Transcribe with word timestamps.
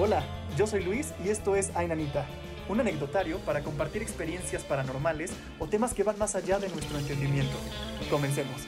Hola, 0.00 0.22
yo 0.56 0.64
soy 0.64 0.84
Luis 0.84 1.12
y 1.24 1.28
esto 1.28 1.56
es 1.56 1.74
Ainanita, 1.74 2.24
un 2.68 2.78
anecdotario 2.78 3.40
para 3.40 3.64
compartir 3.64 4.00
experiencias 4.00 4.62
paranormales 4.62 5.32
o 5.58 5.66
temas 5.66 5.92
que 5.92 6.04
van 6.04 6.16
más 6.16 6.36
allá 6.36 6.60
de 6.60 6.68
nuestro 6.68 6.96
entendimiento. 6.98 7.56
Comencemos. 8.08 8.62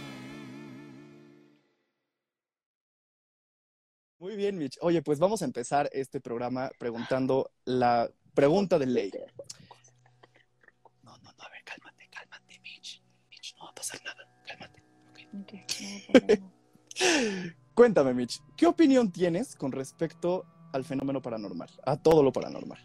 Muy 4.19 4.35
bien, 4.35 4.59
Mitch. 4.59 4.77
Oye, 4.81 5.03
pues 5.03 5.21
vamos 5.21 5.43
a 5.43 5.45
empezar 5.45 5.89
este 5.93 6.21
programa 6.21 6.69
preguntando 6.81 7.53
la 7.65 8.11
pregunta 8.35 8.77
de 8.81 8.87
ley. 8.87 9.13
No, 11.05 11.17
no, 11.19 11.33
no, 11.33 11.45
a 11.45 11.49
ver, 11.49 11.63
cálmate, 11.63 12.09
cálmate, 12.11 12.59
Mitch. 12.59 13.01
Mitch, 13.31 13.55
no 13.57 13.67
va 13.67 13.71
a 13.71 13.75
pasar 13.77 14.01
nada. 14.05 14.29
Cálmate. 14.49 14.83
ok. 15.39 16.43
Cuéntame, 17.75 18.15
Mitch, 18.15 18.43
¿qué 18.57 18.67
opinión 18.67 19.13
tienes 19.13 19.55
con 19.55 19.71
respecto 19.71 20.45
al 20.73 20.85
fenómeno 20.85 21.21
paranormal, 21.21 21.69
a 21.87 21.97
todo 21.97 22.23
lo 22.23 22.33
paranormal? 22.33 22.79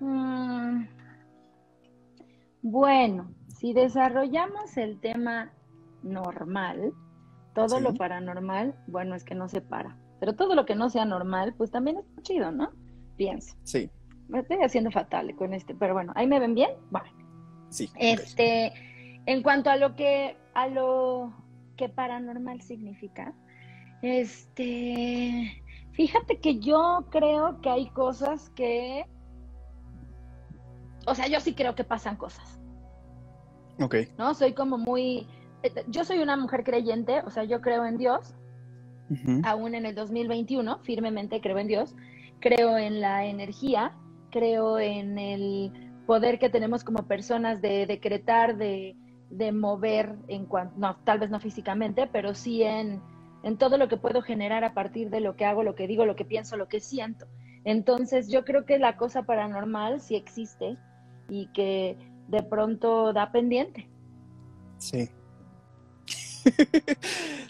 Mm, 0.00 0.84
bueno, 2.62 3.30
si 3.48 3.72
desarrollamos 3.72 4.76
el 4.76 5.00
tema 5.00 5.52
normal, 6.02 6.92
todo 7.54 7.76
Sí. 7.78 7.82
lo 7.82 7.94
paranormal, 7.94 8.74
bueno, 8.86 9.14
es 9.14 9.24
que 9.24 9.34
no 9.34 9.48
se 9.48 9.60
para. 9.60 9.96
Pero 10.20 10.34
todo 10.34 10.54
lo 10.54 10.64
que 10.64 10.74
no 10.74 10.88
sea 10.88 11.04
normal, 11.04 11.54
pues 11.56 11.70
también 11.70 11.98
es 11.98 12.22
chido, 12.22 12.50
¿no? 12.52 12.70
Pienso. 13.16 13.56
Sí, 13.64 13.90
Me 14.28 14.38
estoy 14.38 14.58
haciendo 14.62 14.90
fatal 14.90 15.34
con 15.36 15.52
este, 15.52 15.74
pero 15.74 15.92
bueno, 15.92 16.12
¿ahí 16.16 16.26
me 16.26 16.38
ven 16.40 16.54
bien? 16.54 16.70
Bueno. 16.90 17.06
sí. 17.68 17.90
Este, 17.98 18.72
en 19.26 19.42
cuanto 19.42 19.68
a 19.68 19.76
lo 19.76 19.94
que, 19.94 20.36
a 20.54 20.68
lo 20.68 21.32
que 21.76 21.88
paranormal 21.90 22.62
significa, 22.62 23.34
este, 24.00 25.61
fíjate 25.92 26.38
que 26.40 26.58
yo 26.58 27.06
creo 27.10 27.60
que 27.60 27.70
hay 27.70 27.90
cosas 27.90 28.50
que, 28.50 29.06
o 31.06 31.14
sea, 31.14 31.28
yo 31.28 31.40
sí 31.40 31.54
creo 31.54 31.74
que 31.74 31.84
pasan 31.84 32.16
cosas, 32.16 32.60
Ok, 33.80 33.96
¿no? 34.18 34.34
Soy 34.34 34.52
como 34.52 34.78
muy, 34.78 35.26
eh, 35.62 35.84
yo 35.88 36.04
soy 36.04 36.18
una 36.18 36.36
mujer 36.36 36.64
creyente, 36.64 37.20
o 37.24 37.30
sea, 37.30 37.44
yo 37.44 37.60
creo 37.60 37.84
en 37.84 37.98
Dios, 37.98 38.34
aún 39.44 39.74
en 39.74 39.84
el 39.84 39.94
2021, 39.94 40.78
firmemente 40.78 41.40
creo 41.42 41.58
en 41.58 41.66
Dios, 41.66 41.94
creo 42.40 42.78
en 42.78 43.00
la 43.00 43.26
energía, 43.26 43.94
creo 44.30 44.78
en 44.78 45.18
el 45.18 45.92
poder 46.06 46.38
que 46.38 46.48
tenemos 46.48 46.82
como 46.82 47.06
personas 47.06 47.60
de 47.60 47.86
decretar, 47.86 48.56
de, 48.56 48.96
de 49.30 49.52
mover, 49.52 50.16
en 50.28 50.46
cuanto, 50.46 50.78
no, 50.78 50.96
tal 51.04 51.18
vez 51.18 51.30
no 51.30 51.40
físicamente, 51.40 52.06
pero 52.06 52.34
sí 52.34 52.62
en, 52.62 53.02
en 53.42 53.56
todo 53.58 53.76
lo 53.78 53.88
que 53.88 53.96
puedo 53.96 54.22
generar 54.22 54.64
a 54.64 54.74
partir 54.74 55.10
de 55.10 55.20
lo 55.20 55.36
que 55.36 55.44
hago, 55.44 55.62
lo 55.62 55.74
que 55.74 55.86
digo, 55.86 56.04
lo 56.06 56.16
que 56.16 56.24
pienso, 56.24 56.56
lo 56.56 56.68
que 56.68 56.80
siento. 56.80 57.26
Entonces 57.64 58.28
yo 58.28 58.44
creo 58.44 58.64
que 58.66 58.78
la 58.78 58.96
cosa 58.96 59.22
paranormal 59.24 60.00
sí 60.00 60.16
existe 60.16 60.76
y 61.28 61.46
que 61.52 61.96
de 62.28 62.42
pronto 62.42 63.12
da 63.12 63.32
pendiente. 63.32 63.88
sí. 64.78 65.08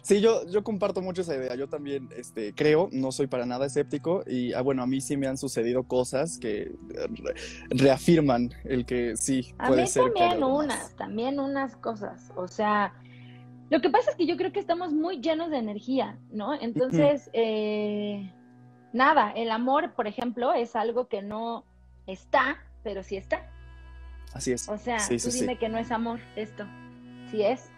Sí, 0.03 0.20
yo, 0.20 0.45
yo 0.48 0.65
comparto 0.65 1.01
mucho 1.01 1.23
esa 1.23 1.37
idea. 1.37 1.55
Yo 1.55 1.69
también 1.69 2.09
este, 2.17 2.53
creo, 2.55 2.89
no 2.93 3.13
soy 3.13 3.29
para 3.29 3.47
nada 3.47 3.67
escéptico 3.67 4.25
y 4.27 4.53
ah, 4.53 4.61
bueno, 4.61 4.83
a 4.83 4.87
mí 4.87 5.01
sí 5.01 5.17
me 5.17 5.29
han 5.29 5.39
sucedido 5.39 5.85
cosas 5.85 6.39
que 6.39 6.73
re- 6.89 7.35
reafirman 7.70 8.51
el 8.65 8.85
que 8.85 9.17
sí 9.17 9.55
A 9.59 9.69
puede 9.69 9.83
mí 9.83 9.87
ser. 9.87 10.13
también 10.13 10.43
unas, 10.43 10.97
también 10.97 11.39
unas 11.41 11.77
cosas. 11.77 12.33
O 12.35 12.48
sea, 12.48 12.93
lo 13.73 13.81
que 13.81 13.89
pasa 13.89 14.11
es 14.11 14.17
que 14.19 14.27
yo 14.27 14.37
creo 14.37 14.53
que 14.53 14.61
estamos 14.61 14.92
muy 14.92 15.23
llenos 15.23 15.51
de 15.51 15.56
energía, 15.56 16.19
¿no? 16.31 16.53
Entonces, 16.53 17.31
eh, 17.33 18.31
nada, 18.92 19.31
el 19.31 19.51
amor, 19.51 19.95
por 19.95 20.06
ejemplo, 20.06 20.53
es 20.53 20.77
algo 20.77 21.09
que 21.09 21.23
no 21.23 21.64
está, 22.06 22.59
pero 22.84 23.03
sí 23.03 23.17
está. 23.17 23.51
Así 24.34 24.53
es. 24.53 24.69
O 24.69 24.77
sea, 24.77 24.98
Sí, 24.98 25.14
tú 25.14 25.20
sí, 25.20 25.30
sí. 25.30 25.41
dime 25.41 25.57
que 25.57 25.70
no 25.70 25.79
es 25.79 25.91
amor 25.91 26.20
esto. 26.36 26.67
Sí 27.30 27.42
es. 27.42 27.70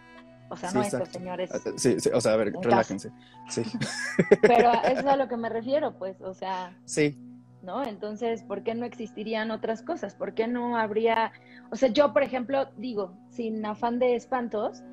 O 0.49 0.57
sea, 0.57 0.69
no 0.73 0.81
esto, 0.81 1.05
señores. 1.05 1.49
Ah, 1.53 1.59
Sí, 1.77 1.97
sí, 1.97 2.09
o 2.13 2.19
sea, 2.19 2.33
a 2.33 2.35
ver, 2.35 2.49
En 2.49 2.61
relájense. 2.61 3.13
Sí, 3.47 3.63
Pero 4.41 4.73
eso 4.83 4.99
es 4.99 5.05
a 5.05 5.15
lo 5.15 5.29
que 5.29 5.37
me 5.37 5.47
refiero, 5.47 5.97
pues, 5.97 6.19
o 6.19 6.33
sea, 6.33 6.77
sí, 6.83 7.17
¿no? 7.63 7.85
Entonces, 7.85 8.43
¿por 8.43 8.63
qué 8.63 8.75
no 8.75 8.85
existirían 8.85 9.49
otras 9.49 9.81
cosas? 9.81 10.13
¿Por 10.13 10.33
qué 10.33 10.45
no 10.47 10.75
habría, 10.75 11.31
o 11.71 11.77
sea, 11.77 11.87
yo, 11.87 12.11
por 12.11 12.21
ejemplo, 12.23 12.69
digo, 12.75 13.17
sin 13.29 13.65
afán 13.65 13.97
de 13.97 14.15
espantos, 14.15 14.83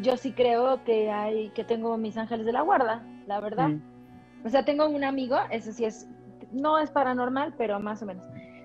yo 0.00 0.16
sí 0.16 0.32
creo 0.32 0.82
que 0.84 1.10
hay, 1.10 1.50
que 1.50 1.64
tengo 1.64 1.96
mis 1.96 2.16
ángeles 2.16 2.46
de 2.46 2.52
la 2.52 2.62
guarda, 2.62 3.02
la 3.26 3.40
verdad. 3.40 3.68
Mm, 3.68 3.82
O 4.44 4.48
sea, 4.48 4.64
tengo 4.64 4.88
un 4.88 5.04
amigo, 5.04 5.36
eso 5.50 5.72
sí 5.72 5.84
es, 5.84 6.08
no 6.52 6.78
es 6.78 6.90
paranormal, 6.90 7.54
pero 7.56 7.80
más 7.80 8.02
o 8.02 8.06
menos. 8.06 8.24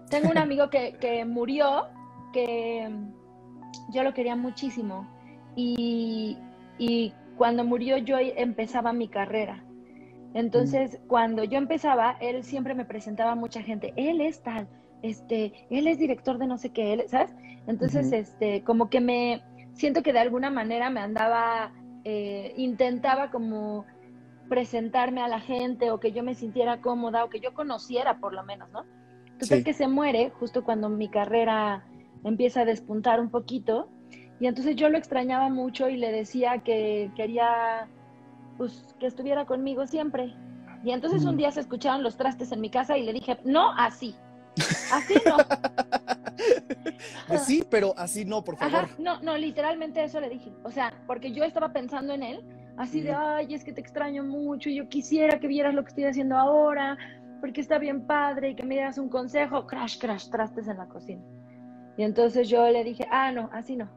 Tengo 0.09 0.29
un 0.29 0.37
amigo 0.37 0.69
que, 0.69 0.97
que 0.99 1.25
murió, 1.25 1.87
que 2.33 2.87
mm, 2.89 3.93
yo 3.93 4.03
lo 4.03 4.13
quería 4.13 4.35
muchísimo. 4.35 5.07
Y, 5.55 6.37
y 6.77 7.13
cuando 7.37 7.63
murió 7.63 7.97
yo 7.97 8.17
empezaba 8.19 8.93
mi 8.93 9.07
carrera. 9.07 9.63
Entonces, 10.33 10.99
cuando 11.07 11.45
yo 11.45 11.57
empezaba, 11.57 12.17
él 12.19 12.43
siempre 12.43 12.75
me 12.75 12.83
presentaba 12.83 13.31
a 13.31 13.35
mucha 13.35 13.61
gente. 13.61 13.93
Él 13.95 14.19
es 14.19 14.43
tal, 14.43 14.67
este, 15.01 15.53
él 15.69 15.87
es 15.87 15.97
director 15.97 16.37
de 16.37 16.47
no 16.47 16.57
sé 16.57 16.71
qué, 16.71 16.91
él, 16.93 17.03
¿sabes? 17.07 17.33
Entonces, 17.67 18.11
este, 18.11 18.61
como 18.63 18.89
que 18.89 18.99
me 18.99 19.41
siento 19.75 20.01
que 20.01 20.13
de 20.13 20.19
alguna 20.19 20.49
manera 20.49 20.89
me 20.89 20.99
andaba, 21.01 21.71
eh, 22.03 22.53
intentaba 22.57 23.29
como 23.29 23.85
presentarme 24.49 25.21
a 25.21 25.27
la 25.27 25.39
gente 25.39 25.91
o 25.91 25.99
que 25.99 26.11
yo 26.11 26.23
me 26.23 26.35
sintiera 26.35 26.81
cómoda 26.81 27.23
o 27.23 27.29
que 27.29 27.39
yo 27.39 27.53
conociera 27.53 28.19
por 28.19 28.33
lo 28.33 28.43
menos, 28.43 28.69
¿no? 28.71 28.85
Entonces 29.25 29.59
Sí. 29.59 29.63
que 29.63 29.73
se 29.73 29.87
muere 29.87 30.29
justo 30.29 30.63
cuando 30.63 30.89
mi 30.89 31.09
carrera 31.09 31.85
empieza 32.23 32.61
a 32.61 32.65
despuntar 32.65 33.19
un 33.19 33.29
poquito 33.29 33.89
y 34.39 34.47
entonces 34.47 34.75
yo 34.75 34.89
lo 34.89 34.97
extrañaba 34.97 35.49
mucho 35.49 35.89
y 35.89 35.97
le 35.97 36.11
decía 36.11 36.59
que 36.59 37.11
quería 37.15 37.87
pues 38.57 38.95
que 38.99 39.07
estuviera 39.07 39.45
conmigo 39.45 39.85
siempre. 39.85 40.33
Y 40.83 40.91
entonces 40.91 41.25
un 41.25 41.35
Mm. 41.35 41.37
día 41.37 41.51
se 41.51 41.59
escucharon 41.61 42.03
los 42.03 42.15
trastes 42.15 42.51
en 42.51 42.61
mi 42.61 42.69
casa 42.69 42.97
y 42.97 43.03
le 43.03 43.11
dije, 43.11 43.37
no, 43.43 43.71
así. 43.77 44.15
Así 44.91 45.15
no. 45.25 45.37
Pues 47.27 47.43
sí, 47.43 47.63
pero 47.69 47.93
así 47.97 48.25
no, 48.25 48.43
por 48.43 48.57
favor. 48.57 48.75
Ajá, 48.85 48.89
no, 48.97 49.19
no, 49.21 49.37
literalmente 49.37 50.03
eso 50.03 50.19
le 50.19 50.29
dije. 50.29 50.51
O 50.63 50.71
sea, 50.71 50.93
porque 51.07 51.31
yo 51.31 51.43
estaba 51.43 51.71
pensando 51.73 52.13
en 52.13 52.23
él, 52.23 52.43
así 52.77 53.01
de, 53.01 53.13
ay, 53.13 53.53
es 53.53 53.63
que 53.63 53.73
te 53.73 53.81
extraño 53.81 54.23
mucho, 54.23 54.69
yo 54.69 54.87
quisiera 54.89 55.39
que 55.39 55.47
vieras 55.47 55.73
lo 55.73 55.83
que 55.83 55.89
estoy 55.89 56.05
haciendo 56.05 56.37
ahora, 56.37 56.97
porque 57.41 57.61
está 57.61 57.77
bien 57.77 58.07
padre 58.07 58.49
y 58.51 58.55
que 58.55 58.63
me 58.63 58.75
dieras 58.75 58.97
un 58.97 59.09
consejo. 59.09 59.67
Crash, 59.67 59.97
crash, 59.99 60.29
trastes 60.29 60.67
en 60.67 60.77
la 60.77 60.87
cocina. 60.87 61.21
Y 61.97 62.03
entonces 62.03 62.49
yo 62.49 62.67
le 62.69 62.83
dije, 62.83 63.07
ah, 63.11 63.31
no, 63.31 63.49
así 63.53 63.75
no. 63.75 63.89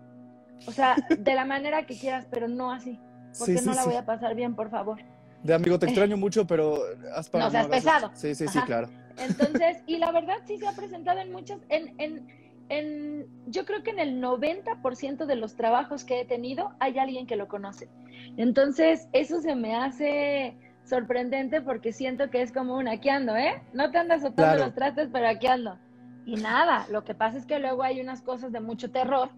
O 0.67 0.73
sea, 0.73 0.97
de 1.09 1.35
la 1.35 1.45
manera 1.45 1.85
que 1.87 1.97
quieras, 1.99 2.27
pero 2.31 2.49
no 2.49 2.71
así, 2.73 2.99
porque 3.39 3.53
Sí, 3.53 3.59
sí, 3.59 3.67
no 3.67 3.75
la 3.75 3.83
sí. 3.83 3.89
voy 3.89 3.97
a 3.97 4.05
pasar 4.05 4.35
bien, 4.35 4.55
por 4.55 4.71
favor. 4.71 4.99
De 5.43 5.55
amigo, 5.55 5.79
te 5.79 5.87
extraño 5.91 6.17
mucho, 6.17 6.47
pero 6.47 6.79
haz 7.15 7.29
para 7.31 7.45
No 7.45 7.51
seas 7.51 7.65
hagas 7.67 7.79
eso. 7.79 7.87
pesado. 7.87 8.11
Sí, 8.15 8.35
sí, 8.35 8.49
sí, 8.49 8.61
claro. 8.63 8.89
Entonces, 9.19 9.79
y 9.87 9.99
la 9.99 10.11
verdad 10.13 10.37
sí 10.47 10.59
se 10.59 10.67
ha 10.67 10.73
presentado 10.73 11.21
en 11.21 11.33
muchas, 11.33 11.61
en, 11.69 11.95
en, 11.99 12.27
en, 12.69 13.27
yo 13.47 13.65
creo 13.65 13.83
que 13.83 13.91
en 13.91 13.99
el 13.99 14.21
90% 14.21 15.27
de 15.27 15.37
los 15.37 15.57
trabajos 15.57 16.05
que 16.05 16.21
he 16.21 16.25
tenido 16.25 16.71
hay 16.81 16.99
alguien 16.99 17.27
que 17.27 17.37
lo 17.37 17.49
conoce. 17.49 17.89
Entonces, 18.37 19.09
eso 19.13 19.41
se 19.41 19.55
me 19.55 19.75
hace 19.75 20.57
sorprendente 20.85 21.61
porque 21.61 21.93
siento 21.93 22.31
que 22.31 22.43
es 22.43 22.53
como 22.53 22.77
un 22.77 22.89
aquí 22.89 23.09
ando, 23.09 23.37
¿eh? 23.37 23.63
No 23.73 23.91
te 23.91 23.99
andas 23.99 24.23
soltando 24.23 24.55
Claro. 24.57 24.65
los 24.67 24.75
trastes, 24.75 25.09
pero 25.13 25.29
aquí 25.29 25.47
ando. 25.47 25.79
Y 26.25 26.37
nada, 26.37 26.87
lo 26.91 27.05
que 27.05 27.15
pasa 27.15 27.39
es 27.39 27.47
que 27.47 27.59
luego 27.59 27.83
hay 27.83 28.01
unas 28.01 28.23
cosas 28.23 28.53
de 28.53 28.61
mucho 28.61 28.91
terror, 28.91 29.31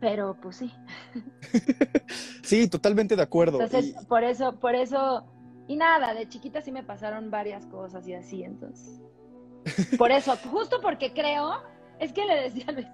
pero 0.00 0.36
pues 0.40 0.56
sí. 0.56 0.72
Sí, 2.42 2.68
totalmente 2.68 3.16
de 3.16 3.22
acuerdo. 3.22 3.60
Entonces, 3.60 3.94
Y- 4.00 4.06
por 4.06 4.22
eso, 4.22 4.58
por 4.60 4.74
eso, 4.76 5.26
y 5.66 5.76
nada, 5.76 6.14
de 6.14 6.28
chiquita 6.28 6.60
sí 6.62 6.70
me 6.70 6.84
pasaron 6.84 7.28
varias 7.30 7.66
cosas 7.66 8.06
y 8.06 8.14
así, 8.14 8.44
entonces. 8.44 9.00
Por 9.98 10.12
eso, 10.12 10.36
justo 10.48 10.76
porque 10.80 11.12
creo, 11.12 11.54
es 12.00 12.12
que 12.12 12.24
le 12.24 12.42
decía 12.42 12.64
a 12.68 12.72
Luis, 12.72 12.86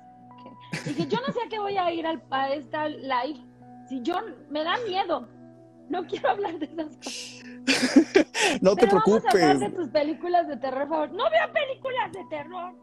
que, 0.85 0.91
dije, 0.91 1.07
yo 1.07 1.19
no 1.27 1.33
sé 1.33 1.41
a 1.45 1.49
qué 1.49 1.59
voy 1.59 1.77
a 1.77 1.93
ir 1.93 2.07
al, 2.07 2.23
a 2.31 2.53
esta 2.53 2.89
live, 2.89 3.41
si 3.89 4.03
yo, 4.03 4.15
me 4.51 4.65
da 4.65 4.77
miedo, 4.87 5.29
no 5.89 6.07
quiero 6.07 6.31
hablar 6.31 6.59
de 6.59 6.67
esas 6.67 6.97
cosas. 6.97 7.43
no 8.63 8.75
te 8.75 8.87
Pero 8.87 9.03
vamos 9.05 9.25
a 9.25 9.31
hablar 9.31 9.59
de 9.59 9.67
preocupes. 9.67 9.75
tus 9.75 9.89
películas 9.89 10.49
de 10.49 10.57
terror, 10.57 10.89
favor. 10.89 11.11
No 11.13 11.25
veo 11.31 11.53
películas 11.53 12.13
de 12.13 12.25
terror. 12.31 12.75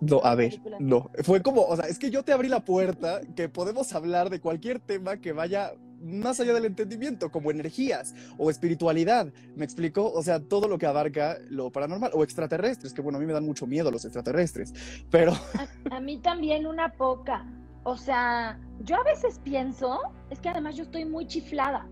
No, 0.00 0.20
a 0.24 0.34
ver, 0.34 0.60
no. 0.78 1.10
Fue 1.22 1.42
como, 1.42 1.62
o 1.62 1.76
sea, 1.76 1.86
es 1.86 1.98
que 1.98 2.10
yo 2.10 2.22
te 2.22 2.32
abrí 2.32 2.48
la 2.48 2.60
puerta 2.60 3.20
que 3.36 3.48
podemos 3.48 3.94
hablar 3.94 4.30
de 4.30 4.40
cualquier 4.40 4.80
tema 4.80 5.18
que 5.18 5.32
vaya 5.32 5.72
más 6.00 6.40
allá 6.40 6.54
del 6.54 6.64
entendimiento, 6.64 7.30
como 7.30 7.50
energías 7.50 8.14
o 8.38 8.50
espiritualidad. 8.50 9.32
¿Me 9.56 9.64
explico? 9.64 10.10
O 10.12 10.22
sea, 10.22 10.40
todo 10.40 10.68
lo 10.68 10.78
que 10.78 10.86
abarca 10.86 11.38
lo 11.48 11.70
paranormal 11.70 12.10
o 12.14 12.24
extraterrestres, 12.24 12.92
que 12.92 13.02
bueno, 13.02 13.18
a 13.18 13.20
mí 13.20 13.26
me 13.26 13.32
dan 13.32 13.44
mucho 13.44 13.66
miedo 13.66 13.90
los 13.90 14.04
extraterrestres. 14.04 14.72
Pero, 15.10 15.32
A, 15.90 15.96
a 15.96 16.00
mí 16.00 16.18
también 16.18 16.66
una 16.66 16.92
poca. 16.92 17.46
O 17.82 17.96
sea, 17.96 18.58
yo 18.84 18.96
a 18.96 19.02
veces 19.04 19.40
pienso, 19.42 20.00
es 20.30 20.38
que 20.40 20.48
además 20.48 20.76
yo 20.76 20.82
estoy 20.82 21.04
muy 21.04 21.26
chiflada, 21.26 21.86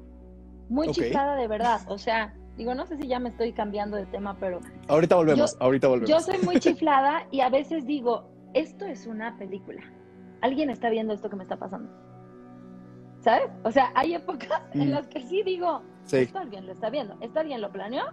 muy 0.69 0.91
chiflada 0.91 1.37
de 1.37 1.49
verdad. 1.49 1.81
O 1.89 1.97
sea, 1.99 2.35
digo, 2.59 2.75
no 2.75 2.87
sé 2.87 2.99
si 2.99 3.09
ya 3.09 3.19
me 3.19 3.31
estoy 3.31 3.53
cambiando 3.53 3.97
de 3.97 4.05
tema, 4.07 4.37
pero 4.39 4.61
Ahorita 4.89 5.17
volvemos, 5.17 5.57
ahorita 5.61 5.89
volvemos. 5.89 6.11
yo 6.11 6.21
soy 6.21 6.39
muy 6.45 6.59
chiflada 6.61 7.27
y 7.31 7.41
a 7.41 7.49
veces 7.49 7.87
digo, 7.87 8.29
esto 8.55 8.85
es 8.85 9.07
una 9.07 9.39
película. 9.39 9.81
Alguien 10.43 10.69
está 10.71 10.91
viendo 10.91 11.15
esto 11.15 11.31
que 11.31 11.37
me 11.37 11.43
está 11.45 11.59
pasando. 11.59 11.91
¿Sabes? 13.29 13.51
O 13.63 13.71
sea, 13.71 13.93
hay 13.95 14.15
épocas 14.15 14.63
en 14.73 14.89
Mm. 14.89 14.93
las 14.93 15.07
que 15.09 15.21
sí 15.21 15.43
digo, 15.43 15.83
Sí. 16.05 16.17
esto 16.17 16.39
alguien 16.39 16.65
lo 16.65 16.73
está 16.73 16.89
viendo, 16.89 17.15
esto 17.21 17.41
alguien 17.41 17.61
lo 17.61 17.71
planeó, 17.71 18.05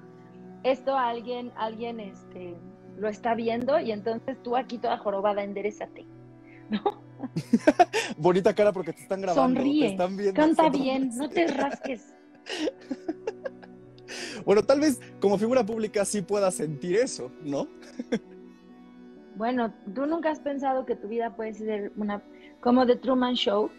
esto 0.64 0.98
alguien, 0.98 1.54
alguien 1.56 2.02
este, 2.02 2.54
lo 2.98 3.08
está 3.08 3.34
viendo 3.34 3.80
y 3.80 3.94
entonces 3.94 4.36
tú 4.44 4.58
aquí 4.58 4.78
toda 4.78 4.98
jorobada, 4.98 5.42
enderezate. 5.42 6.06
¿No? 6.70 6.82
Bonita 8.18 8.54
cara 8.54 8.74
porque 8.74 8.92
te 8.92 9.04
están 9.04 9.22
grabando, 9.22 9.54
te 9.54 9.60
Sonríe, 9.64 9.88
están 9.88 10.18
viendo. 10.18 10.34
canta 10.34 10.70
bien, 10.70 11.10
no 11.16 11.30
te 11.30 11.48
rasques. 11.48 12.14
Bueno, 14.46 14.64
tal 14.64 14.82
vez 14.82 15.00
como 15.20 15.38
figura 15.38 15.66
pública 15.66 16.06
sí 16.06 16.22
puedas 16.22 16.54
sentir 16.56 16.98
eso, 16.98 17.32
¿no? 17.42 17.68
Bueno, 19.36 19.74
tú 19.96 20.06
nunca 20.06 20.30
has 20.30 20.40
pensado 20.40 20.86
que 20.86 20.96
tu 20.96 21.08
vida 21.08 21.36
puede 21.36 21.54
ser 21.54 21.92
una, 21.96 22.22
como 22.62 22.86
The 22.86 22.98
Truman 22.98 23.34
Show. 23.34 23.72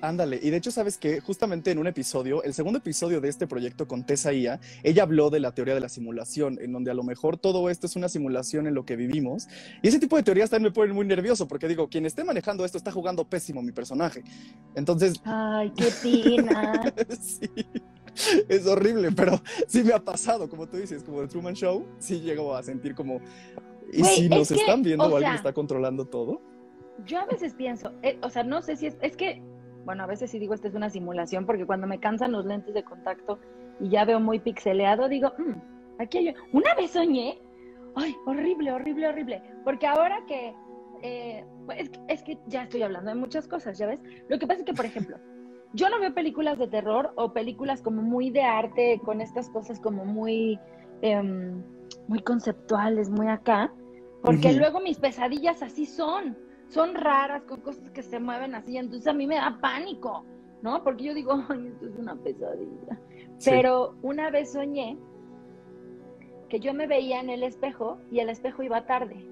Ándale, 0.00 0.38
y 0.42 0.50
de 0.50 0.58
hecho, 0.58 0.70
sabes 0.70 0.98
que 0.98 1.20
justamente 1.20 1.70
en 1.70 1.78
un 1.78 1.86
episodio, 1.86 2.42
el 2.42 2.52
segundo 2.52 2.78
episodio 2.78 3.20
de 3.20 3.28
este 3.28 3.46
proyecto 3.46 3.88
con 3.88 4.04
Tessa 4.04 4.32
Ia, 4.32 4.60
ella 4.82 5.02
habló 5.02 5.30
de 5.30 5.40
la 5.40 5.52
teoría 5.52 5.74
de 5.74 5.80
la 5.80 5.88
simulación, 5.88 6.58
en 6.60 6.72
donde 6.72 6.90
a 6.90 6.94
lo 6.94 7.02
mejor 7.02 7.38
todo 7.38 7.70
esto 7.70 7.86
es 7.86 7.96
una 7.96 8.08
simulación 8.08 8.66
en 8.66 8.74
lo 8.74 8.84
que 8.84 8.96
vivimos. 8.96 9.48
Y 9.82 9.88
ese 9.88 9.98
tipo 9.98 10.16
de 10.16 10.22
teorías 10.22 10.50
también 10.50 10.70
me 10.70 10.74
ponen 10.74 10.94
muy 10.94 11.06
nervioso, 11.06 11.48
porque 11.48 11.68
digo, 11.68 11.88
quien 11.88 12.04
esté 12.04 12.22
manejando 12.22 12.64
esto 12.64 12.76
está 12.76 12.92
jugando 12.92 13.24
pésimo 13.24 13.62
mi 13.62 13.72
personaje. 13.72 14.22
Entonces, 14.74 15.14
Ay, 15.24 15.72
qué 15.74 15.88
pena. 16.02 16.94
sí, 17.20 17.48
es 18.48 18.66
horrible, 18.66 19.10
pero 19.12 19.40
sí 19.66 19.82
me 19.82 19.92
ha 19.92 20.00
pasado, 20.00 20.48
como 20.48 20.66
tú 20.68 20.76
dices, 20.76 21.02
como 21.02 21.22
el 21.22 21.28
Truman 21.28 21.54
Show, 21.54 21.86
sí 21.98 22.20
llego 22.20 22.54
a 22.54 22.62
sentir 22.62 22.94
como, 22.94 23.20
¿y 23.92 24.04
si 24.04 24.28
nos 24.28 24.50
es 24.50 24.56
que, 24.56 24.60
están 24.62 24.82
viendo 24.82 25.04
o 25.04 25.08
o 25.08 25.16
alguien 25.16 25.32
sea, 25.32 25.36
está 25.36 25.52
controlando 25.52 26.04
todo? 26.06 26.40
Yo 27.06 27.18
a 27.18 27.26
veces 27.26 27.54
pienso, 27.54 27.92
eh, 28.02 28.18
o 28.22 28.30
sea, 28.30 28.44
no 28.44 28.62
sé 28.62 28.76
si 28.76 28.86
es, 28.86 28.96
es 29.00 29.16
que, 29.16 29.42
bueno, 29.84 30.04
a 30.04 30.06
veces 30.06 30.30
sí 30.30 30.38
digo 30.38 30.54
esto 30.54 30.68
es 30.68 30.74
una 30.74 30.90
simulación, 30.90 31.46
porque 31.46 31.66
cuando 31.66 31.86
me 31.86 32.00
cansan 32.00 32.32
los 32.32 32.44
lentes 32.44 32.74
de 32.74 32.82
contacto 32.84 33.38
y 33.80 33.88
ya 33.90 34.04
veo 34.04 34.20
muy 34.20 34.38
pixeleado, 34.38 35.08
digo, 35.08 35.32
"Mm, 35.38 36.00
aquí 36.00 36.18
hay, 36.18 36.34
una 36.52 36.74
vez 36.74 36.92
soñé, 36.92 37.40
ay, 37.96 38.14
horrible, 38.26 38.72
horrible, 38.72 39.08
horrible, 39.08 39.42
porque 39.64 39.86
ahora 39.86 40.18
que, 40.26 40.54
eh, 41.02 41.44
es, 41.76 41.90
que- 41.90 42.00
es 42.08 42.22
que 42.22 42.38
ya 42.46 42.62
estoy 42.62 42.82
hablando 42.82 43.10
de 43.10 43.16
muchas 43.16 43.46
cosas, 43.46 43.76
¿ya 43.78 43.86
ves? 43.86 44.00
Lo 44.28 44.38
que 44.38 44.46
pasa 44.46 44.60
es 44.60 44.66
que, 44.66 44.72
por 44.74 44.86
ejemplo, 44.86 45.16
yo 45.74 45.88
no 45.90 46.00
veo 46.00 46.14
películas 46.14 46.58
de 46.58 46.68
terror 46.68 47.12
o 47.16 47.32
películas 47.32 47.82
como 47.82 48.00
muy 48.02 48.30
de 48.30 48.42
arte, 48.42 49.00
con 49.04 49.20
estas 49.20 49.50
cosas 49.50 49.80
como 49.80 50.04
muy, 50.04 50.58
em, 51.02 51.62
muy 52.08 52.20
conceptuales, 52.20 53.10
muy 53.10 53.26
acá, 53.28 53.72
porque 54.22 54.48
luego 54.58 54.80
mis 54.80 54.98
pesadillas 54.98 55.62
así 55.62 55.84
son, 55.84 56.38
son 56.68 56.94
raras, 56.94 57.42
con 57.44 57.60
cosas 57.60 57.90
que 57.90 58.02
se 58.02 58.18
mueven 58.20 58.54
así, 58.54 58.76
entonces 58.76 59.06
a 59.06 59.12
mí 59.12 59.26
me 59.26 59.36
da 59.36 59.58
pánico, 59.60 60.24
¿no? 60.62 60.82
Porque 60.82 61.04
yo 61.04 61.14
digo, 61.14 61.32
ay, 61.48 61.68
esto 61.68 61.86
es 61.86 61.96
una 61.96 62.16
pesadilla. 62.16 63.00
Sí. 63.38 63.50
Pero 63.50 63.96
una 64.02 64.30
vez 64.30 64.52
soñé 64.52 64.98
que 66.48 66.60
yo 66.60 66.74
me 66.74 66.86
veía 66.86 67.20
en 67.20 67.30
el 67.30 67.42
espejo 67.42 67.98
y 68.10 68.20
el 68.20 68.28
espejo 68.28 68.62
iba 68.62 68.86
tarde. 68.86 69.28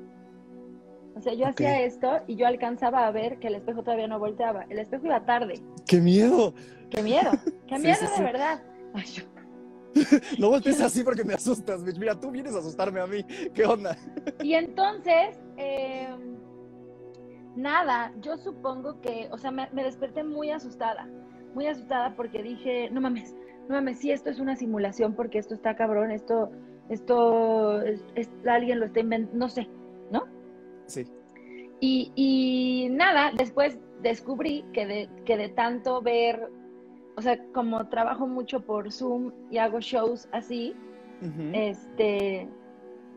O 1.15 1.21
sea, 1.21 1.35
yo 1.35 1.47
hacía 1.47 1.83
esto 1.83 2.21
y 2.27 2.37
yo 2.37 2.47
alcanzaba 2.47 3.07
a 3.07 3.11
ver 3.11 3.39
que 3.39 3.49
el 3.49 3.55
espejo 3.57 3.83
todavía 3.83 4.09
no 4.09 4.19
volteaba. 4.19 4.65
El 4.71 4.79
espejo 4.79 5.07
iba 5.07 5.25
tarde. 5.27 5.63
¡Qué 5.87 6.01
miedo! 6.01 6.55
¡Qué 6.91 7.03
miedo! 7.03 7.31
¡Qué 7.67 7.79
miedo 7.79 7.97
sí, 8.01 8.19
de 8.19 8.25
verdad! 8.25 8.63
Ay, 8.95 9.05
yo- 9.05 9.25
No 10.39 10.49
voltees 10.49 10.81
así 10.81 11.05
porque 11.05 11.23
me 11.23 11.35
asustas, 11.35 11.85
bitch. 11.85 11.99
Mira, 11.99 12.19
tú 12.19 12.31
vienes 12.31 12.55
a 12.55 12.61
asustarme 12.61 12.99
a 13.01 13.07
mí. 13.07 13.23
¿Qué 13.55 13.65
onda? 13.67 13.95
Y 14.43 14.55
entonces, 14.55 15.39
eh, 15.59 16.09
nada, 17.57 18.13
yo 18.21 18.37
supongo 18.37 19.01
que, 19.01 19.29
o 19.31 19.39
sea, 19.39 19.51
me, 19.51 19.69
me 19.73 19.85
desperté 19.85 20.25
muy 20.25 20.51
asustada, 20.51 21.09
muy 21.55 21.67
asustada 21.67 22.15
porque 22.17 22.43
dije, 22.43 22.89
no 22.91 23.01
mames, 23.01 23.35
no 23.69 23.75
mames, 23.77 23.99
sí, 23.99 24.11
esto 24.11 24.31
es 24.31 24.41
una 24.41 24.57
simulación 24.57 25.15
porque 25.15 25.39
esto 25.39 25.55
está 25.55 25.77
cabrón, 25.77 26.11
esto, 26.11 26.51
esto, 26.89 27.81
es, 27.83 28.05
es- 28.15 28.31
alguien 28.49 28.81
lo 28.81 28.87
está 28.87 29.01
inventando, 29.01 29.39
no 29.39 29.49
sé, 29.49 29.69
¿no? 30.11 30.25
Sí. 30.87 31.07
Y, 31.81 32.13
y 32.15 32.89
nada, 32.91 33.33
después 33.37 33.79
descubrí 34.03 34.65
que 34.73 34.87
de, 34.87 35.09
que 35.25 35.37
de 35.37 35.49
tanto 35.49 36.01
ver, 36.01 36.49
o 37.17 37.23
sea, 37.23 37.39
como 37.53 37.89
trabajo 37.89 38.27
mucho 38.27 38.61
por 38.61 38.91
Zoom 38.93 39.33
y 39.51 39.59
hago 39.59 39.81
shows 39.81 40.29
así, 40.33 40.75
este, 41.53 42.49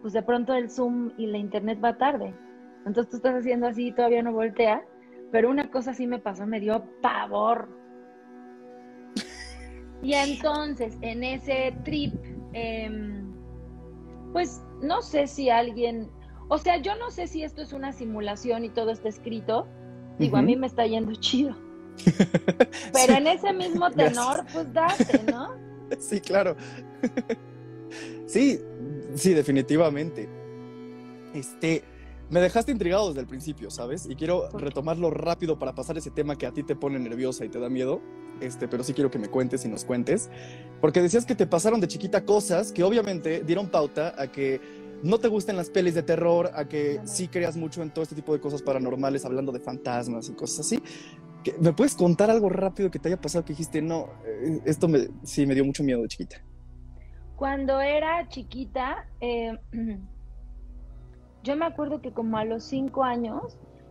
pues 0.01 0.13
de 0.13 0.21
pronto 0.21 0.53
el 0.53 0.69
Zoom 0.69 1.11
y 1.17 1.25
la 1.27 1.37
internet 1.39 1.79
va 1.83 1.97
tarde. 1.97 2.33
Entonces 2.85 3.09
tú 3.09 3.17
estás 3.17 3.35
haciendo 3.35 3.67
así 3.67 3.87
y 3.87 3.91
todavía 3.91 4.21
no 4.23 4.31
voltea. 4.31 4.83
Pero 5.31 5.49
una 5.49 5.69
cosa 5.71 5.93
sí 5.93 6.07
me 6.07 6.19
pasó, 6.19 6.45
me 6.45 6.59
dio 6.59 6.85
pavor. 7.01 7.67
Y 10.01 10.13
entonces, 10.13 10.97
en 11.01 11.23
ese 11.23 11.73
trip, 11.83 12.13
em, 12.53 13.33
pues 14.33 14.61
no 14.81 15.01
sé 15.01 15.27
si 15.27 15.49
alguien, 15.49 16.09
o 16.47 16.57
sea, 16.57 16.77
yo 16.77 16.95
no 16.95 17.09
sé 17.09 17.27
si 17.27 17.43
esto 17.43 17.61
es 17.61 17.73
una 17.73 17.91
simulación 17.91 18.65
y 18.65 18.69
todo 18.69 18.91
está 18.91 19.09
escrito. 19.09 19.67
Digo, 20.19 20.37
a 20.37 20.41
mí 20.41 20.55
me 20.55 20.67
está 20.67 20.85
yendo 20.85 21.13
chido. 21.19 21.55
Pero 22.93 23.13
Sí. 23.13 23.17
en 23.17 23.27
ese 23.27 23.51
mismo 23.53 23.89
tenor, 23.91 24.45
pues 24.53 24.71
date, 24.73 25.23
¿no? 25.31 25.49
Sí, 25.99 26.19
claro. 26.19 26.55
Sí, 28.27 28.59
sí, 29.15 29.33
definitivamente. 29.33 30.27
Este, 31.33 31.83
me 32.29 32.39
dejaste 32.39 32.71
intrigado 32.71 33.07
desde 33.09 33.21
el 33.21 33.27
principio, 33.27 33.69
¿sabes? 33.69 34.07
Y 34.09 34.15
quiero 34.15 34.49
retomarlo 34.49 35.09
rápido 35.11 35.59
para 35.59 35.75
pasar 35.75 35.97
ese 35.97 36.11
tema 36.11 36.35
que 36.37 36.45
a 36.47 36.51
ti 36.51 36.63
te 36.63 36.75
pone 36.75 36.97
nerviosa 36.99 37.45
y 37.45 37.49
te 37.49 37.59
da 37.59 37.69
miedo. 37.69 38.01
Este, 38.41 38.67
pero 38.67 38.83
sí 38.83 38.93
quiero 38.93 39.09
que 39.11 39.19
me 39.19 39.29
cuentes 39.29 39.63
y 39.65 39.69
nos 39.69 39.85
cuentes. 39.85 40.29
Porque 40.81 41.01
decías 41.01 41.25
que 41.25 41.35
te 41.35 41.47
pasaron 41.47 41.79
de 41.79 41.87
chiquita 41.87 42.25
cosas 42.25 42.71
que 42.71 42.83
obviamente 42.83 43.43
dieron 43.45 43.69
pauta 43.69 44.13
a 44.21 44.31
que 44.31 44.59
no 45.03 45.19
te 45.19 45.27
gusten 45.27 45.55
las 45.55 45.69
pelis 45.69 45.93
de 45.93 46.03
terror, 46.03 46.49
a 46.53 46.67
que 46.67 46.99
sí 47.05 47.27
creas 47.27 47.55
mucho 47.55 47.81
en 47.83 47.91
todo 47.91 48.03
este 48.03 48.15
tipo 48.15 48.33
de 48.33 48.39
cosas 48.41 48.61
paranormales, 48.61 49.23
hablando 49.23 49.51
de 49.51 49.59
fantasmas 49.59 50.27
y 50.29 50.33
cosas 50.33 50.61
así. 50.61 50.81
¿Qué- 51.43 51.55
¿Me 51.59 51.73
puedes 51.73 51.95
contar 51.95 52.29
algo 52.31 52.49
rápido 52.49 52.89
que 52.89 52.97
te 52.99 53.07
haya 53.09 53.21
pasado 53.21 53.45
que 53.45 53.53
dijiste, 53.53 53.81
no, 53.81 54.09
eh, 54.25 54.61
esto 54.65 54.87
me, 54.87 55.07
sí 55.23 55.45
me 55.45 55.53
dio 55.53 55.63
mucho 55.63 55.83
miedo 55.83 56.01
de 56.01 56.07
chiquita? 56.07 56.37
Cuando 57.35 57.79
era 57.81 58.27
chiquita, 58.29 59.07
eh, 59.21 59.57
yo 61.45 61.55
me 61.55 61.65
acuerdo 61.65 62.01
que 62.01 62.11
como 62.11 62.37
a 62.37 62.45
los 62.45 62.65
cinco 62.65 63.03
años, 63.03 63.41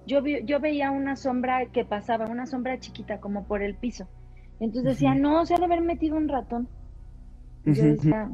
yo, 0.07 0.23
vi- 0.23 0.45
yo 0.45 0.61
veía 0.61 0.91
una 0.91 1.17
sombra 1.17 1.67
que 1.73 1.85
pasaba, 1.85 2.27
una 2.27 2.47
sombra 2.47 2.79
chiquita 2.81 3.21
como 3.21 3.47
por 3.47 3.63
el 3.63 3.77
piso. 3.79 4.09
Entonces 4.61 4.85
decía, 4.95 5.15
no, 5.15 5.47
se 5.47 5.55
ha 5.55 5.59
de 5.59 5.65
haber 5.67 5.81
metido 5.83 6.17
un 6.17 6.29
ratón. 6.29 6.69
Y 7.65 7.75
yo 7.75 7.85
decía, 7.85 8.31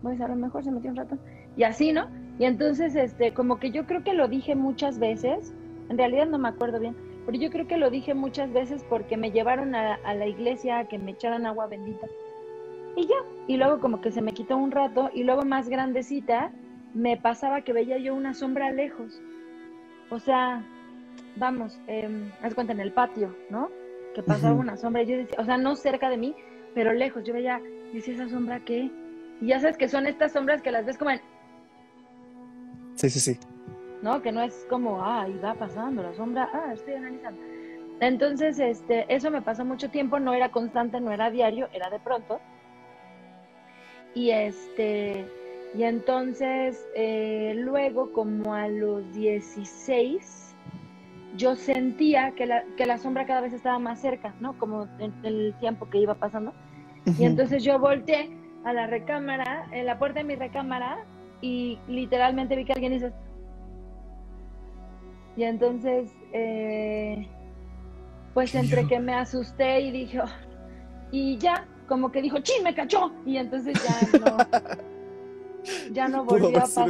pues 0.00 0.20
a 0.20 0.28
lo 0.28 0.36
mejor 0.36 0.62
se 0.64 0.70
metió 0.70 0.90
un 0.90 0.96
ratón. 0.96 1.20
Y 1.56 1.64
así, 1.64 1.92
¿no? 1.92 2.06
Y 2.38 2.44
entonces, 2.44 2.94
este, 2.96 3.32
como 3.32 3.58
que 3.58 3.70
yo 3.70 3.86
creo 3.86 4.04
que 4.04 4.12
lo 4.14 4.28
dije 4.28 4.54
muchas 4.54 4.98
veces, 4.98 5.54
en 5.88 5.98
realidad 5.98 6.26
no 6.26 6.38
me 6.38 6.48
acuerdo 6.48 6.78
bien, 6.80 6.96
pero 7.24 7.38
yo 7.38 7.50
creo 7.50 7.66
que 7.66 7.78
lo 7.78 7.90
dije 7.90 8.14
muchas 8.14 8.52
veces 8.52 8.84
porque 8.88 9.16
me 9.16 9.32
llevaron 9.32 9.74
a, 9.74 9.94
a 9.94 10.14
la 10.14 10.26
iglesia 10.26 10.78
a 10.78 10.88
que 10.88 10.98
me 10.98 11.12
echaran 11.12 11.46
agua 11.46 11.66
bendita. 11.66 12.06
Y 12.96 13.06
ya, 13.06 13.14
y 13.48 13.56
luego 13.56 13.80
como 13.80 14.00
que 14.00 14.12
se 14.12 14.22
me 14.22 14.32
quitó 14.32 14.56
un 14.56 14.70
rato, 14.70 15.10
y 15.14 15.24
luego 15.24 15.44
más 15.44 15.68
grandecita, 15.68 16.52
me 16.96 17.18
pasaba 17.18 17.60
que 17.60 17.74
veía 17.74 17.98
yo 17.98 18.14
una 18.14 18.32
sombra 18.32 18.72
lejos. 18.72 19.20
O 20.08 20.18
sea, 20.18 20.64
vamos, 21.36 21.78
eh, 21.86 22.08
haz 22.42 22.54
cuenta 22.54 22.72
en 22.72 22.80
el 22.80 22.92
patio, 22.92 23.36
¿no? 23.50 23.70
Que 24.14 24.22
pasaba 24.22 24.54
una 24.54 24.78
sombra, 24.78 25.02
y 25.02 25.06
yo 25.06 25.18
decía, 25.18 25.36
o 25.38 25.44
sea, 25.44 25.58
no 25.58 25.76
cerca 25.76 26.08
de 26.08 26.16
mí, 26.16 26.34
pero 26.74 26.94
lejos, 26.94 27.22
yo 27.24 27.34
veía, 27.34 27.60
dice 27.92 28.12
esa 28.12 28.28
sombra 28.30 28.60
qué? 28.60 28.90
Y 29.42 29.48
ya 29.48 29.60
sabes 29.60 29.76
que 29.76 29.88
son 29.88 30.06
estas 30.06 30.32
sombras 30.32 30.62
que 30.62 30.70
las 30.70 30.86
ves 30.86 30.96
como 30.96 31.10
en, 31.10 31.20
Sí, 32.94 33.10
sí, 33.10 33.20
sí. 33.20 33.38
¿no? 34.00 34.22
Que 34.22 34.32
no 34.32 34.40
es 34.40 34.66
como, 34.70 35.02
ah, 35.02 35.24
ahí 35.24 35.38
va 35.44 35.52
pasando 35.52 36.02
la 36.02 36.14
sombra, 36.14 36.48
ah, 36.50 36.72
estoy 36.72 36.94
analizando. 36.94 37.38
Entonces, 38.00 38.58
este, 38.58 39.04
eso 39.14 39.30
me 39.30 39.42
pasó 39.42 39.66
mucho 39.66 39.90
tiempo, 39.90 40.18
no 40.18 40.32
era 40.32 40.50
constante, 40.50 40.98
no 40.98 41.12
era 41.12 41.30
diario, 41.30 41.68
era 41.74 41.90
de 41.90 41.98
pronto. 41.98 42.40
Y 44.14 44.30
este, 44.30 45.26
y 45.74 45.82
entonces, 45.82 46.86
eh, 46.94 47.54
luego, 47.56 48.12
como 48.12 48.54
a 48.54 48.68
los 48.68 49.12
16, 49.12 50.54
yo 51.36 51.54
sentía 51.54 52.32
que 52.32 52.46
la, 52.46 52.64
que 52.76 52.86
la 52.86 52.98
sombra 52.98 53.26
cada 53.26 53.42
vez 53.42 53.52
estaba 53.52 53.78
más 53.78 54.00
cerca, 54.00 54.34
¿no? 54.40 54.56
Como 54.58 54.88
en 54.98 55.12
el 55.22 55.54
tiempo 55.60 55.88
que 55.90 55.98
iba 55.98 56.14
pasando. 56.14 56.52
Y 57.18 57.24
entonces 57.24 57.62
yo 57.62 57.78
volteé 57.78 58.30
a 58.64 58.72
la 58.72 58.86
recámara, 58.86 59.66
en 59.72 59.86
la 59.86 59.98
puerta 59.98 60.20
de 60.20 60.24
mi 60.24 60.34
recámara, 60.34 60.96
y 61.40 61.78
literalmente 61.88 62.56
vi 62.56 62.64
que 62.64 62.72
alguien 62.72 62.94
hizo. 62.94 63.10
Y 65.36 65.44
entonces, 65.44 66.10
eh, 66.32 67.28
pues 68.32 68.54
entre 68.54 68.86
que 68.86 68.98
me 68.98 69.14
asusté 69.14 69.80
y 69.80 69.90
dije, 69.90 70.20
"Oh", 70.20 70.30
y 71.12 71.36
ya, 71.38 71.66
como 71.86 72.10
que 72.10 72.22
dijo, 72.22 72.38
¡chin, 72.38 72.64
me 72.64 72.74
cachó! 72.74 73.12
Y 73.26 73.36
entonces 73.36 73.74
ya 73.82 74.18
no, 74.18 74.36
ya 75.92 76.08
no 76.08 76.24
volvió 76.24 76.48
a 76.58 76.60
pasar. 76.62 76.88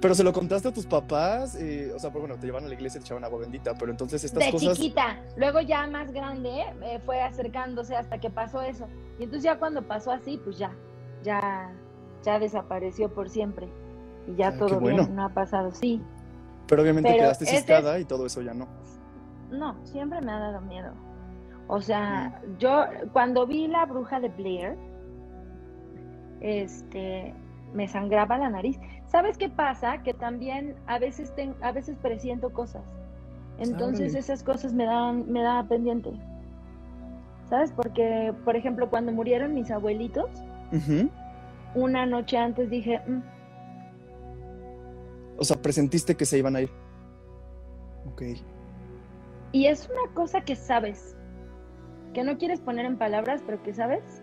Pero 0.00 0.14
se 0.14 0.24
lo 0.24 0.32
contaste 0.32 0.68
a 0.68 0.72
tus 0.72 0.86
papás, 0.86 1.54
eh, 1.56 1.92
o 1.94 1.98
sea, 1.98 2.10
pues 2.10 2.22
bueno, 2.22 2.38
te 2.40 2.46
llevan 2.46 2.64
a 2.64 2.68
la 2.68 2.74
iglesia 2.74 2.98
y 2.98 3.02
te 3.02 3.06
echaban 3.08 3.22
agua 3.22 3.40
bendita, 3.40 3.74
pero 3.78 3.90
entonces 3.90 4.24
estas 4.24 4.46
de 4.46 4.50
cosas... 4.50 4.78
chiquita, 4.78 5.20
luego 5.36 5.60
ya 5.60 5.86
más 5.88 6.10
grande 6.10 6.64
eh, 6.82 7.00
fue 7.04 7.20
acercándose 7.20 7.94
hasta 7.94 8.16
que 8.18 8.30
pasó 8.30 8.62
eso. 8.62 8.86
Y 9.18 9.24
entonces 9.24 9.42
ya 9.42 9.58
cuando 9.58 9.82
pasó 9.82 10.10
así, 10.10 10.40
pues 10.42 10.56
ya, 10.56 10.72
ya, 11.22 11.70
ya 12.24 12.38
desapareció 12.38 13.12
por 13.12 13.28
siempre. 13.28 13.68
Y 14.26 14.36
ya 14.36 14.46
Ay, 14.48 14.52
qué 14.54 14.58
todo 14.58 14.80
bueno. 14.80 15.02
bien, 15.02 15.16
no 15.16 15.24
ha 15.26 15.34
pasado, 15.34 15.70
sí. 15.72 16.00
Pero 16.66 16.80
obviamente 16.80 17.10
Pero 17.10 17.22
quedaste 17.22 17.44
ciscada 17.44 17.98
y 17.98 18.06
todo 18.06 18.24
eso 18.24 18.40
ya 18.40 18.54
no. 18.54 18.68
No, 19.50 19.76
siempre 19.84 20.22
me 20.22 20.32
ha 20.32 20.38
dado 20.38 20.62
miedo. 20.62 20.92
O 21.68 21.82
sea, 21.82 22.40
Mm. 22.46 22.56
yo 22.56 22.84
cuando 23.12 23.46
vi 23.46 23.66
la 23.68 23.84
bruja 23.84 24.18
de 24.18 24.30
Blair, 24.30 24.78
este, 26.40 27.34
me 27.74 27.86
sangraba 27.88 28.38
la 28.38 28.50
nariz. 28.50 28.78
¿Sabes 29.06 29.38
qué 29.38 29.48
pasa? 29.48 30.02
Que 30.02 30.14
también 30.14 30.76
a 30.86 30.98
veces 30.98 31.34
ten- 31.34 31.54
a 31.62 31.72
veces 31.72 31.96
presiento 32.00 32.52
cosas. 32.52 32.82
Entonces 33.58 34.14
esas 34.14 34.42
cosas 34.42 34.72
me 34.72 34.84
dan 34.86 35.30
me 35.30 35.42
da 35.42 35.62
pendiente. 35.68 36.10
¿Sabes? 37.48 37.72
Porque, 37.72 38.32
por 38.44 38.56
ejemplo, 38.56 38.88
cuando 38.90 39.12
murieron 39.12 39.54
mis 39.54 39.70
abuelitos, 39.70 40.30
una 41.74 42.06
noche 42.06 42.36
antes 42.38 42.70
dije, 42.70 43.00
"Mm, 43.06 43.20
O 45.38 45.44
sea, 45.44 45.56
presentiste 45.60 46.14
que 46.16 46.26
se 46.26 46.36
iban 46.38 46.54
a 46.56 46.60
ir. 46.62 46.70
Ok. 48.06 48.22
y 49.52 49.66
es 49.66 49.88
una 49.90 50.14
cosa 50.14 50.42
que 50.42 50.54
sabes, 50.54 51.16
que 52.14 52.22
no 52.24 52.38
quieres 52.38 52.60
poner 52.60 52.86
en 52.86 52.96
palabras, 52.98 53.42
pero 53.44 53.60
que 53.64 53.72
sabes. 53.74 54.22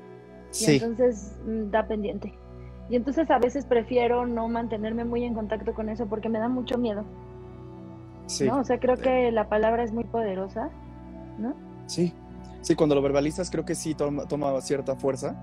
Y 0.52 0.54
Sí. 0.56 0.76
entonces 0.76 1.38
mm, 1.46 1.70
da 1.70 1.86
pendiente. 1.86 2.34
Y 2.90 2.96
entonces 2.96 3.30
a 3.30 3.38
veces 3.40 3.66
prefiero 3.66 4.26
no 4.26 4.48
mantenerme 4.48 5.04
muy 5.04 5.24
en 5.24 5.34
contacto 5.34 5.74
con 5.74 5.90
eso 5.90 6.06
porque 6.08 6.30
me 6.30 6.40
da 6.40 6.48
mucho 6.48 6.78
miedo. 6.78 7.04
Sí. 8.28 8.46
¿no? 8.46 8.60
O 8.60 8.64
sea, 8.64 8.80
creo 8.80 8.96
Sí. 8.98 9.04
que 9.04 9.32
la 9.32 9.50
palabra 9.50 9.84
es 9.84 9.92
muy 9.92 10.04
poderosa, 10.06 10.70
¿no? 11.38 11.56
Sí, 11.86 12.14
sí, 12.62 12.76
cuando 12.76 12.96
lo 12.96 13.02
verbalizas 13.02 13.50
creo 13.50 13.66
que 13.66 13.76
sí 13.76 13.94
toma, 13.96 14.26
toma 14.26 14.60
cierta 14.62 14.96
fuerza. 14.96 15.36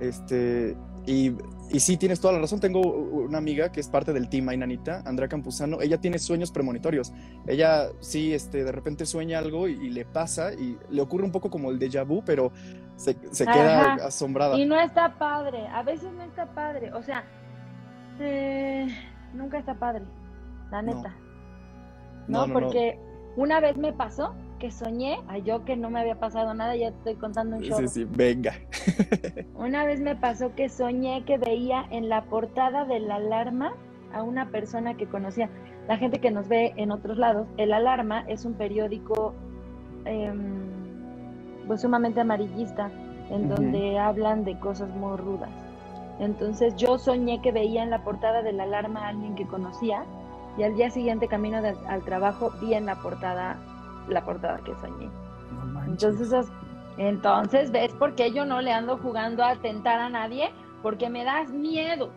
Este, 0.00 0.76
y, 1.06 1.32
y 1.70 1.80
sí, 1.80 1.96
tienes 1.96 2.20
toda 2.20 2.34
la 2.34 2.40
razón. 2.40 2.60
Tengo 2.60 2.80
una 2.80 3.38
amiga 3.38 3.70
que 3.72 3.80
es 3.80 3.88
parte 3.88 4.12
del 4.12 4.28
team 4.28 4.48
Ainanita, 4.48 5.02
Andrea 5.06 5.28
Campuzano. 5.28 5.80
Ella 5.80 5.98
tiene 6.00 6.18
sueños 6.18 6.50
premonitorios. 6.50 7.12
Ella 7.46 7.88
sí, 8.00 8.34
este, 8.34 8.64
de 8.64 8.72
repente 8.72 9.06
sueña 9.06 9.38
algo 9.38 9.68
y, 9.68 9.72
y 9.72 9.90
le 9.90 10.04
pasa 10.04 10.52
y 10.52 10.76
le 10.90 11.00
ocurre 11.00 11.24
un 11.24 11.32
poco 11.32 11.48
como 11.50 11.70
el 11.70 11.78
déjà 11.78 12.04
vu, 12.06 12.22
pero 12.24 12.52
se, 12.96 13.16
se 13.32 13.46
queda 13.46 13.94
Ajá. 13.94 14.06
asombrada. 14.06 14.56
Y 14.58 14.64
no 14.64 14.78
está 14.78 15.18
padre, 15.18 15.66
a 15.68 15.82
veces 15.82 16.12
no 16.12 16.22
está 16.22 16.46
padre, 16.46 16.92
o 16.92 17.02
sea, 17.02 17.24
eh, 18.20 18.88
nunca 19.34 19.58
está 19.58 19.74
padre, 19.74 20.04
la 20.70 20.82
neta. 20.82 21.14
No, 22.28 22.40
No, 22.40 22.40
no, 22.40 22.46
no. 22.48 22.52
porque 22.54 22.98
una 23.36 23.60
vez 23.60 23.76
me 23.76 23.92
pasó 23.92 24.34
que 24.58 24.70
soñé, 24.70 25.18
a 25.28 25.38
yo 25.38 25.64
que 25.64 25.76
no 25.76 25.90
me 25.90 26.00
había 26.00 26.18
pasado 26.18 26.54
nada, 26.54 26.74
ya 26.76 26.90
te 26.90 26.96
estoy 26.96 27.14
contando 27.16 27.56
un 27.56 27.62
show. 27.62 27.78
Sí, 27.80 27.88
sí, 27.88 28.04
venga. 28.08 28.54
Una 29.54 29.84
vez 29.84 30.00
me 30.00 30.16
pasó 30.16 30.54
que 30.54 30.70
soñé 30.70 31.24
que 31.26 31.36
veía 31.36 31.84
en 31.90 32.08
la 32.08 32.24
portada 32.24 32.86
de 32.86 33.00
la 33.00 33.16
alarma 33.16 33.74
a 34.14 34.22
una 34.22 34.50
persona 34.50 34.94
que 34.96 35.06
conocía. 35.06 35.50
La 35.88 35.98
gente 35.98 36.20
que 36.20 36.30
nos 36.30 36.48
ve 36.48 36.72
en 36.76 36.90
otros 36.90 37.18
lados, 37.18 37.46
el 37.58 37.72
Alarma 37.72 38.24
es 38.28 38.44
un 38.44 38.54
periódico 38.54 39.34
em, 40.04 40.65
pues 41.66 41.80
sumamente 41.82 42.20
amarillista, 42.20 42.90
en 43.30 43.48
donde 43.48 43.98
hablan 43.98 44.44
de 44.44 44.58
cosas 44.58 44.88
muy 44.90 45.16
rudas. 45.16 45.50
Entonces 46.18 46.74
yo 46.76 46.98
soñé 46.98 47.42
que 47.42 47.52
veía 47.52 47.82
en 47.82 47.90
la 47.90 48.02
portada 48.04 48.42
de 48.42 48.52
la 48.52 48.62
alarma 48.64 49.06
a 49.06 49.08
alguien 49.08 49.34
que 49.34 49.46
conocía 49.46 50.04
y 50.56 50.62
al 50.62 50.74
día 50.76 50.90
siguiente 50.90 51.28
camino 51.28 51.60
de- 51.60 51.76
al 51.88 52.02
trabajo 52.04 52.52
vi 52.60 52.74
en 52.74 52.86
la 52.86 52.96
portada 53.02 53.58
la 54.08 54.24
portada 54.24 54.58
que 54.64 54.74
soñé. 54.76 55.10
No. 55.72 55.84
Entonces, 55.84 56.32
es- 56.32 56.46
entonces, 56.96 57.70
¿ves 57.72 57.92
por 57.94 58.14
qué 58.14 58.32
yo 58.32 58.46
no 58.46 58.60
le 58.62 58.72
ando 58.72 58.96
jugando 58.98 59.44
a 59.44 59.56
tentar 59.56 59.98
a 60.00 60.08
nadie? 60.08 60.50
Porque 60.82 61.10
me 61.10 61.24
das 61.24 61.50
miedo. 61.50 62.12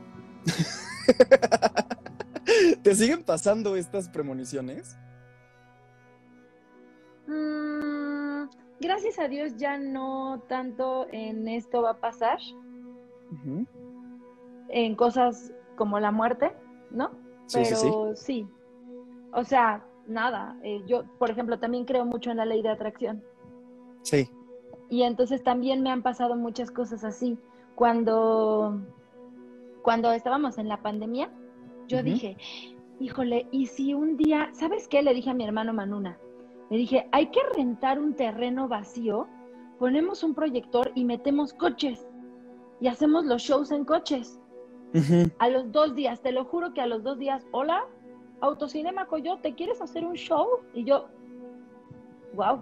¿Te 2.84 2.96
siguen 2.96 3.24
pasando 3.24 3.76
estas 3.76 4.08
premoniciones? 4.10 4.98
Mm, 7.28 7.59
gracias 8.80 9.20
a 9.20 9.28
Dios 9.28 9.56
ya 9.58 9.78
no 9.78 10.44
tanto 10.48 11.08
en 11.12 11.48
esto 11.48 11.82
va 11.82 11.92
a 11.92 12.00
pasar, 12.00 12.40
en 14.70 14.96
cosas 14.96 15.54
como 15.76 16.00
la 16.00 16.12
muerte, 16.12 16.52
¿no? 16.92 17.12
Sí, 17.46 17.66
sí, 17.66 17.76
sí. 17.76 17.88
Pero 17.90 18.16
sí. 18.16 18.48
O 19.34 19.44
sea, 19.44 19.86
nada. 20.08 20.58
eh, 20.64 20.82
yo, 20.88 21.04
por 21.18 21.30
ejemplo, 21.30 21.60
también 21.60 21.86
creo 21.86 22.06
mucho 22.06 22.32
en 22.32 22.38
la 22.38 22.46
ley 22.46 22.62
de 22.62 22.70
atracción. 22.70 23.24
Sí. 24.02 24.30
Y 24.90 25.04
entonces 25.04 25.44
también 25.44 25.82
me 25.84 25.92
han 25.92 26.02
pasado 26.02 26.36
muchas 26.36 26.72
cosas 26.72 27.04
así. 27.04 27.38
Cuando, 27.76 28.82
cuando 29.84 30.12
estábamos 30.12 30.58
en 30.58 30.68
la 30.68 30.82
pandemia, 30.82 31.32
yo 31.88 32.04
dije, 32.04 32.38
híjole, 33.00 33.48
¿y 33.52 33.68
si 33.68 33.94
un 33.94 34.18
día, 34.18 34.50
¿sabes 34.54 34.88
qué? 34.88 35.02
Le 35.02 35.14
dije 35.14 35.30
a 35.30 35.34
mi 35.34 35.46
hermano 35.46 35.74
Manuna, 35.74 36.20
le 36.70 36.78
dije, 36.78 37.08
hay 37.12 37.28
que 37.28 37.40
rentar 37.56 38.00
un 38.00 38.14
terreno 38.14 38.68
vacío, 38.68 39.28
ponemos 39.80 40.24
un 40.24 40.36
proyector 40.36 40.92
y 40.96 41.06
metemos 41.06 41.54
coches 41.54 42.08
y 42.80 42.88
hacemos 42.88 43.26
los 43.26 43.42
shows 43.42 43.72
en 43.72 43.86
coches. 43.86 44.40
A 45.38 45.50
los 45.50 45.72
dos 45.72 45.94
días, 45.96 46.22
te 46.22 46.32
lo 46.32 46.46
juro 46.46 46.74
que 46.74 46.82
a 46.82 46.88
los 46.88 47.04
dos 47.04 47.20
días, 47.20 47.46
hola, 47.52 47.86
Autocinema 48.42 49.06
Coyote, 49.06 49.54
¿quieres 49.54 49.82
hacer 49.82 50.04
un 50.06 50.16
show? 50.16 50.48
Y 50.74 50.84
yo, 50.84 51.08
wow. 52.34 52.60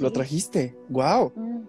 Lo 0.00 0.12
trajiste. 0.12 0.76
¡Wow! 0.88 1.32
Mm, 1.34 1.62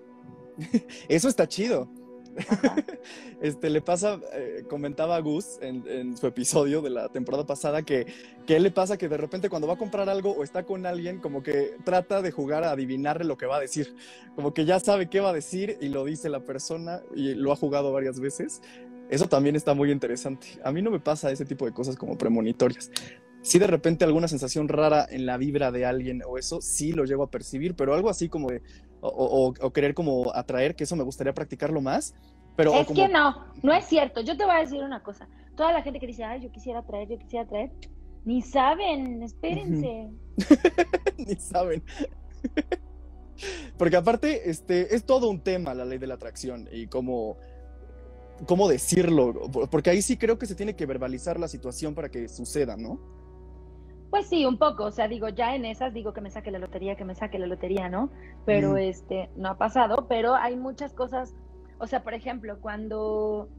Eso 1.10 1.28
está 1.28 1.48
chido. 1.48 1.88
Este, 3.42 3.70
le 3.70 3.82
pasa, 3.82 4.20
eh, 4.34 4.64
comentaba 4.68 5.20
Gus 5.20 5.60
en, 5.62 6.18
su 6.18 6.26
episodio 6.26 6.82
de 6.82 6.90
la 6.90 7.10
temporada 7.10 7.46
pasada 7.46 7.84
que, 7.84 8.08
que 8.48 8.60
le 8.60 8.72
pasa 8.72 8.98
que 8.98 9.08
de 9.08 9.18
repente 9.18 9.50
cuando 9.50 9.68
va 9.68 9.76
a 9.76 9.78
comprar 9.78 10.10
algo 10.10 10.32
o 10.32 10.44
está 10.44 10.64
con 10.64 10.86
alguien, 10.86 11.20
como 11.20 11.44
que 11.44 11.76
trata 11.84 12.22
de 12.22 12.32
jugar 12.32 12.64
a 12.64 12.72
adivinarle 12.72 13.26
lo 13.26 13.38
que 13.38 13.46
va 13.46 13.58
a 13.58 13.60
decir. 13.60 13.96
Como 14.36 14.54
que 14.54 14.66
ya 14.66 14.80
sabe 14.80 15.10
qué 15.10 15.20
va 15.20 15.30
a 15.30 15.34
decir 15.34 15.78
y 15.82 15.90
lo 15.90 16.06
dice 16.06 16.30
la 16.30 16.40
persona 16.40 17.02
y 17.14 17.36
lo 17.36 17.52
ha 17.52 17.56
jugado 17.56 17.92
varias 17.92 18.20
veces. 18.20 18.62
Eso 19.10 19.28
también 19.28 19.56
está 19.56 19.74
muy 19.74 19.92
interesante. 19.92 20.48
A 20.64 20.72
mí 20.72 20.82
no 20.82 20.90
me 20.90 21.00
pasa 21.00 21.32
ese 21.32 21.46
tipo 21.46 21.66
de 21.66 21.74
cosas 21.74 21.96
como 21.96 22.18
premonitorias. 22.18 22.90
Sí, 23.46 23.60
de 23.60 23.68
repente 23.68 24.04
alguna 24.06 24.28
sensación 24.28 24.68
rara 24.68 25.06
en 25.10 25.28
la 25.28 25.38
vibra 25.38 25.72
de 25.72 25.86
alguien 25.86 26.24
o 26.28 26.38
eso, 26.40 26.62
sí 26.62 26.94
lo 26.94 27.06
llego 27.06 27.22
a 27.24 27.30
percibir, 27.30 27.76
pero 27.76 27.94
algo 27.94 28.10
así 28.10 28.28
como 28.28 28.50
de, 28.50 28.64
o, 29.02 29.08
o- 29.10 29.54
o 29.68 29.72
querer 29.72 29.94
como 29.94 30.34
atraer, 30.34 30.76
que 30.76 30.84
eso 30.86 30.96
me 30.96 31.04
gustaría 31.04 31.32
practicarlo 31.34 31.80
más. 31.80 32.16
Pero 32.56 32.74
Es 32.74 32.88
como- 32.88 33.06
que 33.06 33.08
no, 33.12 33.46
no 33.62 33.72
es 33.74 33.86
cierto. 33.86 34.22
Yo 34.22 34.36
te 34.36 34.46
voy 34.46 34.56
a 34.56 34.60
decir 34.62 34.82
una 34.82 35.04
cosa. 35.04 35.28
Toda 35.56 35.72
la 35.74 35.84
gente 35.84 36.00
que 36.00 36.08
dice, 36.08 36.24
ay, 36.24 36.42
yo 36.42 36.52
quisiera 36.52 36.82
traer, 36.84 37.08
yo 37.08 37.18
quisiera 37.20 37.46
traer, 37.48 37.72
ni 38.24 38.42
saben, 38.42 39.22
espérense. 39.22 40.10
ni 41.18 41.36
saben. 41.36 41.84
Porque 43.78 43.96
aparte, 43.98 44.50
este, 44.50 44.96
es 44.96 45.06
todo 45.06 45.30
un 45.30 45.42
tema 45.42 45.74
la 45.76 45.86
ley 45.86 45.98
de 46.00 46.08
la 46.08 46.16
atracción 46.16 46.68
y 46.72 46.88
cómo, 46.88 47.38
cómo 48.48 48.68
decirlo, 48.70 49.52
porque 49.70 49.90
ahí 49.92 50.02
sí 50.02 50.18
creo 50.18 50.40
que 50.40 50.46
se 50.46 50.56
tiene 50.56 50.76
que 50.76 50.86
verbalizar 50.86 51.40
la 51.40 51.48
situación 51.48 51.94
para 51.94 52.10
que 52.10 52.28
suceda, 52.30 52.76
¿no? 52.78 53.14
Pues 54.10 54.28
sí, 54.28 54.46
un 54.46 54.58
poco. 54.58 54.86
O 54.86 54.92
sea, 54.92 55.08
digo, 55.08 55.30
ya 55.30 55.56
en 55.56 55.66
esas 55.66 55.94
digo 55.94 56.14
que 56.14 56.22
me 56.22 56.30
saque 56.30 56.52
la 56.52 56.60
lotería, 56.60 56.96
que 56.96 57.06
me 57.06 57.16
saque 57.16 57.40
la 57.40 57.48
lotería, 57.48 57.90
¿no? 57.90 58.10
Pero 58.46 58.74
Mm. 58.74 58.78
este, 58.78 59.30
no 59.36 59.50
ha 59.50 59.58
pasado, 59.58 60.06
pero 60.08 60.36
hay 60.36 60.56
muchas 60.56 60.94
cosas. 60.94 61.34
O 61.80 61.88
sea, 61.88 62.04
por 62.04 62.14
ejemplo, 62.14 62.60
cuando, 62.62 63.50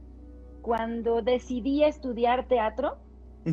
cuando 0.63 1.21
decidí 1.23 1.85
estudiar 1.85 2.47
teatro, 2.49 2.99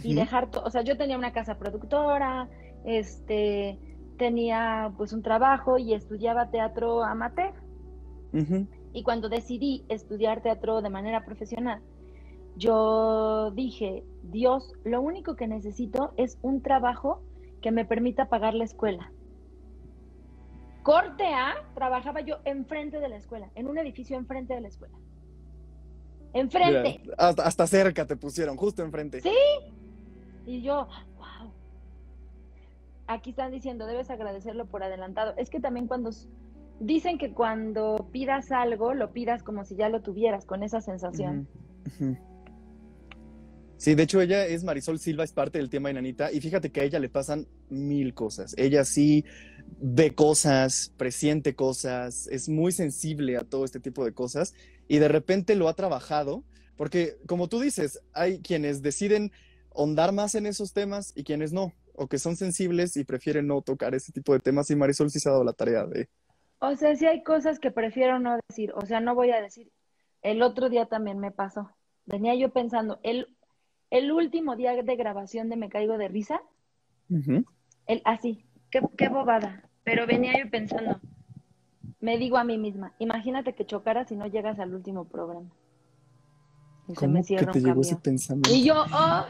y 0.01 0.15
dejar 0.15 0.49
todo, 0.49 0.63
o 0.65 0.71
sea, 0.71 0.81
yo 0.81 0.97
tenía 0.97 1.17
una 1.19 1.33
casa 1.33 1.59
productora, 1.59 2.49
este, 2.83 3.77
tenía 4.17 4.91
pues 4.97 5.13
un 5.13 5.21
trabajo 5.21 5.77
y 5.77 5.93
estudiaba 5.93 6.49
teatro 6.49 7.03
amateur. 7.03 7.53
Y 8.91 9.03
cuando 9.03 9.29
decidí 9.29 9.85
estudiar 9.89 10.41
teatro 10.41 10.81
de 10.81 10.89
manera 10.89 11.23
profesional, 11.25 11.81
yo 12.55 13.51
dije, 13.51 14.03
Dios, 14.23 14.73
lo 14.83 15.01
único 15.01 15.35
que 15.35 15.47
necesito 15.47 16.13
es 16.17 16.37
un 16.41 16.61
trabajo 16.61 17.21
que 17.61 17.71
me 17.71 17.85
permita 17.85 18.29
pagar 18.29 18.53
la 18.53 18.63
escuela. 18.63 19.11
Corte 20.83 21.25
A, 21.25 21.55
trabajaba 21.75 22.21
yo 22.21 22.37
enfrente 22.43 22.99
de 22.99 23.07
la 23.09 23.15
escuela, 23.15 23.49
en 23.55 23.67
un 23.67 23.77
edificio 23.77 24.17
enfrente 24.17 24.53
de 24.53 24.61
la 24.61 24.67
escuela. 24.67 24.97
Enfrente. 26.33 26.99
Mira, 27.03 27.15
hasta, 27.17 27.43
hasta 27.43 27.67
cerca 27.67 28.05
te 28.05 28.17
pusieron, 28.17 28.57
justo 28.57 28.83
enfrente. 28.83 29.21
Sí. 29.21 29.31
Y 30.45 30.61
yo, 30.61 30.87
wow. 31.17 31.51
Aquí 33.07 33.29
están 33.29 33.51
diciendo, 33.51 33.85
debes 33.85 34.09
agradecerlo 34.09 34.65
por 34.65 34.83
adelantado. 34.83 35.33
Es 35.37 35.49
que 35.49 35.59
también 35.59 35.87
cuando, 35.87 36.09
dicen 36.79 37.17
que 37.17 37.33
cuando 37.33 38.09
pidas 38.11 38.51
algo, 38.51 38.93
lo 38.93 39.11
pidas 39.11 39.43
como 39.43 39.63
si 39.63 39.75
ya 39.75 39.89
lo 39.89 40.01
tuvieras, 40.01 40.45
con 40.45 40.63
esa 40.63 40.81
sensación. 40.81 41.47
Sí, 43.77 43.95
de 43.95 44.03
hecho 44.03 44.21
ella 44.21 44.45
es 44.45 44.63
Marisol 44.63 44.99
Silva, 44.99 45.23
es 45.23 45.33
parte 45.33 45.57
del 45.57 45.69
tema 45.69 45.89
Enanita, 45.89 46.31
y 46.31 46.39
fíjate 46.39 46.71
que 46.71 46.81
a 46.81 46.83
ella 46.83 46.99
le 46.99 47.09
pasan 47.09 47.47
mil 47.69 48.13
cosas. 48.13 48.55
Ella 48.57 48.85
sí 48.85 49.25
ve 49.79 50.13
cosas, 50.15 50.93
presiente 50.97 51.55
cosas, 51.55 52.27
es 52.27 52.47
muy 52.47 52.71
sensible 52.71 53.37
a 53.37 53.41
todo 53.41 53.65
este 53.65 53.79
tipo 53.79 54.05
de 54.05 54.13
cosas, 54.13 54.53
y 54.87 54.99
de 54.99 55.07
repente 55.07 55.55
lo 55.55 55.67
ha 55.67 55.73
trabajado, 55.73 56.43
porque 56.77 57.17
como 57.27 57.49
tú 57.49 57.59
dices, 57.59 58.01
hay 58.13 58.39
quienes 58.39 58.81
deciden 58.81 59.31
ahondar 59.75 60.11
más 60.13 60.35
en 60.35 60.45
esos 60.45 60.73
temas 60.73 61.11
y 61.15 61.23
quienes 61.23 61.51
no, 61.51 61.73
o 61.95 62.07
que 62.07 62.19
son 62.19 62.35
sensibles 62.35 62.95
y 62.97 63.03
prefieren 63.03 63.47
no 63.47 63.61
tocar 63.61 63.95
ese 63.95 64.11
tipo 64.11 64.33
de 64.33 64.39
temas, 64.39 64.69
y 64.69 64.75
Marisol 64.75 65.09
sí 65.09 65.19
se 65.19 65.29
ha 65.29 65.33
dado 65.33 65.43
la 65.43 65.53
tarea 65.53 65.85
de... 65.85 66.09
O 66.59 66.75
sea, 66.75 66.95
sí 66.95 67.05
hay 67.05 67.23
cosas 67.23 67.59
que 67.59 67.71
prefiero 67.71 68.19
no 68.19 68.37
decir, 68.47 68.71
o 68.75 68.85
sea, 68.85 69.01
no 69.01 69.15
voy 69.15 69.31
a 69.31 69.41
decir. 69.41 69.69
El 70.21 70.41
otro 70.41 70.69
día 70.69 70.85
también 70.85 71.19
me 71.19 71.31
pasó. 71.31 71.69
Venía 72.05 72.35
yo 72.35 72.53
pensando, 72.53 72.99
el, 73.03 73.32
el 73.93 74.11
último 74.11 74.55
día 74.55 74.73
de 74.73 74.95
grabación 74.95 75.49
de 75.49 75.55
Me 75.55 75.69
Caigo 75.69 75.99
de 75.99 76.07
Risa, 76.07 76.41
el 77.85 78.01
así, 78.05 78.43
qué, 78.71 78.81
qué 78.97 79.07
bobada. 79.07 79.69
Pero 79.83 80.07
venía 80.07 80.33
yo 80.43 80.49
pensando, 80.49 80.99
me 81.99 82.17
digo 82.17 82.37
a 82.37 82.43
mí 82.43 82.57
misma, 82.57 82.95
imagínate 82.97 83.53
que 83.53 83.67
chocaras 83.67 84.11
y 84.11 84.15
no 84.15 84.25
llegas 84.25 84.57
al 84.57 84.73
último 84.73 85.05
programa. 85.05 85.51
Y 86.87 86.95
se 86.95 87.01
¿Cómo 87.01 87.13
me 87.13 87.19
que 87.19 87.25
cierra 87.25 87.51
te 87.51 87.59
un 87.59 87.65
llegó 87.65 87.81
ese 87.81 87.95
pensamiento? 87.97 88.51
Y 88.51 88.63
yo, 88.63 88.83
oh, 88.91 89.25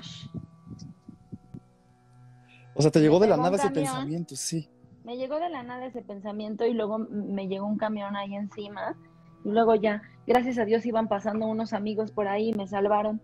O 2.76 2.82
sea, 2.82 2.90
te 2.90 3.02
llegó 3.02 3.20
de 3.20 3.28
la 3.28 3.36
nada 3.36 3.58
ese 3.58 3.68
camión. 3.68 3.84
pensamiento, 3.84 4.36
sí. 4.38 4.70
me 5.04 5.18
llegó 5.18 5.42
de 5.42 5.50
la 5.50 5.64
nada 5.64 5.88
ese 5.88 6.04
pensamiento 6.04 6.66
y 6.66 6.74
luego 6.74 7.00
me 7.00 7.50
llegó 7.50 7.68
un 7.68 7.78
camión 7.78 8.16
ahí 8.16 8.34
encima 8.34 8.96
y 9.44 9.50
luego 9.50 9.76
ya, 9.76 10.04
gracias 10.26 10.58
a 10.58 10.64
Dios 10.64 10.86
iban 10.86 11.10
pasando 11.10 11.48
unos 11.48 11.74
amigos 11.74 12.14
por 12.14 12.30
ahí 12.30 12.52
y 12.52 12.54
me 12.54 12.66
salvaron. 12.66 13.22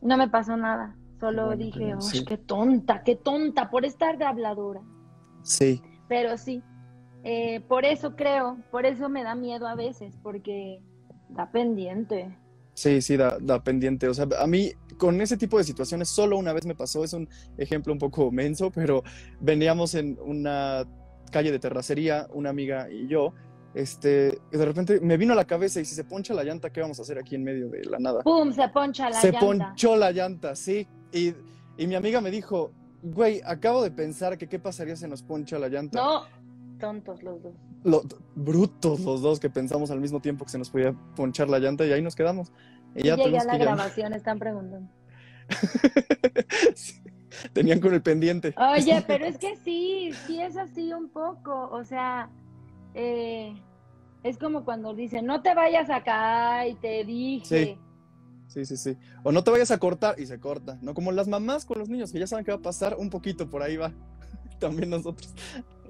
No 0.00 0.16
me 0.16 0.28
pasó 0.28 0.56
nada, 0.56 0.96
solo 1.20 1.46
Bueno, 1.46 1.64
dije, 1.64 1.78
pero 1.80 1.96
"Uy, 1.96 2.02
sí. 2.02 2.24
qué 2.24 2.36
tonta, 2.38 3.02
qué 3.02 3.16
tonta 3.16 3.70
por 3.70 3.84
estar 3.84 4.18
de 4.18 4.24
habladora. 4.24 4.80
Sí. 5.42 5.82
Pero 6.08 6.36
sí, 6.38 6.62
eh, 7.24 7.60
por 7.68 7.84
eso 7.84 8.14
creo, 8.16 8.58
por 8.70 8.86
eso 8.86 9.08
me 9.08 9.22
da 9.24 9.34
miedo 9.34 9.66
a 9.66 9.74
veces, 9.74 10.16
porque 10.22 10.80
da 11.28 11.50
pendiente. 11.50 12.36
Sí, 12.74 13.02
sí, 13.02 13.16
da, 13.16 13.38
da 13.40 13.62
pendiente. 13.64 14.08
O 14.08 14.14
sea, 14.14 14.26
a 14.38 14.46
mí 14.46 14.70
con 14.98 15.20
ese 15.20 15.36
tipo 15.36 15.58
de 15.58 15.64
situaciones 15.64 16.08
solo 16.08 16.38
una 16.38 16.52
vez 16.52 16.64
me 16.64 16.76
pasó, 16.76 17.02
es 17.02 17.12
un 17.12 17.28
ejemplo 17.56 17.92
un 17.92 17.98
poco 17.98 18.30
menso, 18.30 18.70
pero 18.70 19.02
veníamos 19.40 19.94
en 19.94 20.16
una 20.24 20.84
calle 21.32 21.50
de 21.50 21.58
terracería, 21.58 22.28
una 22.32 22.50
amiga 22.50 22.88
y 22.90 23.08
yo, 23.08 23.34
este, 23.78 24.40
de 24.50 24.64
repente 24.64 25.00
me 25.00 25.16
vino 25.16 25.32
a 25.34 25.36
la 25.36 25.44
cabeza 25.46 25.80
y 25.80 25.84
si 25.84 25.94
se 25.94 26.02
poncha 26.04 26.34
la 26.34 26.42
llanta, 26.42 26.70
¿qué 26.70 26.80
vamos 26.80 26.98
a 26.98 27.02
hacer 27.02 27.16
aquí 27.18 27.36
en 27.36 27.44
medio 27.44 27.68
de 27.68 27.84
la 27.84 27.98
nada? 27.98 28.22
¡Pum! 28.22 28.52
Se 28.52 28.68
poncha 28.70 29.08
la 29.08 29.20
se 29.20 29.30
llanta. 29.30 29.46
ponchó 29.46 29.96
la 29.96 30.10
llanta, 30.10 30.56
sí. 30.56 30.86
Y, 31.12 31.32
y 31.76 31.86
mi 31.86 31.94
amiga 31.94 32.20
me 32.20 32.30
dijo, 32.30 32.72
güey, 33.02 33.40
acabo 33.44 33.82
de 33.82 33.90
pensar 33.92 34.36
que 34.36 34.48
qué 34.48 34.58
pasaría 34.58 34.96
si 34.96 35.06
nos 35.06 35.22
poncha 35.22 35.58
la 35.60 35.68
llanta. 35.68 35.98
No, 36.00 36.22
tontos 36.80 37.22
los 37.22 37.40
dos. 37.42 37.54
Lo- 37.84 38.02
brutos 38.34 38.98
los 39.00 39.22
dos 39.22 39.38
que 39.38 39.48
pensamos 39.48 39.92
al 39.92 40.00
mismo 40.00 40.20
tiempo 40.20 40.44
que 40.44 40.50
se 40.50 40.58
nos 40.58 40.70
podía 40.70 40.92
ponchar 41.14 41.48
la 41.48 41.60
llanta 41.60 41.86
y 41.86 41.92
ahí 41.92 42.02
nos 42.02 42.16
quedamos. 42.16 42.50
Y 42.96 43.04
ya 43.04 43.14
llegué 43.16 43.38
a 43.38 43.44
la 43.44 43.58
grabación, 43.58 44.12
están 44.12 44.38
preguntando. 44.38 44.90
Sí, 46.74 47.00
Tenían 47.52 47.78
con 47.80 47.94
el 47.94 48.02
pendiente. 48.02 48.54
Oye, 48.56 49.02
pero 49.06 49.24
es 49.26 49.38
que 49.38 49.54
sí, 49.56 50.10
sí 50.26 50.40
es 50.40 50.56
así 50.56 50.92
un 50.92 51.08
poco, 51.10 51.68
o 51.70 51.84
sea, 51.84 52.28
eh, 52.94 53.54
es 54.22 54.38
como 54.38 54.64
cuando 54.64 54.94
dicen, 54.94 55.26
no 55.26 55.42
te 55.42 55.54
vayas 55.54 55.90
acá 55.90 56.66
y 56.66 56.74
te 56.74 57.04
dije. 57.04 57.44
Sí. 57.44 57.78
Sí, 58.48 58.64
sí, 58.64 58.76
sí. 58.78 58.96
O 59.24 59.30
no 59.30 59.44
te 59.44 59.50
vayas 59.50 59.70
a 59.70 59.78
cortar 59.78 60.18
y 60.18 60.24
se 60.24 60.40
corta, 60.40 60.78
¿no? 60.80 60.94
Como 60.94 61.12
las 61.12 61.28
mamás 61.28 61.66
con 61.66 61.78
los 61.78 61.90
niños 61.90 62.10
que 62.10 62.18
ya 62.18 62.26
saben 62.26 62.46
qué 62.46 62.50
va 62.50 62.56
a 62.56 62.62
pasar, 62.62 62.96
un 62.98 63.10
poquito 63.10 63.48
por 63.50 63.62
ahí 63.62 63.76
va. 63.76 63.92
También 64.58 64.88
nosotros. 64.88 65.34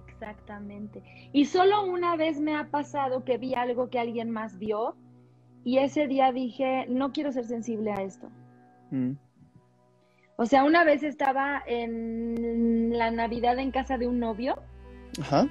Exactamente. 0.08 1.02
Y 1.32 1.44
solo 1.44 1.84
una 1.84 2.16
vez 2.16 2.40
me 2.40 2.56
ha 2.56 2.68
pasado 2.68 3.24
que 3.24 3.38
vi 3.38 3.54
algo 3.54 3.90
que 3.90 4.00
alguien 4.00 4.30
más 4.30 4.58
vio 4.58 4.96
y 5.64 5.78
ese 5.78 6.08
día 6.08 6.32
dije, 6.32 6.86
no 6.88 7.12
quiero 7.12 7.30
ser 7.30 7.44
sensible 7.44 7.92
a 7.92 8.02
esto. 8.02 8.28
Mm. 8.90 9.12
O 10.36 10.46
sea, 10.46 10.64
una 10.64 10.82
vez 10.82 11.04
estaba 11.04 11.62
en 11.64 12.98
la 12.98 13.12
Navidad 13.12 13.58
en 13.58 13.70
casa 13.70 13.98
de 13.98 14.08
un 14.08 14.18
novio 14.18 14.56
Ajá. 15.20 15.48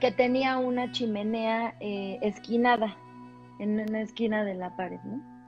Que 0.00 0.12
tenía 0.12 0.58
una 0.58 0.92
chimenea 0.92 1.74
eh, 1.80 2.18
esquinada 2.22 2.96
en 3.58 3.80
una 3.80 4.00
esquina 4.00 4.44
de 4.44 4.54
la 4.54 4.76
pared, 4.76 5.00
¿no? 5.04 5.38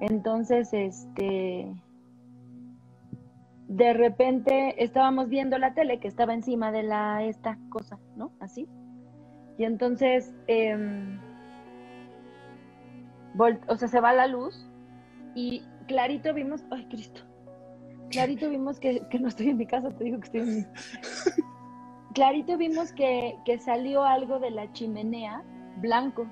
Entonces, 0.00 0.72
este, 0.72 1.70
de 3.68 3.92
repente 3.92 4.82
estábamos 4.82 5.28
viendo 5.28 5.58
la 5.58 5.74
tele 5.74 6.00
que 6.00 6.08
estaba 6.08 6.32
encima 6.32 6.72
de 6.72 6.82
la 6.82 7.22
esta 7.24 7.58
cosa, 7.68 7.98
¿no? 8.16 8.32
Así. 8.40 8.66
Y 9.58 9.64
entonces, 9.64 10.34
em, 10.46 11.20
o 13.68 13.76
sea, 13.76 13.88
se 13.88 14.00
va 14.00 14.14
la 14.14 14.26
luz 14.26 14.66
y 15.34 15.62
clarito 15.86 16.32
vimos, 16.32 16.64
ay 16.70 16.86
Cristo, 16.86 17.20
clarito 18.10 18.48
vimos 18.48 18.80
que, 18.80 19.06
que 19.10 19.18
no 19.20 19.28
estoy 19.28 19.50
en 19.50 19.58
mi 19.58 19.66
casa, 19.66 19.90
te 19.90 20.04
digo 20.04 20.18
que 20.20 20.26
estoy 20.26 20.40
en 20.40 20.56
mi... 20.56 20.64
Clarito 22.14 22.56
vimos 22.56 22.92
que, 22.92 23.36
que 23.44 23.58
salió 23.58 24.04
algo 24.04 24.38
de 24.38 24.50
la 24.50 24.72
chimenea 24.72 25.42
blanco. 25.78 26.26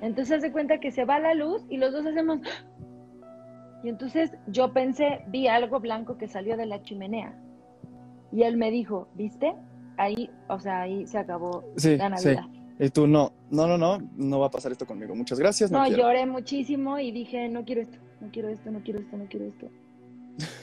Entonces 0.00 0.42
se 0.42 0.52
cuenta 0.52 0.78
que 0.80 0.90
se 0.90 1.04
va 1.04 1.18
la 1.18 1.34
luz 1.34 1.64
y 1.68 1.76
los 1.76 1.92
dos 1.92 2.06
hacemos... 2.06 2.40
Y 3.82 3.90
entonces 3.90 4.32
yo 4.46 4.72
pensé, 4.72 5.22
vi 5.28 5.46
algo 5.46 5.78
blanco 5.78 6.16
que 6.16 6.26
salió 6.26 6.56
de 6.56 6.64
la 6.64 6.82
chimenea. 6.82 7.38
Y 8.32 8.42
él 8.42 8.56
me 8.56 8.70
dijo, 8.70 9.08
¿viste? 9.14 9.54
Ahí, 9.98 10.30
o 10.48 10.58
sea, 10.58 10.82
ahí 10.82 11.06
se 11.06 11.18
acabó 11.18 11.62
Sí, 11.76 11.96
la 11.98 12.16
sí. 12.16 12.28
Navidad. 12.28 12.48
Y 12.80 12.88
tú, 12.88 13.06
no, 13.06 13.30
no, 13.50 13.66
no, 13.68 13.76
no, 13.78 13.98
no 14.16 14.40
va 14.40 14.46
a 14.46 14.50
pasar 14.50 14.72
esto 14.72 14.86
conmigo. 14.86 15.14
Muchas 15.14 15.38
gracias, 15.38 15.70
no, 15.70 15.78
No, 15.80 15.84
quiero. 15.84 16.02
lloré 16.02 16.26
muchísimo 16.26 16.98
y 16.98 17.12
dije, 17.12 17.48
no 17.48 17.64
quiero 17.64 17.82
esto, 17.82 17.98
no 18.20 18.28
quiero 18.32 18.48
esto, 18.48 18.70
no 18.70 18.80
quiero 18.82 19.00
esto, 19.00 19.16
no 19.16 19.26
quiero 19.26 19.46
esto. 19.46 19.68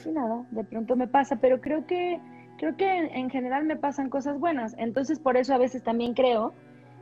Y 0.04 0.10
nada, 0.10 0.44
de 0.50 0.64
pronto 0.64 0.96
me 0.96 1.06
pasa, 1.08 1.36
pero 1.36 1.60
creo 1.60 1.86
que, 1.86 2.20
creo 2.62 2.76
que 2.76 2.96
en, 2.96 3.06
en 3.16 3.28
general 3.28 3.64
me 3.64 3.74
pasan 3.74 4.08
cosas 4.08 4.38
buenas. 4.38 4.76
Entonces, 4.78 5.18
por 5.18 5.36
eso 5.36 5.52
a 5.52 5.58
veces 5.58 5.82
también 5.82 6.14
creo 6.14 6.52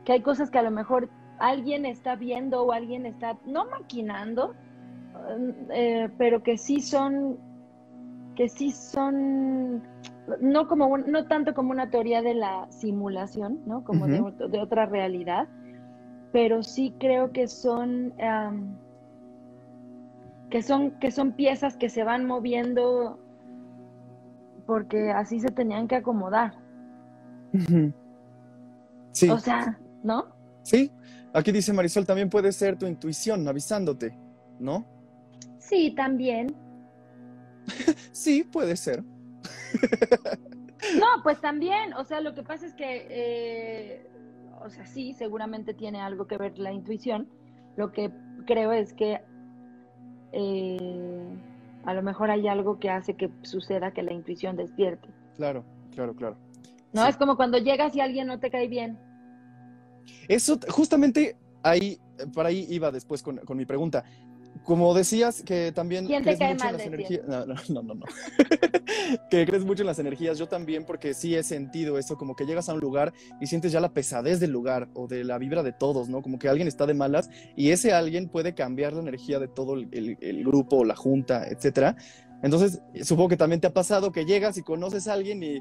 que 0.05 0.13
hay 0.13 0.21
cosas 0.21 0.49
que 0.49 0.57
a 0.57 0.63
lo 0.63 0.71
mejor 0.71 1.07
alguien 1.37 1.85
está 1.85 2.15
viendo 2.15 2.63
o 2.63 2.71
alguien 2.71 3.05
está, 3.05 3.37
no 3.45 3.65
maquinando, 3.65 4.55
eh, 5.71 6.09
pero 6.17 6.41
que 6.41 6.57
sí 6.57 6.79
son, 6.81 7.37
que 8.35 8.49
sí 8.49 8.71
son, 8.71 9.83
no 10.41 10.67
como 10.67 10.87
un- 10.87 11.11
no 11.11 11.27
tanto 11.27 11.53
como 11.53 11.69
una 11.69 11.91
teoría 11.91 12.23
de 12.23 12.33
la 12.33 12.65
simulación, 12.71 13.59
¿no? 13.67 13.83
Como 13.83 14.07
de 14.07 14.59
otra 14.59 14.87
realidad, 14.87 15.47
pero 16.31 16.63
sí 16.63 16.95
creo 16.99 17.31
que 17.33 17.47
son 17.47 18.13
que 20.49 20.63
son 20.63 20.91
que 20.99 21.11
son 21.11 21.33
piezas 21.33 21.77
que 21.77 21.89
se 21.89 22.03
van 22.03 22.25
moviendo 22.25 23.19
porque 24.65 25.11
así 25.11 25.39
se 25.39 25.49
tenían 25.49 25.87
que 25.87 25.95
acomodar. 25.95 26.53
Sí, 29.11 29.29
O 29.29 29.37
sea, 29.39 29.77
¿no? 30.03 30.27
sí. 30.63 30.91
Aquí 31.33 31.51
dice 31.53 31.71
Marisol, 31.71 32.05
también 32.05 32.29
puede 32.29 32.51
ser 32.51 32.77
tu 32.77 32.85
intuición 32.85 33.47
avisándote, 33.47 34.17
¿no? 34.59 34.85
Sí, 35.59 35.93
también. 35.95 36.53
Sí, 38.11 38.43
puede 38.43 38.75
ser. 38.75 39.03
No, 40.99 41.07
pues 41.23 41.39
también. 41.39 41.93
O 41.93 42.03
sea, 42.03 42.19
lo 42.19 42.35
que 42.35 42.43
pasa 42.43 42.65
es 42.65 42.73
que, 42.73 43.07
eh, 43.09 44.09
o 44.63 44.69
sea, 44.69 44.85
sí, 44.85 45.13
seguramente 45.13 45.73
tiene 45.73 46.01
algo 46.01 46.27
que 46.27 46.37
ver 46.37 46.57
la 46.59 46.71
intuición. 46.73 47.29
Lo 47.77 47.91
que 47.91 48.11
creo 48.45 48.73
es 48.73 48.93
que 48.93 49.21
eh, 50.33 51.27
a 51.85 51.93
lo 51.93 52.01
mejor 52.03 52.29
hay 52.31 52.47
algo 52.47 52.79
que 52.79 52.89
hace 52.89 53.15
que 53.15 53.29
suceda 53.41 53.91
que 53.91 54.03
la 54.03 54.13
intuición 54.13 54.55
despierte. 54.55 55.09
Claro, 55.35 55.63
claro, 55.93 56.15
claro. 56.15 56.37
No 56.93 57.03
Sí. 57.03 57.09
es 57.09 57.17
como 57.17 57.35
cuando 57.37 57.57
llegas 57.57 57.95
y 57.95 58.01
alguien 58.01 58.27
no 58.27 58.39
te 58.39 58.49
cae 58.51 58.67
bien. 58.67 58.97
Eso, 60.27 60.59
justamente 60.69 61.35
ahí, 61.63 61.97
para 62.33 62.49
ahí 62.49 62.65
iba 62.69 62.91
después 62.91 63.23
con, 63.23 63.37
con 63.37 63.57
mi 63.57 63.65
pregunta. 63.65 64.03
Como 64.63 64.93
decías 64.93 65.41
que 65.43 65.71
también 65.71 66.05
¿Quién 66.05 66.19
te 66.23 66.35
crees 66.35 66.39
cae 66.39 66.53
mucho 66.53 66.67
en 66.67 66.73
las 66.73 66.85
energías. 66.85 67.27
No, 67.27 67.45
no, 67.45 67.55
no, 67.69 67.81
no. 67.81 67.93
no. 67.95 68.05
que 69.29 69.45
crees 69.45 69.65
mucho 69.65 69.81
en 69.83 69.87
las 69.87 69.99
energías. 69.99 70.37
Yo 70.37 70.47
también, 70.47 70.85
porque 70.85 71.13
sí 71.13 71.35
he 71.35 71.43
sentido 71.43 71.97
eso, 71.97 72.17
como 72.17 72.35
que 72.35 72.45
llegas 72.45 72.69
a 72.69 72.73
un 72.73 72.79
lugar 72.79 73.13
y 73.39 73.47
sientes 73.47 73.71
ya 73.71 73.79
la 73.79 73.93
pesadez 73.93 74.39
del 74.39 74.51
lugar 74.51 74.89
o 74.93 75.07
de 75.07 75.23
la 75.23 75.37
vibra 75.37 75.63
de 75.63 75.73
todos, 75.73 76.09
¿no? 76.09 76.21
Como 76.21 76.37
que 76.37 76.47
alguien 76.49 76.67
está 76.67 76.85
de 76.85 76.93
malas 76.93 77.29
y 77.55 77.71
ese 77.71 77.93
alguien 77.93 78.29
puede 78.29 78.53
cambiar 78.53 78.93
la 78.93 79.01
energía 79.01 79.39
de 79.39 79.47
todo 79.47 79.73
el, 79.75 79.87
el- 79.91 80.17
el 80.21 80.43
grupo 80.43 80.77
o 80.77 80.85
la 80.85 80.95
junta, 80.95 81.47
etcétera. 81.47 81.95
Entonces, 82.43 82.81
supongo 83.03 83.29
que 83.29 83.37
también 83.37 83.61
te 83.61 83.67
ha 83.67 83.73
pasado 83.73 84.11
que 84.11 84.25
llegas 84.25 84.57
y 84.57 84.63
conoces 84.63 85.07
a 85.07 85.13
alguien 85.13 85.43
y 85.43 85.59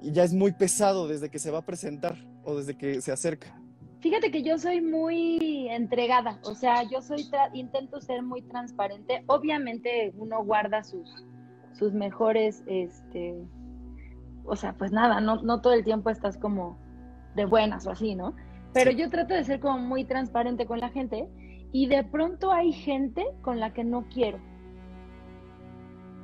y 0.00 0.12
ya 0.12 0.22
es 0.22 0.32
muy 0.32 0.52
pesado 0.52 1.08
desde 1.08 1.28
que 1.28 1.40
se 1.40 1.50
va 1.50 1.58
a 1.58 1.66
presentar 1.66 2.24
o 2.44 2.56
desde 2.56 2.76
que 2.76 3.00
se 3.00 3.10
acerca. 3.10 3.60
Fíjate 4.00 4.30
que 4.30 4.42
yo 4.42 4.58
soy 4.58 4.80
muy 4.80 5.68
entregada, 5.70 6.38
o 6.44 6.54
sea, 6.54 6.84
yo 6.84 7.02
soy 7.02 7.28
intento 7.52 8.00
ser 8.00 8.22
muy 8.22 8.42
transparente. 8.42 9.24
Obviamente 9.26 10.12
uno 10.16 10.44
guarda 10.44 10.84
sus 10.84 11.26
sus 11.72 11.92
mejores 11.92 12.64
este 12.66 13.36
o 14.44 14.56
sea, 14.56 14.72
pues 14.72 14.92
nada, 14.92 15.20
no 15.20 15.42
no 15.42 15.60
todo 15.60 15.72
el 15.72 15.84
tiempo 15.84 16.10
estás 16.10 16.38
como 16.38 16.78
de 17.34 17.44
buenas 17.44 17.86
o 17.86 17.90
así, 17.90 18.14
¿no? 18.14 18.34
Pero 18.72 18.90
yo 18.90 19.10
trato 19.10 19.34
de 19.34 19.44
ser 19.44 19.60
como 19.60 19.78
muy 19.78 20.04
transparente 20.04 20.66
con 20.66 20.78
la 20.78 20.90
gente 20.90 21.28
y 21.72 21.86
de 21.86 22.04
pronto 22.04 22.52
hay 22.52 22.72
gente 22.72 23.24
con 23.42 23.60
la 23.60 23.72
que 23.72 23.84
no 23.84 24.06
quiero. 24.08 24.38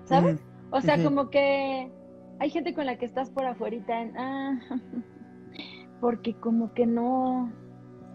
¿Sabes? 0.04 0.42
O 0.70 0.80
sea, 0.80 1.02
como 1.02 1.30
que 1.30 1.90
hay 2.38 2.50
gente 2.50 2.74
con 2.74 2.86
la 2.86 2.98
que 2.98 3.06
estás 3.06 3.30
por 3.30 3.46
afuera 3.46 3.76
en, 3.76 4.16
ah, 4.18 4.60
porque 6.00 6.34
como 6.34 6.72
que 6.74 6.86
no... 6.86 7.52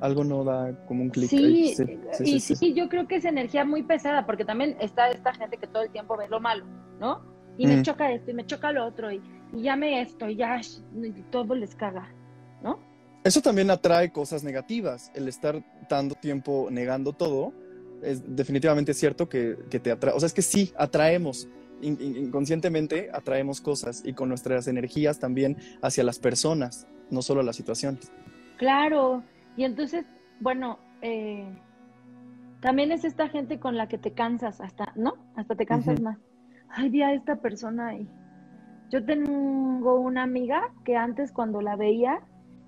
Algo 0.02 0.24
no 0.24 0.44
da 0.44 0.74
como 0.86 1.04
un 1.04 1.10
clic. 1.10 1.30
Sí, 1.30 1.74
sí, 1.76 2.00
sí, 2.14 2.24
y 2.24 2.40
sí, 2.40 2.74
yo 2.74 2.88
creo 2.88 3.08
que 3.08 3.18
es 3.18 3.26
energía 3.26 3.66
muy 3.66 3.84
pesada, 3.84 4.26
porque 4.26 4.46
también 4.46 4.78
está 4.80 5.10
esta 5.10 5.34
gente 5.34 5.58
que 5.58 5.68
todo 5.68 5.84
el 5.84 5.92
tiempo 5.92 6.16
ve 6.18 6.28
lo 6.30 6.40
malo, 6.40 6.66
¿no? 7.00 7.22
Y 7.58 7.68
me 7.68 7.82
choca 7.82 8.12
esto, 8.12 8.32
y 8.32 8.34
me 8.34 8.46
choca 8.46 8.72
lo 8.72 8.86
otro, 8.86 9.12
y, 9.12 9.22
y 9.54 9.64
ya 9.64 9.76
me 9.76 10.02
esto, 10.02 10.30
y 10.30 10.38
ya 10.38 10.62
y 10.62 11.24
todo 11.30 11.56
les 11.56 11.76
caga, 11.76 12.08
¿no? 12.64 12.80
Eso 13.26 13.42
también 13.42 13.70
atrae 13.70 14.12
cosas 14.12 14.46
negativas. 14.46 15.12
El 15.14 15.28
estar 15.28 15.62
tanto 15.90 16.16
tiempo 16.16 16.70
negando 16.72 17.12
todo, 17.12 17.52
es 18.02 18.24
definitivamente 18.34 18.94
cierto 18.94 19.28
que, 19.28 19.58
que 19.70 19.82
te 19.82 19.92
atrae. 19.92 20.14
O 20.14 20.20
sea, 20.22 20.28
es 20.28 20.34
que 20.34 20.42
sí, 20.42 20.72
atraemos 20.78 21.50
inconscientemente 21.82 23.10
atraemos 23.14 23.62
cosas 23.62 24.02
y 24.06 24.14
con 24.14 24.30
nuestras 24.30 24.68
energías 24.68 25.20
también 25.20 25.58
hacia 25.82 26.04
las 26.04 26.20
personas, 26.20 26.88
no 27.10 27.22
solo 27.22 27.42
a 27.42 27.44
las 27.44 27.56
situaciones. 27.56 28.12
Claro, 28.58 29.24
y 29.60 29.66
entonces, 29.66 30.06
bueno, 30.40 30.80
eh, 31.02 31.46
también 32.62 32.94
es 32.94 33.04
esta 33.04 33.28
gente 33.28 33.60
con 33.60 33.76
la 33.76 33.90
que 33.90 33.98
te 33.98 34.14
cansas, 34.14 34.62
hasta, 34.62 34.94
¿no? 34.96 35.16
Hasta 35.36 35.56
te 35.56 35.66
cansas 35.66 36.00
más. 36.00 36.18
Ay, 36.70 36.88
vi 36.88 37.02
a 37.02 37.12
esta 37.12 37.36
persona 37.36 37.90
ahí. 37.90 38.08
Yo 38.90 39.04
tengo 39.04 40.00
una 40.00 40.24
amiga 40.24 40.72
que 40.86 40.96
antes 40.96 41.34
cuando 41.34 41.60
la 41.60 41.76
veía, 41.76 42.22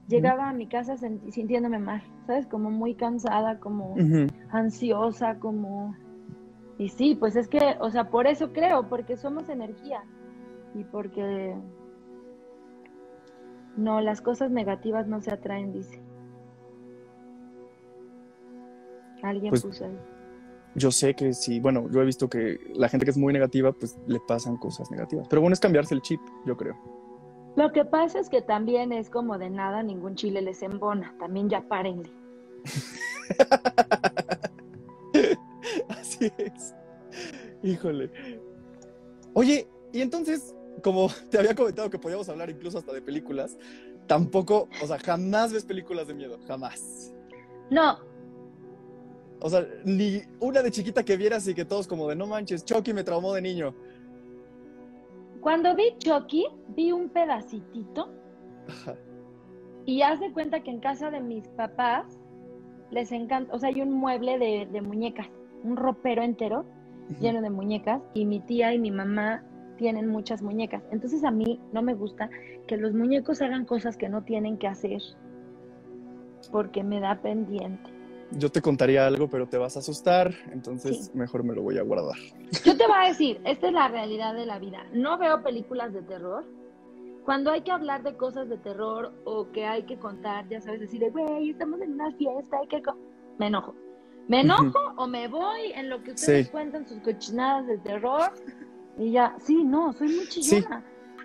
llegaba 0.09 0.49
a 0.49 0.53
mi 0.53 0.67
casa 0.67 0.97
sintiéndome 0.97 1.79
mal, 1.79 2.03
¿sabes? 2.27 2.45
Como 2.45 2.69
muy 2.69 2.95
cansada, 2.95 3.57
como 3.61 3.95
ansiosa, 4.49 5.39
como 5.39 5.95
y 6.77 6.89
sí, 6.89 7.15
pues 7.15 7.37
es 7.37 7.47
que, 7.47 7.77
o 7.79 7.89
sea, 7.89 8.09
por 8.09 8.27
eso 8.27 8.51
creo, 8.51 8.89
porque 8.89 9.15
somos 9.15 9.47
energía 9.47 10.03
y 10.75 10.83
porque 10.83 11.55
no, 13.77 14.01
las 14.01 14.19
cosas 14.19 14.51
negativas 14.51 15.07
no 15.07 15.21
se 15.21 15.31
atraen, 15.31 15.71
dice. 15.71 16.10
Alguien 19.23 19.49
pues, 19.49 19.63
puso 19.63 19.85
ahí. 19.85 19.97
Yo 20.75 20.91
sé 20.91 21.15
que 21.15 21.33
sí, 21.33 21.59
bueno, 21.59 21.89
yo 21.91 22.01
he 22.01 22.05
visto 22.05 22.29
que 22.29 22.59
la 22.73 22.87
gente 22.87 23.05
que 23.05 23.11
es 23.11 23.17
muy 23.17 23.33
negativa, 23.33 23.73
pues 23.73 23.97
le 24.07 24.19
pasan 24.21 24.55
cosas 24.57 24.89
negativas. 24.89 25.27
Pero 25.27 25.41
bueno, 25.41 25.53
es 25.53 25.59
cambiarse 25.59 25.93
el 25.93 26.01
chip, 26.01 26.21
yo 26.45 26.55
creo. 26.55 26.77
Lo 27.57 27.73
que 27.73 27.83
pasa 27.83 28.19
es 28.19 28.29
que 28.29 28.41
también 28.41 28.93
es 28.93 29.09
como 29.09 29.37
de 29.37 29.49
nada, 29.49 29.83
ningún 29.83 30.15
chile 30.15 30.41
les 30.41 30.63
embona. 30.63 31.13
También 31.19 31.49
ya 31.49 31.67
párenle. 31.67 32.09
Así 35.89 36.31
es. 36.37 36.73
Híjole. 37.61 38.09
Oye, 39.33 39.67
y 39.91 40.01
entonces, 40.01 40.55
como 40.81 41.09
te 41.29 41.37
había 41.37 41.53
comentado 41.53 41.89
que 41.89 41.99
podíamos 41.99 42.29
hablar 42.29 42.49
incluso 42.49 42.77
hasta 42.77 42.93
de 42.93 43.01
películas, 43.01 43.57
tampoco, 44.07 44.69
o 44.81 44.87
sea, 44.87 44.99
jamás 44.99 45.51
ves 45.51 45.65
películas 45.65 46.07
de 46.07 46.13
miedo, 46.13 46.39
jamás. 46.47 47.13
No. 47.69 48.10
O 49.41 49.49
sea, 49.49 49.67
ni 49.83 50.21
una 50.39 50.61
de 50.61 50.69
chiquita 50.69 51.03
que 51.03 51.17
vieras 51.17 51.47
y 51.47 51.55
que 51.55 51.65
todos 51.65 51.87
como 51.87 52.07
de 52.07 52.15
no 52.15 52.27
manches, 52.27 52.63
Chucky 52.63 52.93
me 52.93 53.03
traumó 53.03 53.33
de 53.33 53.41
niño. 53.41 53.73
Cuando 55.41 55.75
vi 55.75 55.95
Chucky, 55.97 56.45
vi 56.75 56.91
un 56.91 57.09
pedacitito. 57.09 58.09
Y 59.85 60.03
haz 60.03 60.19
de 60.19 60.31
cuenta 60.31 60.61
que 60.61 60.69
en 60.69 60.79
casa 60.79 61.09
de 61.09 61.19
mis 61.19 61.47
papás 61.47 62.05
les 62.91 63.11
encanta, 63.11 63.53
o 63.53 63.57
sea, 63.57 63.69
hay 63.69 63.81
un 63.81 63.91
mueble 63.91 64.37
de, 64.37 64.81
muñecas, 64.81 65.27
un 65.63 65.75
ropero 65.75 66.21
entero 66.21 66.65
lleno 67.19 67.41
de 67.41 67.49
muñecas 67.49 68.01
y 68.13 68.25
mi 68.25 68.39
tía 68.41 68.73
y 68.73 68.79
mi 68.79 68.91
mamá 68.91 69.43
tienen 69.77 70.07
muchas 70.07 70.43
muñecas. 70.43 70.83
Entonces 70.91 71.23
a 71.23 71.31
mí 71.31 71.59
no 71.73 71.81
me 71.81 71.95
gusta 71.95 72.29
que 72.67 72.77
los 72.77 72.93
muñecos 72.93 73.41
hagan 73.41 73.65
cosas 73.65 73.97
que 73.97 74.07
no 74.07 74.21
tienen 74.23 74.57
que 74.57 74.67
hacer 74.67 75.01
porque 76.51 76.83
me 76.83 76.99
da 76.99 77.19
pendiente. 77.21 78.00
Yo 78.37 78.49
te 78.49 78.61
contaría 78.61 79.05
algo, 79.05 79.29
pero 79.29 79.47
te 79.47 79.57
vas 79.57 79.75
a 79.75 79.79
asustar, 79.79 80.33
entonces 80.51 81.13
mejor 81.13 81.43
me 81.43 81.53
lo 81.53 81.61
voy 81.61 81.77
a 81.77 81.83
guardar. 81.83 82.17
Yo 82.63 82.77
te 82.77 82.87
voy 82.87 82.97
a 82.97 83.07
decir, 83.09 83.41
esta 83.43 83.67
es 83.67 83.73
la 83.73 83.87
realidad 83.89 84.33
de 84.33 84.45
la 84.45 84.57
vida. 84.57 84.85
No 84.93 85.17
veo 85.17 85.43
películas 85.43 85.93
de 85.93 86.01
terror, 86.01 86.45
cuando 87.25 87.51
hay 87.51 87.61
que 87.61 87.71
hablar 87.71 88.03
de 88.03 88.15
cosas 88.15 88.49
de 88.49 88.57
terror 88.57 89.13
o 89.25 89.51
que 89.51 89.65
hay 89.65 89.83
que 89.83 89.97
contar, 89.97 90.47
ya 90.49 90.59
sabes, 90.61 90.79
decir, 90.79 91.03
güey, 91.11 91.51
estamos 91.51 91.79
en 91.81 91.93
una 91.93 92.11
fiesta, 92.13 92.57
hay 92.59 92.67
que... 92.67 92.81
Me 93.37 93.47
enojo. 93.47 93.75
Me 94.27 94.41
enojo 94.41 94.79
o 94.97 95.07
me 95.07 95.27
voy 95.27 95.71
en 95.73 95.89
lo 95.89 96.01
que 96.03 96.11
ustedes 96.11 96.49
cuentan 96.49 96.87
sus 96.87 96.99
cochinadas 96.99 97.67
de 97.67 97.77
terror 97.79 98.31
y 98.97 99.11
ya, 99.11 99.35
sí, 99.39 99.63
no, 99.63 99.93
soy 99.93 100.15
muy 100.15 100.27
chillona. 100.27 100.83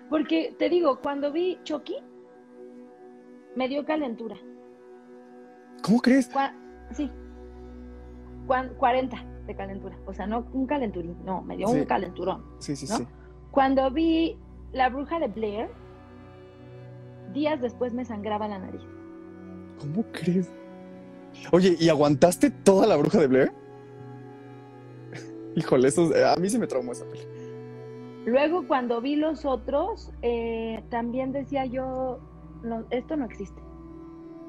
Porque 0.09 0.55
te 0.57 0.69
digo, 0.69 0.99
cuando 1.01 1.31
vi 1.31 1.59
Chucky, 1.63 1.97
me 3.55 3.67
dio 3.67 3.85
calentura. 3.85 4.37
¿Cómo 5.81 5.99
crees? 5.99 6.29
Sí. 6.91 7.11
40 8.47 9.25
de 9.45 9.55
calentura. 9.55 9.97
O 10.05 10.13
sea, 10.13 10.27
no 10.27 10.47
un 10.53 10.67
calenturín, 10.67 11.17
no, 11.25 11.41
me 11.41 11.57
dio 11.57 11.67
un 11.69 11.85
calenturón. 11.85 12.43
Sí, 12.59 12.75
sí, 12.75 12.87
sí. 12.87 13.05
Cuando 13.51 13.89
vi 13.91 14.37
La 14.71 14.89
Bruja 14.89 15.19
de 15.19 15.27
Blair, 15.27 15.69
días 17.33 17.61
después 17.61 17.93
me 17.93 18.05
sangraba 18.05 18.47
la 18.47 18.59
nariz. 18.59 18.81
¿Cómo 19.79 20.03
crees? 20.11 20.49
Oye, 21.51 21.75
¿y 21.79 21.89
aguantaste 21.89 22.49
toda 22.49 22.87
la 22.87 22.95
bruja 22.95 23.19
de 23.19 23.27
Blair? 23.27 23.51
Híjole, 25.55 25.87
eso, 25.87 26.09
a 26.25 26.35
mí 26.37 26.49
sí 26.49 26.57
me 26.57 26.67
traumó 26.67 26.91
esa 26.93 27.05
película. 27.05 27.35
Luego, 28.25 28.67
cuando 28.67 29.01
vi 29.01 29.15
los 29.15 29.45
otros, 29.45 30.11
eh, 30.21 30.83
también 30.89 31.31
decía 31.31 31.65
yo, 31.65 32.19
no, 32.63 32.85
esto 32.89 33.15
no 33.15 33.25
existe. 33.25 33.61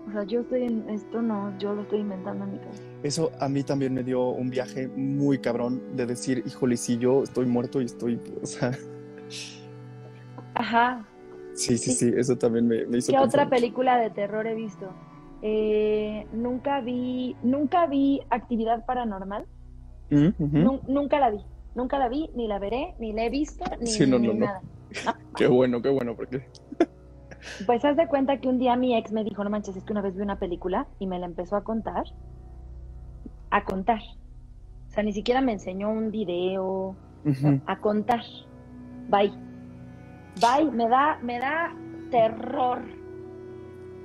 O 0.09 0.11
sea, 0.11 0.25
yo 0.25 0.41
estoy 0.41 0.63
en 0.63 0.89
esto, 0.89 1.21
no, 1.21 1.57
yo 1.59 1.75
lo 1.75 1.83
estoy 1.83 2.01
inventando 2.01 2.45
en 2.45 2.53
mi 2.53 2.59
casa. 2.59 2.83
Eso 3.03 3.31
a 3.41 3.49
mí 3.49 3.63
también 3.63 3.93
me 3.93 4.03
dio 4.03 4.29
un 4.29 4.49
viaje 4.49 4.89
muy 4.89 5.39
cabrón 5.39 5.83
de 5.97 6.07
decir, 6.07 6.43
híjole, 6.47 6.79
si 6.79 6.97
yo 6.97 7.23
estoy 7.23 7.45
muerto 7.45 7.83
y 7.83 7.85
estoy, 7.85 8.19
o 8.43 8.47
sea... 8.47 8.73
Ajá. 10.55 11.07
Sí, 11.53 11.77
sí, 11.77 11.93
sí, 11.93 12.11
eso 12.17 12.39
también 12.39 12.67
me, 12.67 12.87
me 12.87 12.99
hizo... 12.99 13.13
¿Qué 13.13 13.19
otra 13.19 13.51
película 13.51 13.99
de 13.99 14.09
terror 14.09 14.47
he 14.47 14.55
visto? 14.55 14.89
Eh, 15.43 16.27
nunca 16.33 16.81
vi, 16.81 17.37
nunca 17.43 17.87
vi 17.87 18.23
actividad 18.31 18.87
paranormal. 18.87 19.47
Mm, 20.11 20.31
nunca 20.89 21.21
la 21.21 21.31
vi, 21.31 21.45
nunca 21.75 21.99
la 21.99 22.09
vi, 22.09 22.31
ni 22.35 22.49
la 22.49 22.59
veré, 22.59 22.95
ni 22.99 23.13
la 23.13 23.27
he 23.27 23.31
visto, 23.31 23.65
ni, 23.79 24.35
nada. 24.35 24.63
qué 25.37 25.47
bueno, 25.47 25.83
qué 25.83 25.91
bueno, 25.91 26.17
porque. 26.17 26.49
Pues 27.67 27.85
haz 27.85 27.97
de 27.97 28.09
cuenta 28.09 28.39
que 28.39 28.49
un 28.49 28.59
día 28.59 28.77
mi 28.77 28.97
ex 28.97 29.13
me 29.13 29.25
dijo, 29.25 29.45
no 29.45 29.51
manches, 29.51 29.77
es 29.77 29.85
que 29.85 29.93
una 29.93 30.03
vez 30.03 30.17
vi 30.17 30.23
una 30.23 30.39
película 30.39 30.87
y 30.99 31.07
me 31.07 31.19
la 31.19 31.27
empezó 31.27 31.57
a 31.57 31.65
contar. 31.65 32.05
A 33.51 33.65
contar. 33.65 34.01
O 34.89 34.91
sea, 34.91 35.03
ni 35.03 35.13
siquiera 35.13 35.41
me 35.41 35.53
enseñó 35.53 35.91
un 35.91 36.11
video. 36.11 36.97
A 37.67 37.79
contar. 37.79 38.23
Bye. 39.09 39.33
Bye, 40.41 40.71
me 40.71 40.89
da, 40.89 41.19
me 41.23 41.39
da 41.39 41.75
terror. 42.11 42.83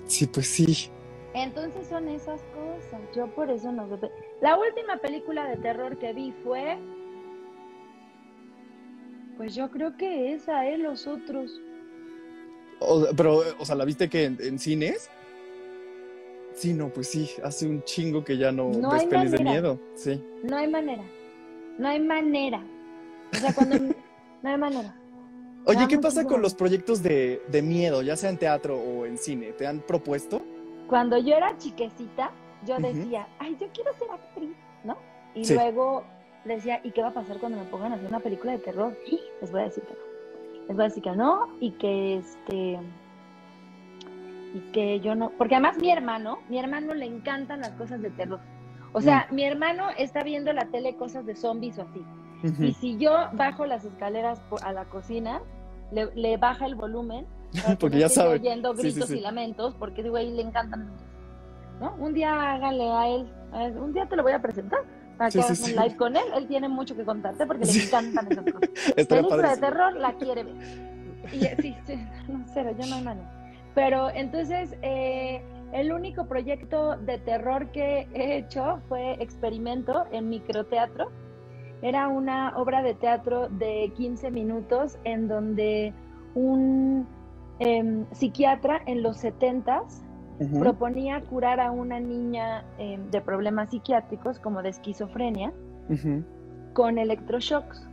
Sí, 0.05 0.27
pues 0.27 0.47
sí. 0.47 0.89
Entonces 1.33 1.87
son 1.87 2.07
esas 2.09 2.43
cosas. 2.43 3.01
Yo 3.15 3.27
por 3.33 3.49
eso 3.49 3.71
no 3.71 3.87
veo. 3.87 3.99
La 4.41 4.57
última 4.57 4.97
película 4.97 5.47
de 5.47 5.57
terror 5.57 5.97
que 5.97 6.13
vi 6.13 6.31
fue. 6.43 6.77
Pues 9.37 9.55
yo 9.55 9.71
creo 9.71 9.97
que 9.97 10.33
esa, 10.33 10.67
¿eh? 10.67 10.77
Los 10.77 11.07
otros. 11.07 11.59
Pero, 13.15 13.43
o 13.59 13.65
sea, 13.65 13.75
¿la 13.75 13.85
viste 13.85 14.09
que 14.09 14.25
en, 14.25 14.59
cines? 14.59 15.09
Sí, 16.55 16.73
no, 16.73 16.89
pues 16.89 17.09
sí, 17.09 17.29
hace 17.43 17.67
un 17.67 17.83
chingo 17.83 18.23
que 18.23 18.37
ya 18.37 18.51
no, 18.51 18.69
ves 18.69 19.05
pelis 19.05 19.31
de 19.31 19.43
miedo. 19.43 19.79
Sí. 19.95 20.23
No 20.43 20.57
hay 20.57 20.67
manera. 20.67 21.03
No 21.77 21.87
hay 21.87 21.99
manera. 21.99 22.63
O 23.31 23.35
sea, 23.35 23.53
cuando. 23.53 23.77
no 23.79 24.49
hay 24.49 24.57
manera. 24.57 24.95
Oye, 25.65 25.87
¿qué 25.87 25.97
pasa 25.97 26.25
con 26.25 26.41
los 26.41 26.53
proyectos 26.53 27.01
de, 27.01 27.41
de 27.47 27.61
miedo, 27.61 28.01
ya 28.01 28.17
sea 28.17 28.29
en 28.29 28.37
teatro 28.37 28.77
o 28.77 29.05
en 29.05 29.17
cine? 29.17 29.53
¿Te 29.53 29.65
han 29.65 29.79
propuesto? 29.79 30.41
Cuando 30.87 31.17
yo 31.17 31.35
era 31.35 31.57
chiquecita, 31.57 32.31
yo 32.65 32.77
decía, 32.77 33.27
ay, 33.39 33.57
yo 33.59 33.67
quiero 33.73 33.93
ser 33.93 34.09
actriz, 34.11 34.55
¿no? 34.83 34.97
Y 35.33 35.51
luego 35.53 36.03
decía, 36.43 36.81
¿y 36.83 36.91
qué 36.91 37.01
va 37.01 37.09
a 37.09 37.13
pasar 37.13 37.37
cuando 37.37 37.57
me 37.57 37.65
pongan 37.65 37.93
a 37.93 37.95
hacer 37.95 38.07
una 38.07 38.19
película 38.19 38.51
de 38.51 38.59
terror? 38.59 38.97
Les 39.41 39.51
voy 39.51 39.61
a 39.61 39.65
decir 39.65 39.83
que 39.83 39.93
no. 39.93 40.12
Les 40.67 40.75
voy 40.75 40.85
a 40.85 40.87
decir 40.87 41.03
que 41.03 41.11
no 41.15 41.47
y 41.59 41.71
que 41.71 42.17
este 42.17 42.79
y 44.55 44.59
que 44.71 44.99
yo 44.99 45.15
no, 45.15 45.31
porque 45.37 45.55
además 45.55 45.77
mi 45.79 45.89
hermano, 45.91 46.39
mi 46.47 46.59
hermano 46.59 46.93
le 46.93 47.05
encantan 47.05 47.61
las 47.61 47.71
cosas 47.71 48.01
de 48.01 48.09
terror. 48.11 48.39
O 48.93 49.01
sea, 49.01 49.27
Mm. 49.31 49.35
mi 49.35 49.43
hermano 49.45 49.87
está 49.97 50.23
viendo 50.23 50.53
la 50.53 50.65
tele 50.65 50.95
cosas 50.95 51.25
de 51.25 51.35
zombies 51.35 51.79
o 51.79 51.81
así. 51.83 52.03
Y 52.59 52.73
si 52.73 52.97
yo 52.97 53.11
bajo 53.33 53.65
las 53.65 53.83
escaleras 53.85 54.41
a 54.63 54.71
la 54.73 54.85
cocina, 54.85 55.41
le, 55.91 56.13
le 56.13 56.37
baja 56.37 56.65
el 56.65 56.75
volumen. 56.75 57.25
Porque 57.79 57.99
ya 57.99 58.09
sabe. 58.09 58.33
oyendo 58.35 58.75
Sí, 58.75 58.81
sí, 58.83 58.91
gritos 58.91 59.09
sí. 59.09 59.17
y 59.17 59.21
lamentos, 59.21 59.75
porque 59.75 60.01
digo, 60.03 60.15
ahí 60.17 60.31
le 60.31 60.41
encantan. 60.41 60.91
¿no? 61.79 61.95
Un 61.99 62.13
día 62.13 62.53
hágale 62.53 62.89
a 62.91 63.07
él, 63.07 63.27
a 63.51 63.57
ver, 63.59 63.77
un 63.77 63.93
día 63.93 64.05
te 64.07 64.15
lo 64.15 64.23
voy 64.23 64.31
a 64.33 64.41
presentar 64.41 64.79
para 65.17 65.29
que 65.29 65.39
sí, 65.39 65.39
hagas 65.39 65.57
sí. 65.57 65.73
un 65.73 65.83
live 65.83 65.95
con 65.95 66.15
él. 66.15 66.23
Él 66.35 66.47
tiene 66.47 66.69
mucho 66.69 66.95
que 66.95 67.03
contarte 67.03 67.45
porque 67.45 67.65
le 67.65 67.83
encantan 67.83 68.31
esas 68.31 68.45
cosas. 68.53 69.07
Película 69.07 69.55
de 69.55 69.57
terror 69.57 69.93
la 69.95 70.13
quiere 70.13 70.43
ver. 70.43 70.55
Y 71.31 71.45
eh, 71.45 71.55
sí, 71.59 71.75
sí, 71.85 71.95
no, 72.27 72.43
cero, 72.53 72.75
yo 72.79 72.87
no 72.87 72.95
hay 72.95 73.03
manera. 73.03 73.31
Pero 73.75 74.09
entonces, 74.09 74.75
eh, 74.81 75.41
el 75.71 75.91
único 75.91 76.25
proyecto 76.27 76.97
de 76.97 77.17
terror 77.17 77.71
que 77.71 78.07
he 78.13 78.37
hecho 78.37 78.79
fue 78.87 79.13
experimento 79.19 80.05
en 80.11 80.29
microteatro. 80.29 81.11
Era 81.81 82.07
una 82.07 82.55
obra 82.57 82.81
de 82.83 82.93
teatro 82.93 83.49
de 83.49 83.91
15 83.97 84.31
minutos 84.31 84.97
en 85.03 85.27
donde 85.27 85.93
un 86.35 87.07
em, 87.59 88.05
psiquiatra 88.11 88.81
en 88.85 89.03
los 89.03 89.23
70s 89.23 90.01
Proponía 90.59 91.21
curar 91.21 91.59
a 91.59 91.71
una 91.71 91.99
niña 91.99 92.63
em, 92.77 93.09
de 93.11 93.21
problemas 93.21 93.69
psiquiátricos 93.69 94.39
como 94.39 94.61
de 94.61 94.69
esquizofrenia 94.69 95.51
con 96.73 96.97
electroshocks. 96.97 97.87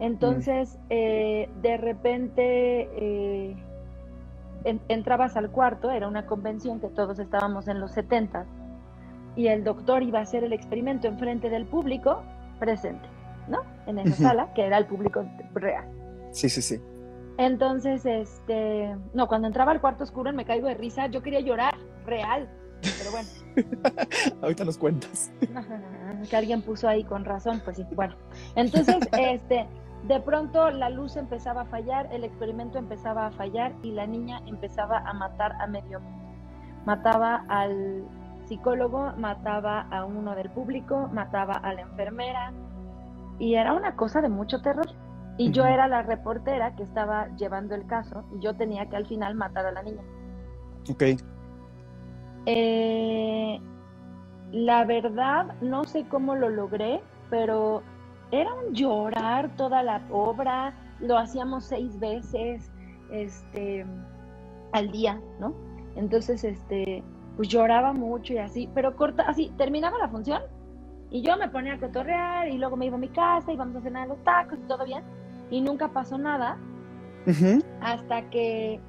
Entonces, 0.00 0.78
eh, 0.90 1.48
de 1.60 1.76
repente 1.76 2.88
eh, 2.92 3.56
en- 4.64 4.80
entrabas 4.88 5.36
al 5.36 5.50
cuarto, 5.50 5.90
era 5.90 6.06
una 6.08 6.26
convención 6.26 6.80
que 6.80 6.88
todos 6.88 7.18
estábamos 7.18 7.68
en 7.68 7.80
los 7.80 7.92
70 7.92 8.46
y 9.36 9.48
el 9.48 9.64
doctor 9.64 10.02
iba 10.02 10.18
a 10.20 10.22
hacer 10.22 10.44
el 10.44 10.52
experimento 10.52 11.06
enfrente 11.08 11.50
del 11.50 11.66
público 11.66 12.22
presente, 12.58 13.06
¿no? 13.48 13.58
En 13.86 13.98
esa 13.98 14.16
sala, 14.16 14.52
que 14.54 14.66
era 14.66 14.78
el 14.78 14.86
público 14.86 15.24
real. 15.54 15.84
Sí, 16.32 16.48
sí, 16.48 16.60
sí. 16.62 16.80
Entonces, 17.38 18.04
este, 18.04 18.96
no, 19.14 19.28
cuando 19.28 19.46
entraba 19.46 19.70
al 19.70 19.80
cuarto 19.80 20.02
oscuro 20.04 20.32
me 20.32 20.44
caigo 20.44 20.66
de 20.66 20.74
risa, 20.74 21.06
yo 21.06 21.22
quería 21.22 21.40
llorar, 21.40 21.74
real, 22.04 22.48
pero 22.98 23.12
bueno. 23.12 23.28
Ahorita 24.42 24.64
nos 24.64 24.76
cuentas. 24.76 25.30
que 26.30 26.36
alguien 26.36 26.62
puso 26.62 26.88
ahí 26.88 27.04
con 27.04 27.24
razón, 27.24 27.62
pues 27.64 27.76
sí, 27.76 27.86
bueno. 27.94 28.16
Entonces, 28.56 28.96
este, 29.18 29.68
de 30.08 30.20
pronto 30.20 30.70
la 30.70 30.90
luz 30.90 31.16
empezaba 31.16 31.62
a 31.62 31.64
fallar, 31.66 32.08
el 32.12 32.24
experimento 32.24 32.76
empezaba 32.76 33.26
a 33.28 33.30
fallar 33.30 33.72
y 33.82 33.92
la 33.92 34.06
niña 34.06 34.42
empezaba 34.46 34.98
a 34.98 35.12
matar 35.12 35.52
a 35.60 35.68
medio 35.68 36.00
mundo. 36.00 36.18
Mataba 36.86 37.44
al 37.48 38.04
psicólogo, 38.46 39.12
mataba 39.16 39.82
a 39.90 40.04
uno 40.04 40.34
del 40.34 40.50
público, 40.50 41.08
mataba 41.12 41.54
a 41.54 41.72
la 41.72 41.82
enfermera 41.82 42.52
y 43.38 43.54
era 43.54 43.74
una 43.74 43.94
cosa 43.94 44.20
de 44.20 44.28
mucho 44.28 44.60
terror. 44.60 44.88
Y 45.38 45.50
yo 45.52 45.64
era 45.64 45.88
la 45.88 46.02
reportera 46.02 46.74
que 46.74 46.82
estaba 46.82 47.28
llevando 47.36 47.74
el 47.74 47.86
caso 47.86 48.24
y 48.34 48.40
yo 48.40 48.54
tenía 48.54 48.88
que 48.88 48.96
al 48.96 49.06
final 49.06 49.34
matar 49.34 49.66
a 49.66 49.72
la 49.72 49.82
niña. 49.82 50.02
Ok. 50.90 51.02
Eh, 52.46 53.60
la 54.52 54.84
verdad, 54.84 55.54
no 55.60 55.84
sé 55.84 56.06
cómo 56.08 56.34
lo 56.34 56.48
logré, 56.48 57.00
pero 57.30 57.82
era 58.30 58.52
un 58.52 58.74
llorar 58.74 59.54
toda 59.56 59.82
la 59.82 60.02
obra, 60.10 60.74
lo 61.00 61.16
hacíamos 61.16 61.64
seis 61.64 61.98
veces 62.00 62.70
este, 63.10 63.86
al 64.72 64.90
día, 64.90 65.20
¿no? 65.38 65.54
Entonces, 65.96 66.44
este, 66.44 67.02
pues 67.36 67.48
lloraba 67.48 67.92
mucho 67.92 68.32
y 68.32 68.38
así, 68.38 68.68
pero 68.74 68.96
corta, 68.96 69.24
así, 69.24 69.52
terminaba 69.56 69.98
la 69.98 70.08
función 70.08 70.42
y 71.10 71.22
yo 71.22 71.36
me 71.36 71.48
ponía 71.48 71.74
a 71.74 71.78
cotorrear 71.78 72.48
y 72.48 72.58
luego 72.58 72.76
me 72.76 72.86
iba 72.86 72.96
a 72.96 73.00
mi 73.00 73.08
casa 73.08 73.52
y 73.52 73.56
vamos 73.56 73.76
a 73.76 73.80
cenar 73.80 74.08
los 74.08 74.22
tacos 74.24 74.58
y 74.58 74.68
todo 74.68 74.84
bien, 74.84 75.02
y 75.50 75.60
nunca 75.60 75.88
pasó 75.88 76.18
nada 76.18 76.56
hasta 77.82 78.28
que 78.30 78.80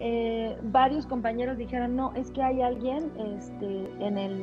eh, 0.00 0.58
varios 0.64 1.06
compañeros 1.06 1.56
dijeron, 1.58 1.96
no, 1.96 2.12
es 2.14 2.30
que 2.30 2.42
hay 2.42 2.62
alguien 2.62 3.10
este, 3.38 3.90
en, 4.06 4.18
el, 4.18 4.42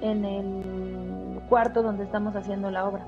en 0.00 0.24
el 0.24 1.40
cuarto 1.48 1.82
donde 1.82 2.04
estamos 2.04 2.34
haciendo 2.36 2.70
la 2.70 2.86
obra. 2.86 3.06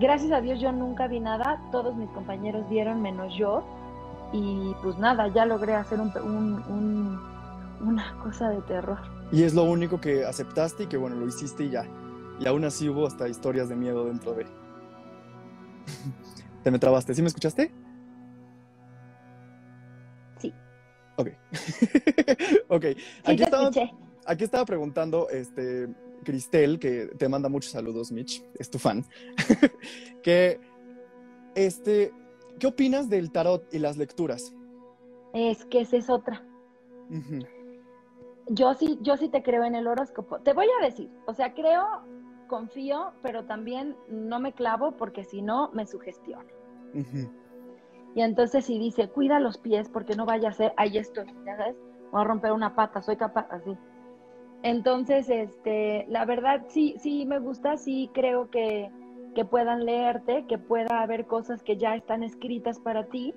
Gracias 0.00 0.32
a 0.32 0.40
Dios 0.40 0.60
yo 0.60 0.72
nunca 0.72 1.06
vi 1.06 1.20
nada, 1.20 1.60
todos 1.70 1.94
mis 1.96 2.08
compañeros 2.10 2.68
vieron 2.68 3.00
menos 3.02 3.32
yo 3.36 3.62
y 4.32 4.72
pues 4.82 4.98
nada, 4.98 5.28
ya 5.28 5.46
logré 5.46 5.74
hacer 5.74 6.00
un, 6.00 6.10
un- 6.24 6.62
un- 6.68 7.34
una 7.88 8.16
cosa 8.22 8.48
de 8.50 8.60
terror. 8.62 8.98
Y 9.30 9.42
es 9.42 9.54
lo 9.54 9.64
único 9.64 10.00
que 10.00 10.24
aceptaste 10.24 10.84
y 10.84 10.86
que 10.86 10.96
bueno, 10.96 11.16
lo 11.16 11.26
hiciste 11.26 11.64
y 11.64 11.70
ya. 11.70 11.84
Y 12.40 12.46
aún 12.48 12.64
así 12.64 12.88
hubo 12.88 13.06
hasta 13.06 13.28
historias 13.28 13.68
de 13.68 13.76
miedo 13.76 14.04
dentro 14.06 14.32
de. 14.34 14.46
Te 16.64 16.70
me 16.70 16.78
trabaste. 16.78 17.14
¿Sí 17.14 17.20
me 17.20 17.28
escuchaste? 17.28 17.70
Sí. 20.38 20.52
Ok. 21.16 21.28
ok. 22.68 22.84
Sí, 22.84 22.96
Aquí 23.24 23.42
estaba, 23.42 23.68
escuché. 23.68 23.92
aquí 24.26 24.44
estaba 24.44 24.64
preguntando, 24.64 25.28
este, 25.28 25.88
Cristel, 26.24 26.78
que 26.78 27.06
te 27.18 27.28
manda 27.28 27.48
muchos 27.50 27.70
saludos, 27.72 28.10
Mitch, 28.10 28.42
es 28.58 28.70
tu 28.70 28.78
fan, 28.78 29.04
que, 30.22 30.58
este, 31.54 32.12
¿qué 32.58 32.66
opinas 32.66 33.10
del 33.10 33.30
tarot 33.30 33.72
y 33.72 33.78
las 33.78 33.98
lecturas? 33.98 34.54
Es 35.34 35.66
que 35.66 35.82
esa 35.82 35.98
es 35.98 36.08
otra. 36.08 36.42
Yo 38.48 38.72
sí, 38.74 38.98
yo 39.02 39.16
sí 39.18 39.28
te 39.28 39.42
creo 39.42 39.64
en 39.64 39.74
el 39.74 39.86
horóscopo. 39.86 40.40
Te 40.40 40.54
voy 40.54 40.66
a 40.80 40.84
decir, 40.84 41.10
o 41.26 41.34
sea, 41.34 41.52
creo, 41.52 41.84
confío, 42.46 43.12
pero 43.22 43.44
también 43.44 43.96
no 44.08 44.40
me 44.40 44.52
clavo 44.52 44.92
porque 44.92 45.24
si 45.24 45.42
no 45.42 45.70
me 45.72 45.86
sugestiono. 45.86 46.48
Y 48.14 48.22
entonces 48.22 48.64
si 48.64 48.78
dice, 48.78 49.08
cuida 49.08 49.40
los 49.40 49.58
pies 49.58 49.88
porque 49.88 50.14
no 50.14 50.24
vaya 50.24 50.50
a 50.50 50.52
ser, 50.52 50.72
ahí 50.76 50.98
estoy, 50.98 51.26
ya 51.44 51.56
sabes, 51.56 51.76
voy 52.12 52.20
a 52.20 52.24
romper 52.24 52.52
una 52.52 52.74
pata, 52.74 53.02
soy 53.02 53.16
capaz, 53.16 53.46
así. 53.50 53.76
Entonces, 54.62 55.28
este, 55.28 56.06
la 56.08 56.24
verdad 56.24 56.64
sí, 56.68 56.94
sí 56.98 57.26
me 57.26 57.38
gusta, 57.38 57.76
sí 57.76 58.10
creo 58.14 58.50
que, 58.50 58.90
que 59.34 59.44
puedan 59.44 59.84
leerte, 59.84 60.46
que 60.46 60.56
pueda 60.56 61.02
haber 61.02 61.26
cosas 61.26 61.62
que 61.62 61.76
ya 61.76 61.96
están 61.96 62.22
escritas 62.22 62.78
para 62.78 63.04
ti. 63.04 63.34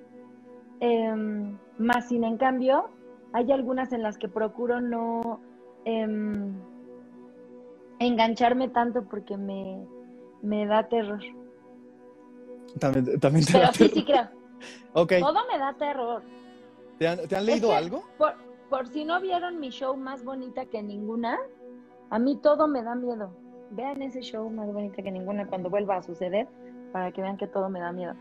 Em, 0.80 1.58
más 1.76 2.08
sin 2.08 2.24
en 2.24 2.38
cambio, 2.38 2.88
hay 3.32 3.52
algunas 3.52 3.92
en 3.92 4.02
las 4.02 4.16
que 4.16 4.28
procuro 4.28 4.80
no 4.80 5.40
em, 5.84 6.54
engancharme 7.98 8.68
tanto 8.68 9.04
porque 9.04 9.36
me, 9.36 9.84
me 10.42 10.66
da 10.66 10.88
terror. 10.88 11.20
También, 12.78 13.18
también 13.20 13.44
te 13.46 13.52
Pero 13.52 13.64
da 13.66 13.72
sí, 13.72 13.78
terror. 13.88 13.94
sí 13.94 14.04
creo. 14.04 14.28
Ok, 14.94 15.12
Todo 15.20 15.38
me 15.52 15.58
da 15.58 15.72
terror. 15.74 16.22
¿te 16.98 17.06
han, 17.06 17.28
te 17.28 17.36
han 17.36 17.46
leído 17.46 17.68
que- 17.68 17.76
algo? 17.76 18.02
Por, 18.18 18.34
por 18.68 18.88
si 18.88 19.04
no 19.04 19.20
vieron 19.20 19.60
mi 19.60 19.70
show 19.70 19.96
más 19.96 20.24
bonita 20.24 20.66
que 20.66 20.82
ninguna, 20.82 21.38
a 22.10 22.18
mí 22.18 22.36
todo 22.36 22.66
me 22.66 22.82
da 22.82 22.94
miedo. 22.96 23.30
Vean 23.70 24.02
ese 24.02 24.20
show 24.22 24.48
más 24.50 24.72
bonita 24.72 25.02
que 25.02 25.12
ninguna 25.12 25.46
cuando 25.46 25.70
vuelva 25.70 25.96
a 25.98 26.02
suceder, 26.02 26.48
para 26.92 27.12
que 27.12 27.20
vean 27.22 27.36
que 27.36 27.46
todo 27.46 27.68
me 27.68 27.78
da 27.80 27.92
miedo. 27.92 28.14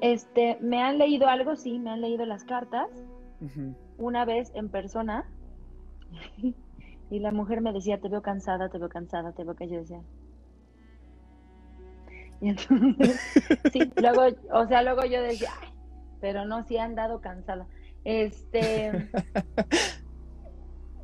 Este, 0.00 0.56
¿me 0.60 0.80
han 0.82 0.98
leído 0.98 1.26
algo? 1.28 1.56
Sí, 1.56 1.78
me 1.80 1.90
han 1.90 2.00
leído 2.02 2.24
las 2.26 2.44
cartas, 2.44 2.88
una 3.98 4.24
vez 4.24 4.52
en 4.54 4.68
persona, 4.68 5.24
y 7.12 7.18
la 7.18 7.30
mujer 7.30 7.60
me 7.60 7.74
decía, 7.74 8.00
te 8.00 8.08
veo 8.08 8.22
cansada, 8.22 8.70
te 8.70 8.78
veo 8.78 8.88
cansada, 8.88 9.32
te 9.32 9.44
veo 9.44 9.54
que 9.54 9.68
yo 9.68 9.76
decía. 9.76 10.00
Y 12.40 12.48
entonces, 12.48 13.20
sí, 13.70 13.92
luego, 13.96 14.34
o 14.50 14.66
sea, 14.66 14.82
luego 14.82 15.04
yo 15.04 15.20
decía, 15.20 15.50
"Ay, 15.60 15.68
pero 16.22 16.46
no, 16.46 16.62
sí 16.62 16.78
han 16.78 16.94
dado 16.94 17.20
cansada. 17.20 17.66
Este, 18.04 19.10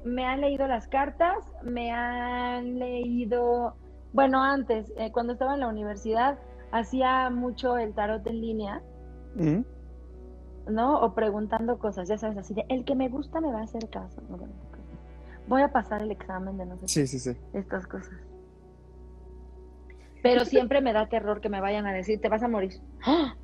me 0.02 0.24
han 0.24 0.40
leído 0.40 0.66
las 0.66 0.88
cartas, 0.88 1.36
me 1.62 1.92
han 1.92 2.78
leído, 2.78 3.76
bueno, 4.14 4.42
antes, 4.42 4.90
eh, 4.96 5.12
cuando 5.12 5.34
estaba 5.34 5.54
en 5.54 5.60
la 5.60 5.68
universidad, 5.68 6.38
hacía 6.72 7.28
mucho 7.28 7.76
el 7.76 7.92
tarot 7.92 8.26
en 8.26 8.40
línea, 8.40 8.82
Ujú. 9.36 9.62
¿no? 10.68 11.00
O 11.02 11.14
preguntando 11.14 11.78
cosas, 11.78 12.08
ya 12.08 12.16
sabes, 12.16 12.38
así 12.38 12.54
de, 12.54 12.64
el 12.70 12.86
que 12.86 12.94
me 12.94 13.10
gusta 13.10 13.42
me 13.42 13.52
va 13.52 13.60
a 13.60 13.64
hacer 13.64 13.90
caso. 13.90 14.22
¿no? 14.30 14.67
Voy 15.48 15.62
a 15.62 15.72
pasar 15.72 16.02
el 16.02 16.10
examen 16.10 16.56
de 16.58 16.66
no 16.66 16.74
sé 16.76 16.82
qué, 16.82 16.88
Sí, 16.88 17.06
sí, 17.06 17.18
sí. 17.18 17.36
estas 17.54 17.86
cosas. 17.86 18.14
Pero 20.22 20.44
siempre 20.44 20.80
me 20.80 20.92
da 20.92 21.08
terror 21.08 21.40
que 21.40 21.48
me 21.48 21.60
vayan 21.60 21.86
a 21.86 21.92
decir, 21.92 22.20
te 22.20 22.28
vas 22.28 22.42
a 22.42 22.48
morir. 22.48 22.80
¡Ah! 23.04 23.34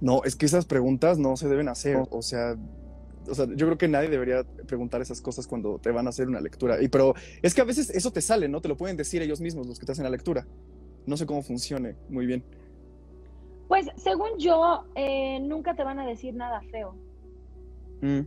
No, 0.00 0.22
es 0.24 0.36
que 0.36 0.46
esas 0.46 0.64
preguntas 0.64 1.18
no 1.18 1.36
se 1.36 1.48
deben 1.48 1.68
hacer. 1.68 2.02
O 2.10 2.22
sea, 2.22 2.56
o 3.28 3.34
sea, 3.34 3.46
yo 3.46 3.66
creo 3.66 3.78
que 3.78 3.88
nadie 3.88 4.08
debería 4.08 4.44
preguntar 4.66 5.00
esas 5.00 5.20
cosas 5.20 5.46
cuando 5.46 5.78
te 5.78 5.90
van 5.90 6.06
a 6.06 6.10
hacer 6.10 6.28
una 6.28 6.40
lectura. 6.40 6.82
Y 6.82 6.88
pero 6.88 7.14
es 7.42 7.54
que 7.54 7.60
a 7.60 7.64
veces 7.64 7.90
eso 7.90 8.12
te 8.12 8.20
sale, 8.20 8.48
¿no? 8.48 8.60
Te 8.60 8.68
lo 8.68 8.76
pueden 8.76 8.96
decir 8.96 9.22
ellos 9.22 9.40
mismos, 9.40 9.66
los 9.66 9.78
que 9.78 9.86
te 9.86 9.92
hacen 9.92 10.04
la 10.04 10.10
lectura. 10.10 10.46
No 11.06 11.16
sé 11.16 11.26
cómo 11.26 11.42
funcione 11.42 11.96
muy 12.08 12.26
bien. 12.26 12.44
Pues 13.68 13.86
según 13.96 14.38
yo, 14.38 14.84
eh, 14.94 15.40
nunca 15.40 15.74
te 15.74 15.84
van 15.84 15.98
a 15.98 16.06
decir 16.06 16.34
nada 16.34 16.60
feo. 16.70 16.94
Mm. 18.02 18.20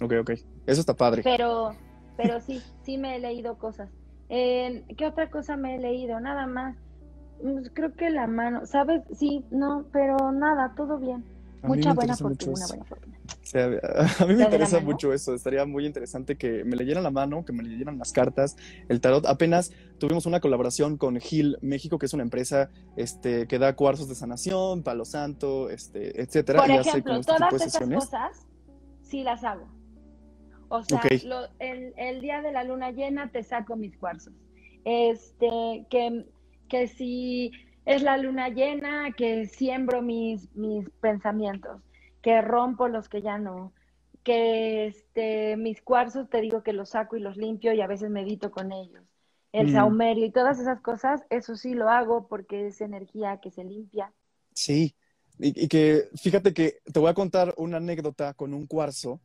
Ok, 0.00 0.12
ok. 0.20 0.30
Eso 0.66 0.80
está 0.80 0.94
padre. 0.94 1.22
Pero, 1.22 1.74
pero 2.16 2.40
sí, 2.40 2.62
sí 2.82 2.98
me 2.98 3.16
he 3.16 3.18
leído 3.20 3.58
cosas. 3.58 3.90
Eh, 4.28 4.84
¿Qué 4.96 5.06
otra 5.06 5.30
cosa 5.30 5.56
me 5.56 5.76
he 5.76 5.78
leído? 5.78 6.20
Nada 6.20 6.46
más. 6.46 6.76
Mm, 7.42 7.66
Creo 7.74 7.92
que 7.94 8.10
la 8.10 8.26
mano, 8.26 8.66
¿sabes? 8.66 9.02
Sí, 9.16 9.44
no, 9.50 9.86
pero 9.92 10.32
nada, 10.32 10.74
todo 10.76 10.98
bien. 10.98 11.24
A 11.62 11.66
Mucha 11.66 11.90
me 11.90 11.94
buena 11.94 12.16
fortuna, 12.16 12.66
buena 12.68 12.84
fortuna. 12.84 13.18
O 13.26 13.46
sea, 13.46 13.64
a 14.20 14.26
mí 14.26 14.34
me 14.34 14.34
¿La 14.34 14.34
de 14.34 14.36
la 14.36 14.44
interesa 14.44 14.80
mucho 14.80 15.12
eso. 15.14 15.34
Estaría 15.34 15.64
muy 15.64 15.86
interesante 15.86 16.36
que 16.36 16.62
me 16.64 16.76
leyeran 16.76 17.02
la 17.02 17.10
mano, 17.10 17.44
que 17.44 17.52
me 17.52 17.62
leyeran 17.62 17.98
las 17.98 18.12
cartas, 18.12 18.56
el 18.88 19.00
tarot. 19.00 19.24
Apenas 19.26 19.72
tuvimos 19.98 20.26
una 20.26 20.40
colaboración 20.40 20.98
con 20.98 21.18
Gil 21.20 21.56
México, 21.62 21.98
que 21.98 22.06
es 22.06 22.12
una 22.12 22.22
empresa 22.22 22.70
este, 22.96 23.46
que 23.46 23.58
da 23.58 23.76
cuarzos 23.76 24.08
de 24.08 24.14
sanación, 24.14 24.82
palo 24.82 25.06
santo, 25.06 25.70
este, 25.70 26.20
etcétera. 26.20 26.60
Por 26.60 26.68
y 26.70 26.72
hace 26.76 26.88
ejemplo, 26.90 27.12
como 27.12 27.20
este 27.20 27.32
todas 27.34 27.54
esas 27.54 27.72
sesiones. 27.72 28.04
cosas 28.04 28.46
sí 29.02 29.22
las 29.22 29.42
hago. 29.44 29.66
O 30.76 30.82
sea, 30.84 31.00
lo- 31.24 31.48
el, 31.58 31.94
el 31.96 32.20
día 32.20 32.42
de 32.42 32.52
la 32.52 32.64
luna 32.64 32.90
llena 32.90 33.30
te 33.30 33.42
saco 33.42 33.76
mis 33.76 33.96
cuarzos. 33.96 34.32
Este, 34.84 35.86
que, 35.90 36.26
que 36.68 36.88
si 36.88 37.52
es 37.86 38.02
la 38.02 38.16
luna 38.16 38.48
llena, 38.48 39.12
que 39.16 39.46
siembro 39.46 40.02
mis, 40.02 40.54
mis 40.54 40.88
pensamientos, 41.00 41.80
que 42.22 42.40
rompo 42.42 42.88
los 42.88 43.08
que 43.08 43.22
ya 43.22 43.38
no, 43.38 43.72
que 44.24 44.86
este, 44.86 45.56
mis 45.56 45.80
cuarzos 45.82 46.28
te 46.30 46.40
digo 46.40 46.62
que 46.62 46.72
los 46.72 46.90
saco 46.90 47.16
y 47.16 47.20
los 47.20 47.36
limpio 47.36 47.72
y 47.72 47.80
a 47.80 47.86
veces 47.86 48.10
medito 48.10 48.50
con 48.50 48.72
ellos. 48.72 49.04
El 49.52 49.68
Mm. 49.68 49.72
saumerio 49.72 50.24
y 50.26 50.30
todas 50.32 50.58
esas 50.58 50.80
cosas, 50.80 51.22
eso 51.30 51.54
sí 51.56 51.74
lo 51.74 51.88
hago 51.88 52.26
porque 52.26 52.66
es 52.66 52.80
energía 52.80 53.38
que 53.40 53.50
se 53.50 53.64
limpia. 53.64 54.12
Sí, 54.54 54.94
y, 55.38 55.64
y 55.64 55.68
que 55.68 56.08
fíjate 56.20 56.52
que 56.54 56.78
te 56.92 56.98
voy 57.00 57.10
a 57.10 57.14
contar 57.14 57.54
una 57.56 57.76
anécdota 57.78 58.34
con 58.34 58.54
un 58.54 58.66
cuarzo, 58.66 59.20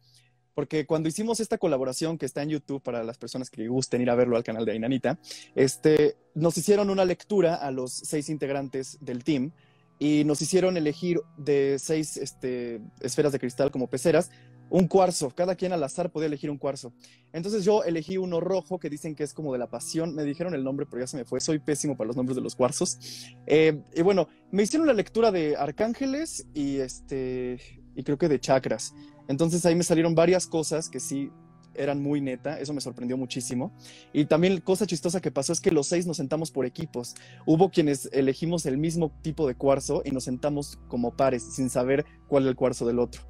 porque 0.59 0.85
cuando 0.85 1.07
hicimos 1.07 1.39
esta 1.39 1.57
colaboración 1.57 2.17
que 2.17 2.25
está 2.25 2.43
en 2.43 2.49
YouTube 2.49 2.81
para 2.81 3.01
las 3.01 3.17
personas 3.17 3.49
que 3.49 3.65
gusten 3.69 4.01
ir 4.01 4.09
a 4.09 4.15
verlo 4.15 4.35
al 4.35 4.43
canal 4.43 4.65
de 4.65 4.73
Ainanita, 4.73 5.17
este, 5.55 6.17
nos 6.35 6.57
hicieron 6.57 6.89
una 6.89 7.05
lectura 7.05 7.55
a 7.55 7.71
los 7.71 7.93
seis 7.93 8.27
integrantes 8.27 8.97
del 8.99 9.23
team 9.23 9.53
y 9.99 10.25
nos 10.25 10.41
hicieron 10.41 10.75
elegir 10.75 11.21
de 11.37 11.77
seis 11.79 12.17
este, 12.17 12.81
esferas 12.99 13.31
de 13.31 13.39
cristal 13.39 13.71
como 13.71 13.87
peceras 13.87 14.31
un 14.69 14.89
cuarzo. 14.89 15.29
Cada 15.29 15.55
quien 15.55 15.71
al 15.71 15.81
azar 15.81 16.11
podía 16.11 16.27
elegir 16.27 16.51
un 16.51 16.57
cuarzo. 16.57 16.91
Entonces 17.31 17.63
yo 17.63 17.85
elegí 17.85 18.17
uno 18.17 18.41
rojo 18.41 18.79
que 18.79 18.89
dicen 18.89 19.15
que 19.15 19.23
es 19.23 19.33
como 19.33 19.53
de 19.53 19.59
la 19.59 19.69
pasión. 19.69 20.13
Me 20.13 20.25
dijeron 20.25 20.53
el 20.55 20.65
nombre, 20.65 20.87
pero 20.87 21.03
ya 21.03 21.07
se 21.07 21.15
me 21.15 21.23
fue. 21.23 21.39
Soy 21.39 21.59
pésimo 21.59 21.95
para 21.95 22.07
los 22.07 22.17
nombres 22.17 22.35
de 22.35 22.41
los 22.41 22.57
cuarzos. 22.57 22.99
Eh, 23.47 23.81
y 23.95 24.01
bueno, 24.01 24.27
me 24.51 24.63
hicieron 24.63 24.87
la 24.87 24.93
lectura 24.93 25.31
de 25.31 25.55
arcángeles 25.55 26.47
y 26.53 26.79
este 26.79 27.78
y 27.95 28.03
creo 28.03 28.17
que 28.17 28.29
de 28.29 28.39
chakras. 28.39 28.93
Entonces 29.27 29.65
ahí 29.65 29.75
me 29.75 29.83
salieron 29.83 30.15
varias 30.15 30.47
cosas 30.47 30.89
que 30.89 30.99
sí 30.99 31.31
eran 31.75 32.01
muy 32.01 32.21
neta, 32.21 32.59
eso 32.59 32.73
me 32.73 32.81
sorprendió 32.81 33.17
muchísimo. 33.17 33.71
Y 34.13 34.25
también 34.25 34.59
cosa 34.61 34.85
chistosa 34.85 35.21
que 35.21 35.31
pasó 35.31 35.53
es 35.53 35.61
que 35.61 35.71
los 35.71 35.87
seis 35.87 36.05
nos 36.05 36.17
sentamos 36.17 36.51
por 36.51 36.65
equipos. 36.65 37.15
Hubo 37.45 37.69
quienes 37.69 38.09
elegimos 38.11 38.65
el 38.65 38.77
mismo 38.77 39.11
tipo 39.21 39.47
de 39.47 39.55
cuarzo 39.55 40.01
y 40.05 40.11
nos 40.11 40.25
sentamos 40.25 40.79
como 40.87 41.15
pares 41.15 41.43
sin 41.43 41.69
saber 41.69 42.05
cuál 42.27 42.43
era 42.43 42.49
el 42.51 42.55
cuarzo 42.55 42.85
del 42.85 42.99
otro. 42.99 43.21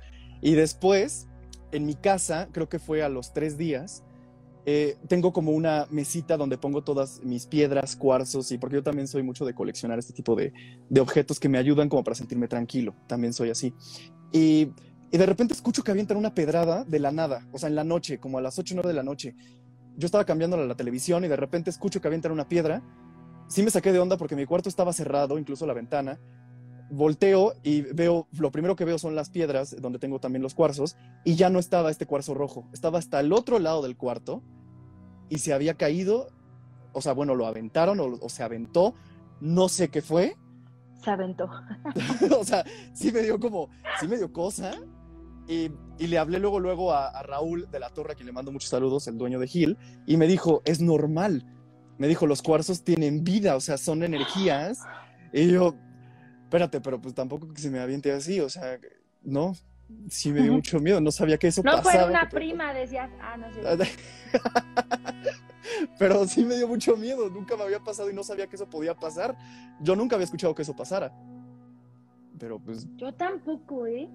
Y 0.41 0.53
después, 0.53 1.27
en 1.71 1.85
mi 1.85 1.95
casa, 1.95 2.49
creo 2.51 2.69
que 2.69 2.79
fue 2.79 3.03
a 3.03 3.09
los 3.09 3.33
tres 3.33 3.57
días, 3.57 4.03
eh, 4.65 4.97
tengo 5.07 5.33
como 5.33 5.51
una 5.51 5.87
mesita 5.89 6.37
donde 6.37 6.57
pongo 6.57 6.83
todas 6.83 7.21
mis 7.23 7.47
piedras, 7.47 7.95
cuarzos, 7.95 8.51
y 8.51 8.57
porque 8.57 8.75
yo 8.75 8.83
también 8.83 9.07
soy 9.07 9.23
mucho 9.23 9.45
de 9.45 9.53
coleccionar 9.53 9.99
este 9.99 10.13
tipo 10.13 10.35
de, 10.35 10.53
de 10.89 11.01
objetos 11.01 11.39
que 11.39 11.49
me 11.49 11.57
ayudan 11.57 11.89
como 11.89 12.03
para 12.03 12.15
sentirme 12.15 12.47
tranquilo. 12.47 12.95
También 13.07 13.33
soy 13.33 13.49
así. 13.49 13.73
Y, 14.31 14.71
de 15.11 15.25
repente 15.25 15.55
escucho 15.55 15.83
que 15.83 15.89
avientan 15.89 16.17
una 16.17 16.35
pedrada 16.35 16.83
de 16.83 16.99
la 16.99 17.11
nada, 17.11 17.47
o 17.51 17.57
sea, 17.57 17.67
en 17.67 17.75
la 17.75 17.83
noche, 17.83 18.19
como 18.19 18.37
a 18.37 18.41
las 18.41 18.59
8 18.59 18.73
o 18.73 18.75
9 18.75 18.89
de 18.89 18.93
la 18.93 19.01
noche. 19.03 19.35
Yo 19.97 20.05
estaba 20.05 20.23
cambiando 20.23 20.55
la, 20.55 20.75
televisión 20.75 21.25
y 21.25 21.27
de 21.27 21.35
repente 21.35 21.71
escucho 21.71 21.99
que 21.99 22.07
avientan 22.07 22.31
una 22.31 22.47
piedra. 22.47 22.83
Sí 23.47 23.63
me 23.63 23.71
saqué 23.71 23.91
de 23.91 23.99
onda 23.99 24.17
porque 24.17 24.35
mi 24.35 24.45
cuarto 24.45 24.69
estaba 24.69 24.93
cerrado, 24.93 25.39
incluso 25.39 25.65
la 25.65 25.73
ventana. 25.73 26.19
Volteo 26.91 27.53
y 27.63 27.81
veo, 27.81 28.27
lo 28.37 28.51
primero 28.51 28.75
que 28.75 28.85
veo 28.85 28.99
son 28.99 29.15
las 29.15 29.31
piedras, 29.31 29.75
donde 29.81 29.97
tengo 29.97 30.19
también 30.19 30.43
los 30.43 30.53
cuarzos, 30.53 30.95
y 31.25 31.35
ya 31.35 31.49
no 31.49 31.57
estaba 31.57 31.89
este 31.89 32.05
cuarzo 32.05 32.35
rojo. 32.35 32.67
Estaba 32.71 32.99
hasta 32.99 33.19
el 33.19 33.33
otro 33.33 33.57
lado 33.57 33.81
del 33.81 33.97
cuarto 33.97 34.43
y 35.27 35.39
se 35.39 35.53
había 35.53 35.73
caído, 35.73 36.29
o 36.93 37.01
sea, 37.01 37.13
bueno, 37.13 37.33
lo 37.33 37.47
aventaron 37.47 37.99
o 37.99 38.29
se 38.29 38.43
aventó, 38.43 38.93
no 39.41 39.69
sé 39.69 39.89
qué 39.89 40.01
fue, 40.01 40.35
Se 41.03 41.09
aventó. 41.11 41.49
o 42.39 42.43
sea, 42.43 42.63
sí 42.93 43.11
me 43.11 43.21
dio 43.21 43.39
como, 43.39 43.69
sí 43.99 44.07
me 44.07 44.17
dio 44.17 44.31
cosa. 44.31 44.71
Y, 45.47 45.71
y 45.97 46.07
le 46.07 46.17
hablé 46.19 46.37
luego, 46.39 46.59
luego 46.59 46.93
a, 46.93 47.07
a 47.07 47.23
Raúl 47.23 47.67
de 47.71 47.79
la 47.79 47.89
Torre, 47.89 48.11
a 48.11 48.15
quien 48.15 48.27
le 48.27 48.31
mando 48.33 48.51
muchos 48.51 48.69
saludos, 48.69 49.07
el 49.07 49.17
dueño 49.17 49.39
de 49.39 49.47
Gil, 49.47 49.77
y 50.05 50.17
me 50.17 50.27
dijo, 50.27 50.61
es 50.65 50.79
normal. 50.81 51.43
Me 51.97 52.07
dijo, 52.07 52.27
los 52.27 52.41
cuarzos 52.41 52.83
tienen 52.83 53.23
vida, 53.23 53.55
o 53.55 53.59
sea, 53.59 53.77
son 53.77 54.03
energías. 54.03 54.79
Y 55.33 55.51
yo, 55.51 55.75
espérate, 56.43 56.81
pero 56.81 57.01
pues 57.01 57.13
tampoco 57.15 57.47
que 57.51 57.61
se 57.61 57.71
me 57.71 57.79
aviente 57.79 58.11
así, 58.11 58.39
o 58.39 58.49
sea, 58.49 58.79
no, 59.23 59.53
sí 60.09 60.31
me 60.31 60.41
dio 60.43 60.53
mucho 60.53 60.79
miedo, 60.79 61.01
no 61.01 61.11
sabía 61.11 61.37
que 61.37 61.47
eso 61.47 61.61
No 61.63 61.71
pasaba. 61.71 61.91
fuera 61.91 62.05
una 62.07 62.29
que- 62.29 62.35
prima, 62.35 62.73
decías, 62.73 63.09
ah, 63.21 63.35
no 63.37 63.47
sé. 63.51 63.61
Pero 65.97 66.27
sí 66.27 66.43
me 66.43 66.55
dio 66.55 66.67
mucho 66.67 66.95
miedo, 66.95 67.29
nunca 67.29 67.55
me 67.55 67.63
había 67.63 67.79
pasado 67.79 68.09
y 68.09 68.13
no 68.13 68.23
sabía 68.23 68.47
que 68.47 68.55
eso 68.55 68.69
podía 68.69 68.95
pasar. 68.95 69.37
Yo 69.81 69.95
nunca 69.95 70.15
había 70.15 70.25
escuchado 70.25 70.55
que 70.55 70.61
eso 70.61 70.75
pasara. 70.75 71.11
Pero 72.39 72.59
pues 72.59 72.87
Yo 72.95 73.13
tampoco, 73.13 73.85
¿eh? 73.85 74.09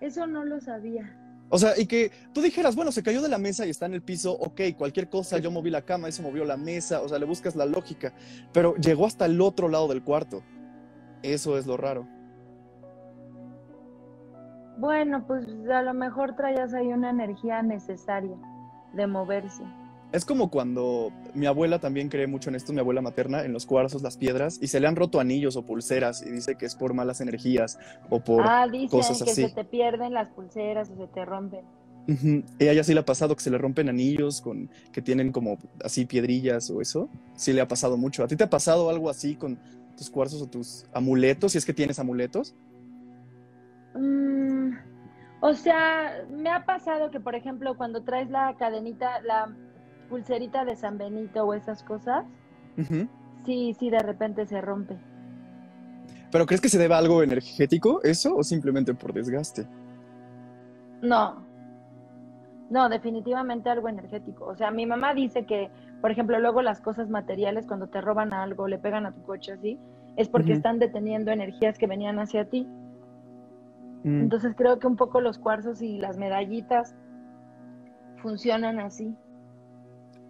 Eso 0.00 0.26
no 0.26 0.44
lo 0.44 0.60
sabía. 0.60 1.22
O 1.48 1.58
sea, 1.58 1.78
y 1.78 1.86
que 1.86 2.10
tú 2.32 2.42
dijeras, 2.42 2.74
bueno, 2.74 2.90
se 2.90 3.02
cayó 3.02 3.22
de 3.22 3.28
la 3.28 3.38
mesa 3.38 3.66
y 3.66 3.70
está 3.70 3.86
en 3.86 3.94
el 3.94 4.02
piso, 4.02 4.32
ok, 4.32 4.60
cualquier 4.76 5.08
cosa, 5.08 5.38
yo 5.38 5.50
moví 5.50 5.70
la 5.70 5.82
cama, 5.82 6.08
eso 6.08 6.22
movió 6.22 6.44
la 6.44 6.56
mesa, 6.56 7.02
o 7.02 7.08
sea, 7.08 7.20
le 7.20 7.24
buscas 7.24 7.54
la 7.54 7.66
lógica, 7.66 8.12
pero 8.52 8.74
llegó 8.76 9.06
hasta 9.06 9.26
el 9.26 9.40
otro 9.40 9.68
lado 9.68 9.86
del 9.86 10.02
cuarto. 10.02 10.42
Eso 11.22 11.56
es 11.56 11.66
lo 11.66 11.76
raro. 11.76 12.08
Bueno, 14.78 15.24
pues 15.26 15.46
a 15.70 15.82
lo 15.82 15.94
mejor 15.94 16.34
traías 16.36 16.74
ahí 16.74 16.88
una 16.88 17.10
energía 17.10 17.62
necesaria 17.62 18.36
de 18.92 19.06
moverse. 19.06 19.62
Es 20.12 20.24
como 20.24 20.50
cuando 20.50 21.12
mi 21.34 21.46
abuela 21.46 21.78
también 21.78 22.08
cree 22.08 22.26
mucho 22.26 22.48
en 22.48 22.56
esto, 22.56 22.72
mi 22.72 22.80
abuela 22.80 23.02
materna, 23.02 23.44
en 23.44 23.52
los 23.52 23.66
cuarzos, 23.66 24.02
las 24.02 24.16
piedras, 24.16 24.58
y 24.62 24.68
se 24.68 24.80
le 24.80 24.86
han 24.86 24.96
roto 24.96 25.20
anillos 25.20 25.56
o 25.56 25.66
pulseras 25.66 26.22
y 26.24 26.30
dice 26.30 26.56
que 26.56 26.64
es 26.64 26.74
por 26.74 26.94
malas 26.94 27.20
energías 27.20 27.78
o 28.08 28.20
por... 28.20 28.42
ah, 28.46 28.66
dicen 28.70 28.88
cosas 28.88 29.22
que 29.22 29.30
así. 29.30 29.42
se 29.42 29.54
te 29.54 29.64
pierden 29.64 30.14
las 30.14 30.28
pulseras 30.30 30.90
o 30.90 30.96
se 30.96 31.06
te 31.08 31.24
rompen. 31.24 31.64
Ella 32.60 32.84
sí 32.84 32.94
le 32.94 33.00
ha 33.00 33.04
pasado 33.04 33.34
que 33.34 33.42
se 33.42 33.50
le 33.50 33.58
rompen 33.58 33.88
anillos 33.88 34.40
con 34.40 34.70
que 34.92 35.02
tienen 35.02 35.32
como 35.32 35.58
así 35.84 36.06
piedrillas 36.06 36.70
o 36.70 36.80
eso. 36.80 37.08
Sí 37.34 37.52
le 37.52 37.60
ha 37.60 37.68
pasado 37.68 37.96
mucho. 37.96 38.22
¿A 38.22 38.28
ti 38.28 38.36
te 38.36 38.44
ha 38.44 38.50
pasado 38.50 38.88
algo 38.90 39.10
así 39.10 39.34
con 39.34 39.58
tus 39.96 40.08
cuarzos 40.08 40.40
o 40.40 40.46
tus 40.46 40.86
amuletos, 40.92 41.52
si 41.52 41.58
es 41.58 41.66
que 41.66 41.72
tienes 41.72 41.98
amuletos? 41.98 42.54
Mm, 43.94 44.70
o 45.40 45.52
sea, 45.54 46.24
me 46.30 46.50
ha 46.50 46.64
pasado 46.64 47.10
que, 47.10 47.18
por 47.18 47.34
ejemplo, 47.34 47.76
cuando 47.76 48.04
traes 48.04 48.30
la 48.30 48.54
cadenita, 48.56 49.20
la 49.22 49.56
pulserita 50.08 50.64
de 50.64 50.76
San 50.76 50.98
Benito 50.98 51.44
o 51.44 51.54
esas 51.54 51.82
cosas, 51.82 52.24
sí, 53.44 53.74
sí, 53.78 53.90
de 53.90 53.98
repente 54.00 54.46
se 54.46 54.60
rompe. 54.60 54.96
¿Pero 56.30 56.46
crees 56.46 56.60
que 56.60 56.68
se 56.68 56.78
debe 56.78 56.94
a 56.94 56.98
algo 56.98 57.22
energético 57.22 58.02
eso 58.02 58.36
o 58.36 58.42
simplemente 58.42 58.94
por 58.94 59.12
desgaste? 59.12 59.66
No, 61.02 61.46
no, 62.68 62.88
definitivamente 62.88 63.70
algo 63.70 63.88
energético. 63.88 64.46
O 64.46 64.56
sea, 64.56 64.70
mi 64.70 64.86
mamá 64.86 65.14
dice 65.14 65.46
que, 65.46 65.70
por 66.00 66.10
ejemplo, 66.10 66.38
luego 66.40 66.62
las 66.62 66.80
cosas 66.80 67.08
materiales, 67.08 67.66
cuando 67.66 67.86
te 67.86 68.00
roban 68.00 68.32
algo, 68.32 68.66
le 68.66 68.78
pegan 68.78 69.06
a 69.06 69.12
tu 69.12 69.22
coche 69.22 69.52
así, 69.52 69.78
es 70.16 70.28
porque 70.28 70.52
están 70.52 70.78
deteniendo 70.78 71.30
energías 71.30 71.78
que 71.78 71.86
venían 71.86 72.18
hacia 72.18 72.46
ti. 72.46 72.66
Mm. 74.02 74.22
Entonces 74.22 74.54
creo 74.56 74.78
que 74.78 74.86
un 74.86 74.96
poco 74.96 75.20
los 75.20 75.38
cuarzos 75.38 75.80
y 75.80 75.98
las 75.98 76.16
medallitas 76.18 76.96
funcionan 78.16 78.80
así. 78.80 79.14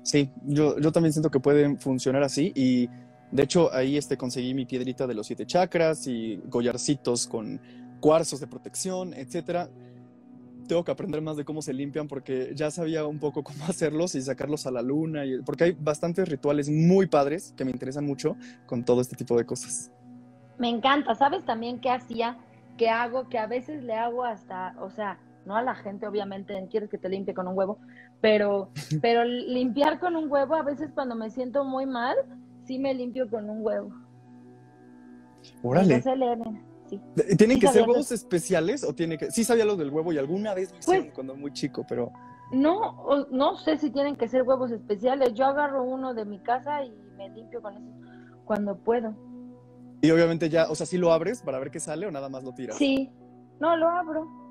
Sí, 0.06 0.30
yo, 0.44 0.78
yo 0.78 0.92
también 0.92 1.12
siento 1.12 1.32
que 1.32 1.40
pueden 1.40 1.80
funcionar 1.80 2.22
así 2.22 2.52
y 2.54 2.88
de 3.32 3.42
hecho 3.42 3.74
ahí 3.74 3.96
este, 3.96 4.16
conseguí 4.16 4.54
mi 4.54 4.64
piedrita 4.64 5.04
de 5.04 5.14
los 5.14 5.26
siete 5.26 5.46
chakras 5.46 6.06
y 6.06 6.40
collarcitos 6.48 7.26
con 7.26 7.60
cuarzos 7.98 8.38
de 8.38 8.46
protección, 8.46 9.14
etcétera. 9.14 9.68
Tengo 10.68 10.84
que 10.84 10.92
aprender 10.92 11.22
más 11.22 11.36
de 11.36 11.44
cómo 11.44 11.60
se 11.60 11.72
limpian 11.72 12.06
porque 12.06 12.52
ya 12.54 12.70
sabía 12.70 13.04
un 13.04 13.18
poco 13.18 13.42
cómo 13.42 13.64
hacerlos 13.64 14.14
y 14.14 14.22
sacarlos 14.22 14.64
a 14.68 14.70
la 14.70 14.80
luna, 14.80 15.26
y, 15.26 15.42
porque 15.42 15.64
hay 15.64 15.72
bastantes 15.72 16.28
rituales 16.28 16.70
muy 16.70 17.08
padres 17.08 17.52
que 17.56 17.64
me 17.64 17.72
interesan 17.72 18.06
mucho 18.06 18.36
con 18.66 18.84
todo 18.84 19.00
este 19.00 19.16
tipo 19.16 19.36
de 19.36 19.44
cosas. 19.44 19.90
Me 20.56 20.68
encanta. 20.68 21.16
¿Sabes 21.16 21.44
también 21.44 21.80
qué 21.80 21.90
hacía? 21.90 22.38
Que 22.78 22.90
hago, 22.90 23.28
que 23.28 23.38
a 23.38 23.48
veces 23.48 23.82
le 23.82 23.94
hago 23.94 24.22
hasta, 24.22 24.76
o 24.80 24.88
sea, 24.88 25.18
no 25.46 25.56
a 25.56 25.62
la 25.62 25.74
gente, 25.74 26.06
obviamente, 26.06 26.66
quieres 26.70 26.90
que 26.90 26.98
te 26.98 27.08
limpie 27.08 27.32
con 27.32 27.48
un 27.48 27.56
huevo, 27.56 27.78
pero, 28.20 28.70
pero 29.02 29.24
limpiar 29.24 29.98
con 29.98 30.16
un 30.16 30.30
huevo, 30.30 30.54
a 30.54 30.62
veces 30.62 30.90
cuando 30.94 31.14
me 31.14 31.30
siento 31.30 31.64
muy 31.64 31.86
mal, 31.86 32.16
sí 32.64 32.78
me 32.78 32.94
limpio 32.94 33.28
con 33.28 33.48
un 33.48 33.64
huevo. 33.64 33.92
Órale, 35.62 36.02
sí. 36.88 37.00
¿Tienen 37.36 37.56
Sí 37.56 37.60
que 37.60 37.68
ser 37.68 37.88
huevos 37.88 38.12
especiales 38.12 38.84
o 38.84 38.94
tiene 38.94 39.18
que...? 39.18 39.30
Sí 39.30 39.44
sabía 39.44 39.64
lo 39.64 39.76
del 39.76 39.90
huevo 39.90 40.12
y 40.12 40.18
alguna 40.18 40.54
vez 40.54 40.72
lo 40.72 40.78
hicieron 40.78 41.04
Pues- 41.04 41.14
cuando 41.14 41.36
muy 41.36 41.52
chico, 41.52 41.84
pero... 41.88 42.12
No, 42.52 43.26
no 43.32 43.56
sé 43.56 43.76
si 43.76 43.90
tienen 43.90 44.14
que 44.14 44.28
ser 44.28 44.42
huevos 44.42 44.70
especiales. 44.70 45.34
Yo 45.34 45.46
agarro 45.46 45.82
uno 45.82 46.14
de 46.14 46.24
mi 46.24 46.38
casa 46.38 46.84
y 46.84 46.92
me 47.16 47.28
limpio 47.30 47.60
con 47.60 47.74
eso 47.74 47.92
cuando 48.44 48.76
puedo. 48.76 49.14
Y 50.00 50.10
obviamente 50.12 50.48
ya, 50.48 50.70
o 50.70 50.74
sea, 50.76 50.86
¿sí 50.86 50.96
lo 50.96 51.12
abres 51.12 51.42
para 51.42 51.58
ver 51.58 51.70
qué 51.72 51.80
sale 51.80 52.06
o 52.06 52.10
nada 52.12 52.28
más 52.28 52.44
lo 52.44 52.52
tiras? 52.54 52.76
Sí, 52.76 53.10
no 53.58 53.76
lo 53.76 53.88
abro. 53.88 54.45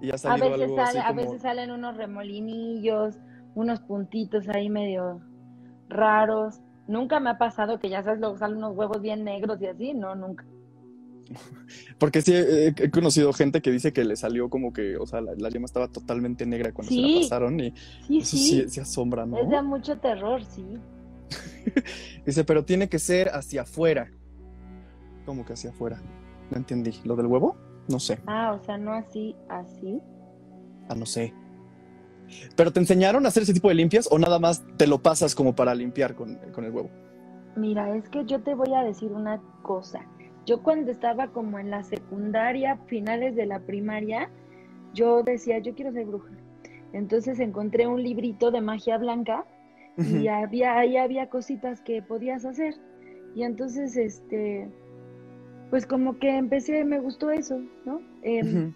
Y 0.00 0.08
ya 0.08 0.12
ha 0.12 0.16
A 0.16 0.18
salido 0.18 0.50
veces, 0.50 0.62
algo 0.62 0.76
sale, 0.76 0.98
así 0.98 1.08
a 1.08 1.12
veces 1.12 1.42
salen 1.42 1.70
unos 1.70 1.96
remolinillos, 1.96 3.18
unos 3.54 3.80
puntitos 3.80 4.48
ahí 4.48 4.68
medio 4.68 5.20
raros. 5.88 6.60
Nunca 6.88 7.20
me 7.20 7.30
ha 7.30 7.38
pasado 7.38 7.78
que 7.78 7.88
ya 7.88 8.02
sabes, 8.02 8.20
luego 8.20 8.36
salen 8.38 8.58
unos 8.58 8.76
huevos 8.76 9.00
bien 9.00 9.24
negros 9.24 9.60
y 9.60 9.66
así. 9.66 9.94
No, 9.94 10.14
nunca. 10.14 10.44
Porque 11.98 12.20
sí, 12.22 12.34
he, 12.34 12.68
he 12.68 12.90
conocido 12.90 13.32
gente 13.32 13.62
que 13.62 13.70
dice 13.70 13.92
que 13.92 14.04
le 14.04 14.16
salió 14.16 14.50
como 14.50 14.72
que, 14.72 14.96
o 14.96 15.06
sea, 15.06 15.20
la, 15.20 15.34
la 15.36 15.48
yema 15.48 15.66
estaba 15.66 15.88
totalmente 15.88 16.46
negra 16.46 16.72
cuando 16.72 16.92
se 16.92 17.00
la 17.00 17.20
pasaron 17.20 17.60
y 17.60 17.72
Sí, 18.06 18.18
eso 18.18 18.70
sí 18.70 18.80
asombra, 18.80 19.24
¿no? 19.24 19.38
Es 19.38 19.48
de 19.48 19.62
mucho 19.62 19.98
terror, 19.98 20.42
sí. 20.44 20.64
Dice, 22.26 22.44
pero 22.44 22.64
tiene 22.64 22.88
que 22.88 22.98
ser 22.98 23.28
hacia 23.28 23.62
afuera. 23.62 24.10
¿Cómo 25.24 25.44
que 25.44 25.52
hacia 25.52 25.70
afuera? 25.70 26.00
No 26.50 26.56
entendí. 26.56 26.92
¿Lo 27.04 27.16
del 27.16 27.26
huevo? 27.26 27.56
No 27.88 27.98
sé. 27.98 28.18
Ah, 28.26 28.56
o 28.58 28.64
sea, 28.64 28.78
no 28.78 28.92
así, 28.92 29.36
así. 29.48 30.00
Ah, 30.88 30.94
no 30.94 31.06
sé. 31.06 31.34
¿Pero 32.56 32.72
te 32.72 32.80
enseñaron 32.80 33.24
a 33.24 33.28
hacer 33.28 33.42
ese 33.42 33.52
tipo 33.52 33.68
de 33.68 33.74
limpias 33.74 34.08
o 34.10 34.18
nada 34.18 34.38
más 34.38 34.64
te 34.76 34.86
lo 34.86 35.02
pasas 35.02 35.34
como 35.34 35.54
para 35.54 35.74
limpiar 35.74 36.14
con, 36.14 36.36
con 36.52 36.64
el 36.64 36.70
huevo? 36.70 36.90
Mira, 37.56 37.94
es 37.94 38.08
que 38.08 38.24
yo 38.24 38.40
te 38.42 38.54
voy 38.54 38.72
a 38.74 38.82
decir 38.82 39.12
una 39.12 39.40
cosa. 39.62 40.06
Yo 40.46 40.62
cuando 40.62 40.90
estaba 40.90 41.28
como 41.28 41.58
en 41.58 41.70
la 41.70 41.82
secundaria, 41.82 42.78
finales 42.86 43.36
de 43.36 43.46
la 43.46 43.60
primaria, 43.60 44.30
yo 44.94 45.22
decía, 45.22 45.58
yo 45.58 45.74
quiero 45.74 45.92
ser 45.92 46.06
bruja. 46.06 46.32
Entonces 46.92 47.40
encontré 47.40 47.86
un 47.86 48.02
librito 48.02 48.50
de 48.50 48.60
magia 48.60 48.98
blanca 48.98 49.46
y 49.96 50.28
había, 50.28 50.78
ahí 50.78 50.96
había 50.96 51.28
cositas 51.28 51.80
que 51.82 52.02
podías 52.02 52.44
hacer. 52.44 52.74
Y 53.34 53.44
entonces, 53.44 53.96
este, 53.96 54.68
pues 55.72 55.86
como 55.86 56.18
que 56.18 56.36
empecé, 56.36 56.84
me 56.84 57.00
gustó 57.00 57.30
eso, 57.30 57.58
¿no? 57.86 58.02
Em, 58.20 58.74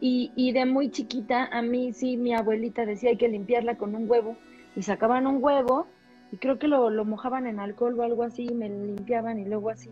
y, 0.00 0.32
y 0.34 0.52
de 0.52 0.64
muy 0.64 0.90
chiquita, 0.90 1.44
a 1.52 1.60
mí 1.60 1.92
sí, 1.92 2.16
mi 2.16 2.32
abuelita 2.32 2.86
decía 2.86 3.10
hay 3.10 3.18
que 3.18 3.28
limpiarla 3.28 3.76
con 3.76 3.94
un 3.94 4.10
huevo. 4.10 4.38
Y 4.74 4.80
sacaban 4.80 5.26
un 5.26 5.44
huevo 5.44 5.88
y 6.32 6.38
creo 6.38 6.58
que 6.58 6.68
lo, 6.68 6.88
lo 6.88 7.04
mojaban 7.04 7.46
en 7.46 7.60
alcohol 7.60 8.00
o 8.00 8.02
algo 8.02 8.22
así, 8.22 8.46
y 8.50 8.54
me 8.54 8.70
limpiaban 8.70 9.40
y 9.40 9.44
luego 9.44 9.68
así. 9.68 9.90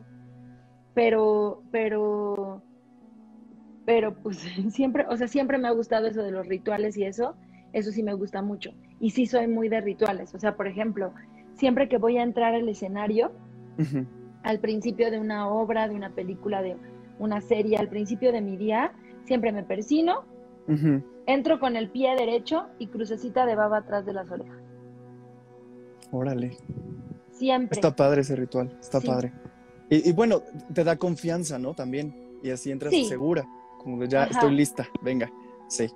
Pero, 0.95 1.63
pero, 1.71 2.63
pero 3.85 4.15
pues 4.15 4.39
siempre, 4.71 5.05
o 5.11 5.19
sea, 5.19 5.29
siempre 5.29 5.59
me 5.59 5.69
ha 5.69 5.73
gustado 5.73 6.07
eso 6.07 6.23
de 6.23 6.31
los 6.31 6.47
rituales 6.47 6.97
y 6.97 7.05
eso, 7.05 7.37
eso 7.75 7.93
sí 7.93 8.03
me 8.03 8.15
gusta 8.15 8.41
mucho. 8.41 8.73
Y 8.99 9.11
sí 9.11 9.27
soy 9.27 9.47
muy 9.47 9.69
de 9.69 9.83
rituales. 9.83 10.35
O 10.35 10.39
sea, 10.39 10.57
por 10.57 10.69
ejemplo, 10.69 11.13
siempre 11.57 11.91
que 11.91 11.99
voy 11.99 12.17
a 12.17 12.23
entrar 12.23 12.55
al 12.55 12.67
escenario. 12.67 13.31
Al 14.43 14.59
principio 14.61 15.11
de 15.11 15.19
una 15.19 15.49
obra, 15.49 15.89
de 15.89 15.95
una 15.95 16.11
película, 16.11 16.63
de 16.63 16.77
una 17.19 17.41
serie, 17.41 17.77
al 17.77 17.89
principio 17.89 18.33
de 18.33 18.41
mi 18.41 18.57
día, 18.57 18.93
siempre 19.25 19.53
me 19.53 19.63
persino, 19.63 20.25
entro 21.27 21.59
con 21.61 21.77
el 21.77 21.91
pie 21.91 22.15
derecho 22.17 22.67
y 22.79 22.87
crucecita 22.87 23.45
de 23.47 23.57
baba 23.57 23.79
atrás 23.79 24.07
de 24.07 24.13
las 24.13 24.31
orejas. 24.31 24.57
Órale. 26.13 26.57
Siempre. 27.33 27.77
Está 27.77 27.95
padre 27.95 28.23
ese 28.23 28.37
ritual, 28.37 28.77
está 28.81 29.01
Sí. 29.01 29.07
padre. 29.07 29.33
Y, 29.89 30.09
y 30.11 30.13
bueno, 30.13 30.43
te 30.73 30.85
da 30.85 30.97
confianza, 30.97 31.59
¿no? 31.59 31.75
También. 31.75 32.15
Y 32.43 32.51
así 32.51 32.71
entras 32.71 32.93
Sí. 32.93 33.05
segura. 33.05 33.45
Como 33.79 33.99
de 33.99 34.09
ya 34.09 34.23
Ajá. 34.23 34.31
estoy 34.31 34.55
lista, 34.55 34.89
venga. 35.03 35.31
Sí. 35.69 35.89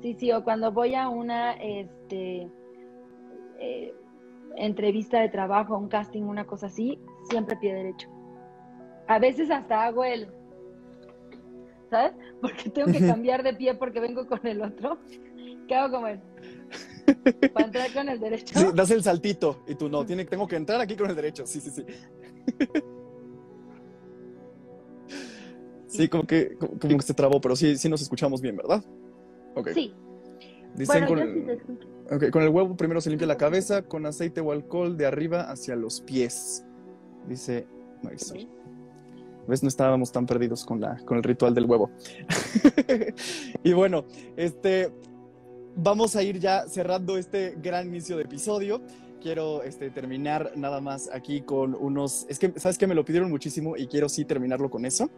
Sí, 0.00 0.14
sí, 0.14 0.32
o 0.32 0.42
cuando 0.44 0.72
voy 0.72 0.94
a 0.94 1.08
una 1.08 1.52
este, 1.52 2.48
eh, 3.58 3.94
entrevista 4.56 5.20
de 5.20 5.28
trabajo, 5.28 5.76
un 5.76 5.88
casting, 5.88 6.22
una 6.22 6.46
cosa 6.46 6.66
así, 6.66 6.98
siempre 7.30 7.56
pie 7.56 7.74
derecho. 7.74 8.08
A 9.08 9.18
veces 9.18 9.50
hasta 9.50 9.84
hago 9.84 10.04
el, 10.04 10.28
¿sabes? 11.88 12.12
Porque 12.40 12.70
tengo 12.70 12.92
que 12.92 13.06
cambiar 13.06 13.42
de 13.42 13.54
pie 13.54 13.74
porque 13.74 14.00
vengo 14.00 14.26
con 14.26 14.46
el 14.46 14.62
otro. 14.62 14.98
¿Qué 15.66 15.74
hago 15.74 15.96
como 15.96 16.06
el? 16.08 16.20
Para 17.52 17.66
entrar 17.66 17.92
con 17.92 18.08
el 18.08 18.20
derecho. 18.20 18.58
Sí, 18.58 18.66
das 18.74 18.90
el 18.90 19.02
saltito 19.02 19.62
y 19.66 19.74
tú 19.74 19.88
no, 19.88 20.04
tiene, 20.04 20.24
tengo 20.24 20.46
que 20.46 20.56
entrar 20.56 20.80
aquí 20.80 20.96
con 20.96 21.10
el 21.10 21.16
derecho. 21.16 21.46
Sí, 21.46 21.60
sí, 21.60 21.70
sí. 21.70 21.84
Sí, 25.86 26.08
como 26.08 26.24
que, 26.24 26.54
como, 26.54 26.78
como 26.78 26.96
que 26.98 27.02
se 27.02 27.14
trabó, 27.14 27.40
pero 27.40 27.56
sí, 27.56 27.76
sí 27.76 27.88
nos 27.88 28.00
escuchamos 28.00 28.40
bien, 28.40 28.56
¿verdad? 28.56 28.84
Ok. 29.56 29.70
Sí, 29.74 29.92
Dicen 30.74 31.04
bueno, 31.04 31.08
con, 31.08 31.18
yo 31.18 31.24
el, 31.24 31.34
sí 31.34 31.40
te 31.46 31.52
escucho. 31.54 31.88
ok, 32.12 32.30
con 32.30 32.42
el 32.42 32.48
huevo 32.50 32.76
primero 32.76 33.00
se 33.00 33.10
limpia 33.10 33.26
la 33.26 33.36
cabeza 33.36 33.82
con 33.82 34.06
aceite 34.06 34.40
o 34.40 34.52
alcohol 34.52 34.96
de 34.96 35.06
arriba 35.06 35.50
hacia 35.50 35.74
los 35.76 36.00
pies. 36.00 36.64
Dice 37.26 37.66
Marisol. 38.02 38.48
¿Ves? 39.46 39.62
No 39.62 39.68
estábamos 39.68 40.12
tan 40.12 40.26
perdidos 40.26 40.64
con, 40.64 40.80
la, 40.80 40.98
con 41.04 41.16
el 41.16 41.24
ritual 41.24 41.54
del 41.54 41.64
huevo. 41.64 41.90
y 43.64 43.72
bueno, 43.72 44.04
este, 44.36 44.92
vamos 45.74 46.14
a 46.16 46.22
ir 46.22 46.38
ya 46.38 46.68
cerrando 46.68 47.16
este 47.16 47.56
gran 47.60 47.88
inicio 47.88 48.16
de 48.16 48.24
episodio. 48.24 48.82
Quiero 49.20 49.62
este, 49.62 49.90
terminar 49.90 50.52
nada 50.56 50.80
más 50.80 51.10
aquí 51.12 51.42
con 51.42 51.74
unos... 51.74 52.26
Es 52.28 52.38
que, 52.38 52.52
¿sabes 52.56 52.78
qué? 52.78 52.86
Me 52.86 52.94
lo 52.94 53.04
pidieron 53.04 53.30
muchísimo 53.30 53.76
y 53.76 53.86
quiero 53.86 54.08
sí 54.08 54.24
terminarlo 54.24 54.70
con 54.70 54.86
eso. 54.86 55.10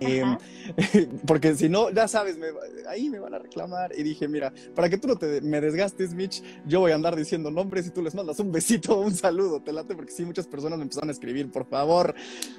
Eh, 0.00 0.22
Ajá. 0.22 0.38
porque 1.26 1.54
si 1.54 1.68
no, 1.68 1.90
ya 1.90 2.06
sabes, 2.08 2.36
me- 2.38 2.48
ahí 2.88 3.08
me 3.10 3.18
van 3.18 3.34
a 3.34 3.38
reclamar. 3.38 3.92
Y 3.98 4.02
dije, 4.02 4.28
mira, 4.28 4.52
para 4.74 4.88
que 4.88 4.98
tú 4.98 5.08
no 5.08 5.16
te, 5.16 5.40
me 5.40 5.60
desgastes, 5.60 6.14
Mitch, 6.14 6.42
yo 6.66 6.80
voy 6.80 6.92
a 6.92 6.94
andar 6.94 7.16
diciendo 7.16 7.50
nombres 7.50 7.86
y 7.86 7.90
tú 7.90 8.02
les 8.02 8.14
mandas 8.14 8.38
un 8.40 8.52
besito 8.52 8.98
o 8.98 9.00
un 9.02 9.14
saludo. 9.14 9.60
Te 9.60 9.72
late 9.72 9.94
porque 9.94 10.12
sí, 10.12 10.24
muchas 10.24 10.46
personas 10.46 10.78
me 10.78 10.82
empezaron 10.84 11.08
a 11.08 11.12
escribir, 11.12 11.50
por 11.50 11.66
favor. 11.66 12.14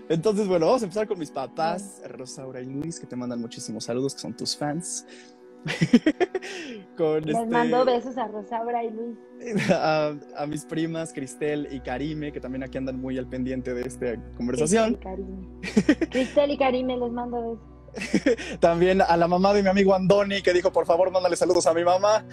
Entonces, 0.10 0.48
bueno, 0.48 0.66
vamos 0.68 0.82
a 0.82 0.86
empezar 0.86 1.08
con 1.08 1.20
mis 1.20 1.32
papás, 1.32 2.02
Rosaura 2.10 2.62
y 2.62 2.66
Luis, 2.66 3.00
que 3.00 3.08
te 3.08 3.16
mandan 3.16 3.40
muchísimos 3.42 3.84
saludos, 3.86 4.14
que 4.16 4.22
son 4.22 4.36
tus 4.36 4.56
fans. 4.56 5.06
con 6.98 7.22
Les 7.26 7.36
este, 7.36 7.48
mando 7.48 7.86
besos 7.86 8.18
a 8.18 8.28
Rosaura 8.28 8.84
y 8.84 8.92
Luis. 8.92 9.18
a, 9.72 10.14
a 10.38 10.46
mis 10.48 10.66
primas, 10.66 11.14
Cristel 11.14 11.68
y 11.72 11.80
Karime, 11.80 12.32
que 12.32 12.40
también 12.40 12.64
aquí 12.64 12.78
andan 12.78 13.00
muy 13.00 13.18
al 13.18 13.28
pendiente 13.28 13.74
de 13.74 13.82
esta 13.82 14.16
conversación. 14.36 14.96
Cristel 14.96 15.20
y 15.70 15.78
Karime. 15.84 16.10
Cristel 16.10 16.52
y 16.52 16.58
Karime 16.58 16.98
les 16.98 17.12
mando 17.12 17.42
besos. 17.42 17.78
También 18.60 19.02
a 19.02 19.18
la 19.18 19.28
mamá 19.28 19.54
de 19.54 19.64
mi 19.64 19.70
amigo 19.70 19.94
Andoni, 19.94 20.42
que 20.42 20.54
dijo, 20.54 20.72
por 20.72 20.86
favor, 20.86 21.12
mándale 21.12 21.36
saludos 21.36 21.66
a 21.68 21.74
mi 21.74 21.84
mamá. 21.84 22.24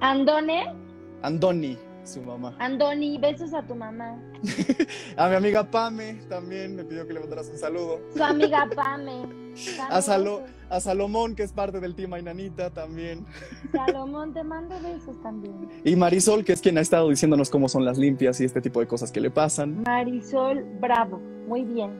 Andone, 0.00 0.74
Andoni, 1.22 1.78
su 2.06 2.22
mamá. 2.22 2.54
Andoni, 2.58 3.18
besos 3.18 3.52
a 3.54 3.62
tu 3.62 3.74
mamá. 3.74 4.18
A 5.16 5.28
mi 5.28 5.34
amiga 5.36 5.64
Pame 5.70 6.14
también 6.28 6.76
me 6.76 6.84
pidió 6.84 7.06
que 7.06 7.12
le 7.14 7.20
mandaras 7.20 7.48
un 7.48 7.58
saludo. 7.58 8.00
Su 8.14 8.22
amiga 8.22 8.68
Pame. 8.74 9.46
A, 9.88 10.02
Salo- 10.02 10.42
a 10.68 10.80
Salomón, 10.80 11.34
que 11.34 11.42
es 11.42 11.52
parte 11.52 11.80
del 11.80 11.94
team 11.94 12.12
Ainanita 12.12 12.70
también. 12.70 13.24
Salomón, 13.72 14.34
te 14.34 14.42
mando 14.44 14.74
besos 14.80 15.20
también. 15.22 15.54
Y 15.84 15.96
Marisol, 15.96 16.44
que 16.44 16.52
es 16.52 16.60
quien 16.60 16.76
ha 16.76 16.82
estado 16.82 17.08
diciéndonos 17.08 17.48
cómo 17.50 17.68
son 17.68 17.84
las 17.84 17.96
limpias 17.96 18.40
y 18.40 18.44
este 18.44 18.60
tipo 18.60 18.80
de 18.80 18.86
cosas 18.86 19.10
que 19.10 19.20
le 19.20 19.30
pasan. 19.30 19.82
Marisol, 19.84 20.62
bravo. 20.80 21.18
Muy 21.48 21.62
bien. 21.64 21.90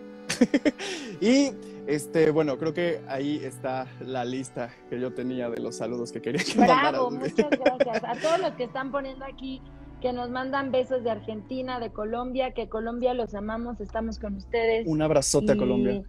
Y 1.21 1.53
este, 1.87 2.31
bueno, 2.31 2.59
creo 2.59 2.75
que 2.75 3.01
ahí 3.09 3.41
está 3.43 3.87
la 4.01 4.25
lista 4.25 4.71
que 4.91 5.01
yo 5.01 5.15
tenía 5.15 5.49
de 5.49 5.61
los 5.61 5.77
saludos 5.77 6.11
que 6.13 6.21
quería 6.21 6.43
que 6.43 6.59
Bravo, 6.59 7.11
muchas 7.11 7.49
gracias. 7.51 8.05
A 8.05 8.21
todos 8.21 8.41
los 8.41 8.51
que 8.53 8.65
están 8.65 8.91
poniendo 8.91 9.25
aquí, 9.25 9.63
que 10.01 10.12
nos 10.12 10.30
mandan 10.30 10.70
besos 10.70 11.03
de 11.03 11.11
Argentina, 11.11 11.80
de 11.80 11.90
Colombia, 11.90 12.53
que 12.53 12.68
Colombia 12.68 13.14
los 13.14 13.34
amamos, 13.34 13.80
estamos 13.80 14.18
con 14.18 14.36
ustedes. 14.36 14.86
Un 14.86 15.03
abrazote 15.03 15.53
a 15.53 15.57
Colombia 15.57 16.03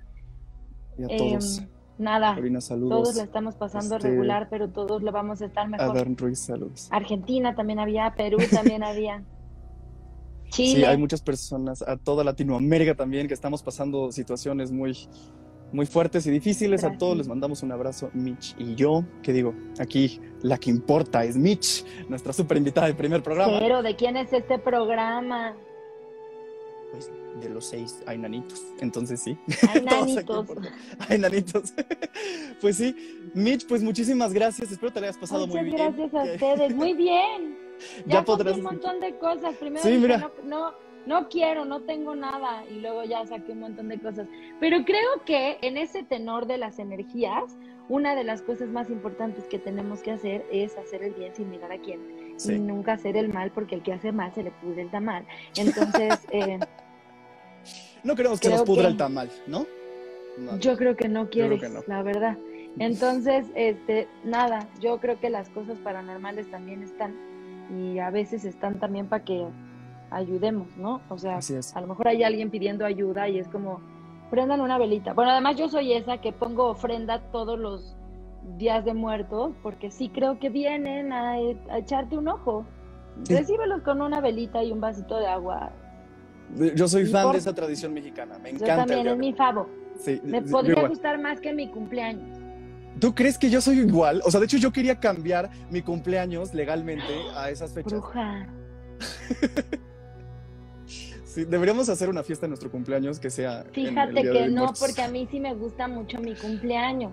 y 0.97 1.03
a 1.03 1.07
em, 1.09 1.17
todos. 1.17 1.63
nada, 1.97 2.35
Corina, 2.35 2.61
saludos. 2.61 3.03
todos 3.03 3.15
la 3.15 3.23
estamos 3.23 3.55
pasando 3.55 3.95
Este, 3.95 4.09
regular, 4.09 4.47
pero 4.49 4.69
todos 4.69 5.01
le 5.03 5.11
vamos 5.11 5.41
a 5.41 5.45
estar 5.45 5.67
mejor. 5.69 5.97
Adán 5.97 6.17
Ruiz, 6.17 6.39
saludos. 6.39 6.89
Argentina 6.91 7.55
también 7.55 7.79
había, 7.79 8.13
Perú 8.15 8.37
también 8.51 8.83
había. 8.83 9.23
Chile. 10.49 10.75
Sí, 10.75 10.85
hay 10.85 10.97
muchas 10.97 11.21
personas, 11.21 11.81
a 11.81 11.97
toda 11.97 12.23
Latinoamérica 12.23 12.95
también, 12.95 13.27
que 13.27 13.33
estamos 13.33 13.61
pasando 13.61 14.11
situaciones 14.13 14.71
muy, 14.71 14.97
muy 15.71 15.85
fuertes 15.85 16.25
y 16.27 16.31
difíciles. 16.31 16.83
A 16.83 16.97
todos 16.97 17.17
les 17.17 17.27
mandamos 17.27 17.63
un 17.63 17.71
abrazo, 17.71 18.09
Mitch 18.13 18.55
y 18.57 18.75
yo, 18.75 19.03
que 19.21 19.33
digo, 19.33 19.53
aquí 19.79 20.19
la 20.41 20.57
que 20.57 20.69
importa 20.69 21.23
es 21.23 21.35
Mitch, 21.37 21.85
nuestra 22.09 22.33
super 22.33 22.57
invitada 22.57 22.87
del 22.87 22.95
primer 22.95 23.21
programa. 23.23 23.59
Pero, 23.59 23.81
¿de 23.81 23.95
quién 23.95 24.17
es 24.17 24.31
este 24.33 24.59
programa? 24.59 25.55
Pues, 26.91 27.11
de 27.41 27.49
los 27.49 27.65
seis 27.65 28.01
hay 28.07 28.17
nanitos, 28.17 28.63
entonces 28.79 29.21
sí. 29.21 29.37
Hay 29.69 29.81
nanitos. 29.83 30.47
Hay 31.09 31.19
nanitos. 31.19 31.73
pues 32.61 32.77
sí, 32.77 32.95
Mitch, 33.33 33.67
pues 33.67 33.83
muchísimas 33.83 34.33
gracias. 34.33 34.71
Espero 34.71 34.91
te 34.91 34.99
hayas 34.99 35.17
pasado 35.17 35.45
Muchas 35.45 35.61
muy 35.63 35.71
bien. 35.71 35.77
gracias 35.95 36.13
a 36.13 36.23
ustedes. 36.23 36.75
Muy 36.75 36.93
bien. 36.93 37.57
Ya 38.07 38.15
Ya, 38.15 38.25
podrás 38.25 38.57
un 38.57 38.63
montón 38.63 38.99
de 38.99 39.15
cosas. 39.19 39.53
Primero 39.57 39.83
Sí, 39.83 39.97
mira. 39.99 40.17
no, 40.17 40.31
no, 40.45 40.73
no 41.07 41.29
quiero, 41.29 41.65
no 41.65 41.81
tengo 41.81 42.15
nada, 42.15 42.63
y 42.69 42.81
luego 42.81 43.03
ya 43.03 43.25
saqué 43.25 43.53
un 43.53 43.61
montón 43.61 43.87
de 43.87 43.97
cosas. 43.97 44.27
Pero 44.59 44.83
creo 44.83 45.23
que 45.25 45.57
en 45.61 45.77
ese 45.77 46.03
tenor 46.03 46.47
de 46.47 46.57
las 46.57 46.79
energías, 46.79 47.57
una 47.89 48.13
de 48.13 48.25
las 48.25 48.41
cosas 48.41 48.67
más 48.67 48.89
importantes 48.89 49.45
que 49.45 49.57
tenemos 49.57 50.01
que 50.01 50.11
hacer 50.11 50.45
es 50.51 50.77
hacer 50.77 51.03
el 51.03 51.13
bien 51.13 51.33
sin 51.33 51.49
mirar 51.49 51.71
a 51.71 51.77
quién. 51.77 51.99
Y 52.45 52.59
nunca 52.59 52.93
hacer 52.93 53.15
el 53.15 53.29
mal, 53.29 53.51
porque 53.51 53.75
el 53.75 53.83
que 53.83 53.93
hace 53.93 54.11
mal 54.11 54.33
se 54.35 54.43
le 54.43 54.51
pudre 54.51 54.83
el 54.83 54.91
tamal. 54.91 55.25
Entonces... 55.55 56.19
Eh, 56.29 56.59
no 58.03 58.15
queremos 58.15 58.39
que 58.39 58.49
nos 58.49 58.63
pudra 58.63 58.87
el 58.87 58.97
tamal, 58.97 59.29
¿no? 59.47 59.65
Yo 60.59 60.77
creo 60.77 60.95
que 60.95 61.07
no 61.07 61.29
quieres, 61.29 61.61
la 61.87 62.03
verdad. 62.03 62.37
Entonces, 62.79 63.47
este, 63.55 64.07
nada, 64.23 64.67
yo 64.79 64.99
creo 64.99 65.19
que 65.19 65.29
las 65.29 65.49
cosas 65.49 65.77
paranormales 65.79 66.49
también 66.51 66.83
están 66.83 67.15
y 67.75 67.99
a 67.99 68.09
veces 68.11 68.45
están 68.45 68.79
también 68.79 69.07
para 69.07 69.23
que 69.23 69.47
ayudemos, 70.09 70.67
¿no? 70.77 71.01
O 71.09 71.17
sea, 71.17 71.39
a 71.73 71.81
lo 71.81 71.87
mejor 71.87 72.07
hay 72.07 72.23
alguien 72.23 72.49
pidiendo 72.49 72.85
ayuda 72.85 73.27
y 73.29 73.39
es 73.39 73.47
como, 73.47 73.81
prendan 74.29 74.61
una 74.61 74.77
velita. 74.77 75.13
Bueno, 75.13 75.31
además 75.31 75.55
yo 75.55 75.69
soy 75.69 75.93
esa 75.93 76.19
que 76.19 76.31
pongo 76.31 76.65
ofrenda 76.65 77.21
todos 77.31 77.57
los 77.57 77.95
días 78.57 78.85
de 78.85 78.93
muertos 78.93 79.53
porque 79.61 79.91
sí 79.91 80.09
creo 80.09 80.39
que 80.39 80.49
vienen 80.49 81.11
a, 81.11 81.37
echarte 81.77 82.17
un 82.17 82.27
ojo. 82.27 82.65
Recíbelos 83.27 83.81
con 83.81 84.01
una 84.01 84.21
velita 84.21 84.63
y 84.63 84.71
un 84.71 84.79
vasito 84.79 85.17
de 85.17 85.27
agua. 85.27 85.71
Yo 86.75 86.87
soy 86.87 87.07
fan 87.07 87.31
de 87.31 87.39
esa 87.39 87.53
tradición 87.53 87.93
mexicana, 87.93 88.37
me 88.37 88.51
encanta. 88.51 88.67
Yo 88.67 88.85
también, 88.85 89.07
es 89.07 89.17
mi 89.17 89.33
favor. 89.33 89.67
Me 90.23 90.41
podría 90.43 90.87
gustar 90.87 91.19
más 91.19 91.41
que 91.41 91.51
mi 91.51 91.67
cumpleaños. 91.67 92.37
¿Tú 92.99 93.13
crees 93.13 93.37
que 93.37 93.49
yo 93.49 93.59
soy 93.61 93.79
igual? 93.79 94.21
O 94.25 94.31
sea, 94.31 94.39
de 94.39 94.45
hecho 94.45 94.57
yo 94.57 94.71
quería 94.71 94.99
cambiar 94.99 95.49
mi 95.69 95.81
cumpleaños 95.81 96.53
legalmente 96.53 97.13
a 97.35 97.49
esas 97.49 97.73
fechas. 97.73 97.91
Bruja. 97.91 98.47
sí, 101.37 101.45
deberíamos 101.45 101.87
hacer 101.89 102.09
una 102.09 102.23
fiesta 102.23 102.45
en 102.45 102.51
nuestro 102.51 102.71
cumpleaños 102.71 103.19
que 103.19 103.29
sea. 103.29 103.63
Fíjate 103.71 104.21
que 104.23 104.47
no, 104.49 104.73
porque 104.79 105.01
a 105.01 105.07
mí 105.07 105.27
sí 105.29 105.39
me 105.39 105.53
gusta 105.53 105.87
mucho 105.87 106.19
mi 106.19 106.35
cumpleaños. 106.35 107.11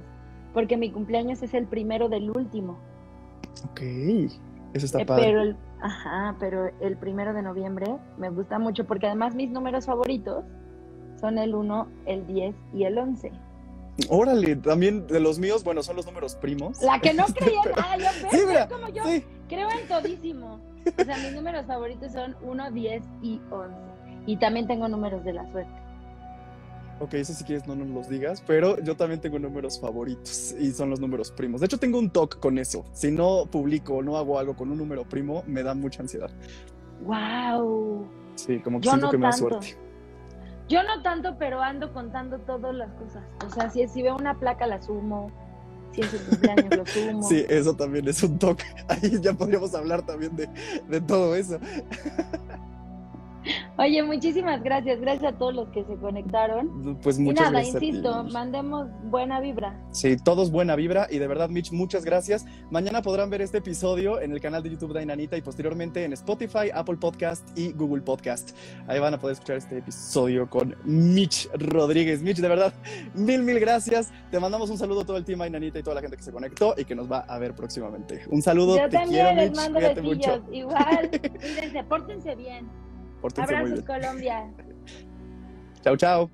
Porque 0.54 0.76
mi 0.76 0.90
cumpleaños 0.90 1.42
es 1.42 1.52
el 1.52 1.66
primero 1.66 2.08
del 2.08 2.30
último. 2.30 2.78
Ok, 3.70 3.80
eso 4.72 4.86
está 4.86 5.02
eh, 5.02 5.06
padre. 5.06 5.24
Pero 5.24 5.42
el, 5.42 5.56
ajá, 5.82 6.36
pero 6.38 6.70
el 6.80 6.96
primero 6.96 7.34
de 7.34 7.42
noviembre 7.42 7.96
me 8.18 8.30
gusta 8.30 8.58
mucho 8.58 8.86
porque 8.86 9.06
además 9.06 9.34
mis 9.34 9.50
números 9.50 9.86
favoritos 9.86 10.44
son 11.20 11.38
el 11.38 11.54
1, 11.54 11.88
el 12.06 12.26
10 12.26 12.54
y 12.72 12.84
el 12.84 12.98
11. 12.98 13.32
Órale, 14.08 14.56
también 14.56 15.06
de 15.06 15.20
los 15.20 15.38
míos, 15.38 15.62
bueno, 15.62 15.82
son 15.82 15.96
los 15.96 16.06
números 16.06 16.34
primos. 16.36 16.82
La 16.82 17.00
que 17.00 17.14
no 17.14 17.24
creía 17.34 17.60
nada, 17.76 17.96
yo 17.96 18.30
sí, 18.30 18.38
como 18.68 18.88
yo 18.88 19.02
creo 19.48 19.68
en 19.70 19.88
todísimo. 19.88 20.60
O 20.98 21.04
sea, 21.04 21.16
mis 21.16 21.32
números 21.32 21.66
favoritos 21.66 22.12
son 22.12 22.36
1, 22.42 22.70
10 22.72 23.02
y 23.22 23.40
11. 23.50 23.94
Y 24.26 24.36
también 24.36 24.66
tengo 24.66 24.88
números 24.88 25.24
de 25.24 25.32
la 25.32 25.50
suerte. 25.50 25.84
Ok, 27.00 27.14
eso 27.14 27.32
si 27.32 27.44
quieres 27.44 27.66
no 27.66 27.74
nos 27.74 27.88
los 27.88 28.08
digas, 28.08 28.42
pero 28.46 28.78
yo 28.80 28.96
también 28.96 29.20
tengo 29.20 29.38
números 29.38 29.80
favoritos 29.80 30.54
y 30.58 30.70
son 30.70 30.90
los 30.90 31.00
números 31.00 31.32
primos. 31.32 31.60
De 31.60 31.66
hecho, 31.66 31.78
tengo 31.78 31.98
un 31.98 32.10
toque 32.10 32.38
con 32.38 32.56
eso. 32.58 32.84
Si 32.92 33.10
no 33.10 33.46
publico 33.46 33.94
o 33.94 34.02
no 34.02 34.16
hago 34.16 34.38
algo 34.38 34.54
con 34.54 34.70
un 34.70 34.78
número 34.78 35.04
primo, 35.04 35.42
me 35.46 35.62
da 35.62 35.74
mucha 35.74 36.02
ansiedad. 36.02 36.30
¡Wow! 37.02 38.06
Sí, 38.36 38.60
como 38.60 38.80
que 38.80 38.88
siento 38.88 39.10
que 39.10 39.18
me 39.18 39.26
da 39.26 39.32
suerte. 39.32 39.76
Yo 40.68 40.82
no 40.82 41.02
tanto, 41.02 41.36
pero 41.38 41.60
ando 41.60 41.92
contando 41.92 42.38
todas 42.38 42.74
las 42.74 42.92
cosas. 42.94 43.24
O 43.44 43.50
sea, 43.50 43.68
si, 43.70 43.86
si 43.88 44.02
veo 44.02 44.16
una 44.16 44.38
placa 44.38 44.66
la 44.66 44.80
sumo, 44.80 45.30
si 45.92 46.00
es 46.00 46.14
el 46.14 46.20
cumpleaños 46.20 46.76
lo 46.76 46.86
sumo. 46.86 47.22
Sí, 47.28 47.44
eso 47.48 47.74
también 47.74 48.08
es 48.08 48.22
un 48.22 48.38
toque. 48.38 48.64
Ahí 48.88 49.20
ya 49.20 49.34
podríamos 49.34 49.74
hablar 49.74 50.06
también 50.06 50.34
de, 50.36 50.48
de 50.88 51.00
todo 51.00 51.34
eso. 51.34 51.58
Oye, 53.78 54.02
muchísimas 54.02 54.62
gracias. 54.62 55.00
Gracias 55.00 55.34
a 55.34 55.38
todos 55.38 55.54
los 55.54 55.68
que 55.70 55.84
se 55.84 55.96
conectaron. 55.96 56.98
Pues 57.02 57.18
muchas 57.18 57.48
y 57.48 57.52
nada, 57.52 57.64
insisto, 57.64 58.24
mandemos 58.32 58.88
buena 59.04 59.40
vibra. 59.40 59.78
Sí, 59.90 60.16
todos 60.16 60.50
buena 60.50 60.76
vibra. 60.76 61.06
Y 61.10 61.18
de 61.18 61.26
verdad, 61.26 61.48
Mitch, 61.48 61.72
muchas 61.72 62.04
gracias. 62.04 62.44
Mañana 62.70 63.02
podrán 63.02 63.30
ver 63.30 63.42
este 63.42 63.58
episodio 63.58 64.20
en 64.20 64.32
el 64.32 64.40
canal 64.40 64.62
de 64.62 64.70
YouTube 64.70 64.92
de 64.92 65.02
Inanita 65.02 65.36
y 65.36 65.42
posteriormente 65.42 66.04
en 66.04 66.12
Spotify, 66.12 66.70
Apple 66.72 66.96
Podcast 66.96 67.46
y 67.58 67.72
Google 67.72 68.02
Podcast. 68.02 68.56
Ahí 68.86 68.98
van 68.98 69.14
a 69.14 69.18
poder 69.18 69.34
escuchar 69.34 69.56
este 69.56 69.78
episodio 69.78 70.48
con 70.48 70.76
Mitch 70.84 71.48
Rodríguez. 71.54 72.22
Mitch, 72.22 72.38
de 72.38 72.48
verdad, 72.48 72.72
mil, 73.14 73.42
mil 73.42 73.58
gracias. 73.60 74.12
Te 74.30 74.38
mandamos 74.40 74.70
un 74.70 74.78
saludo 74.78 75.00
a 75.00 75.04
todo 75.04 75.16
el 75.16 75.24
team 75.24 75.42
Inanita 75.44 75.78
y 75.78 75.82
toda 75.82 75.96
la 75.96 76.00
gente 76.00 76.16
que 76.16 76.22
se 76.22 76.32
conectó 76.32 76.74
y 76.76 76.84
que 76.84 76.94
nos 76.94 77.10
va 77.10 77.20
a 77.20 77.38
ver 77.38 77.54
próximamente. 77.54 78.22
Un 78.28 78.42
saludo. 78.42 78.78
Yo 78.78 78.88
también 78.88 79.36
les 79.36 79.54
mando 79.56 79.80
besillos. 79.80 80.40
Igual, 80.50 81.10
cuídense, 81.40 81.84
pórtense 81.84 82.34
bien. 82.34 82.68
Abrazos, 83.24 83.82
Colombia. 83.84 84.52
chao, 85.82 85.96
chao. 85.96 86.30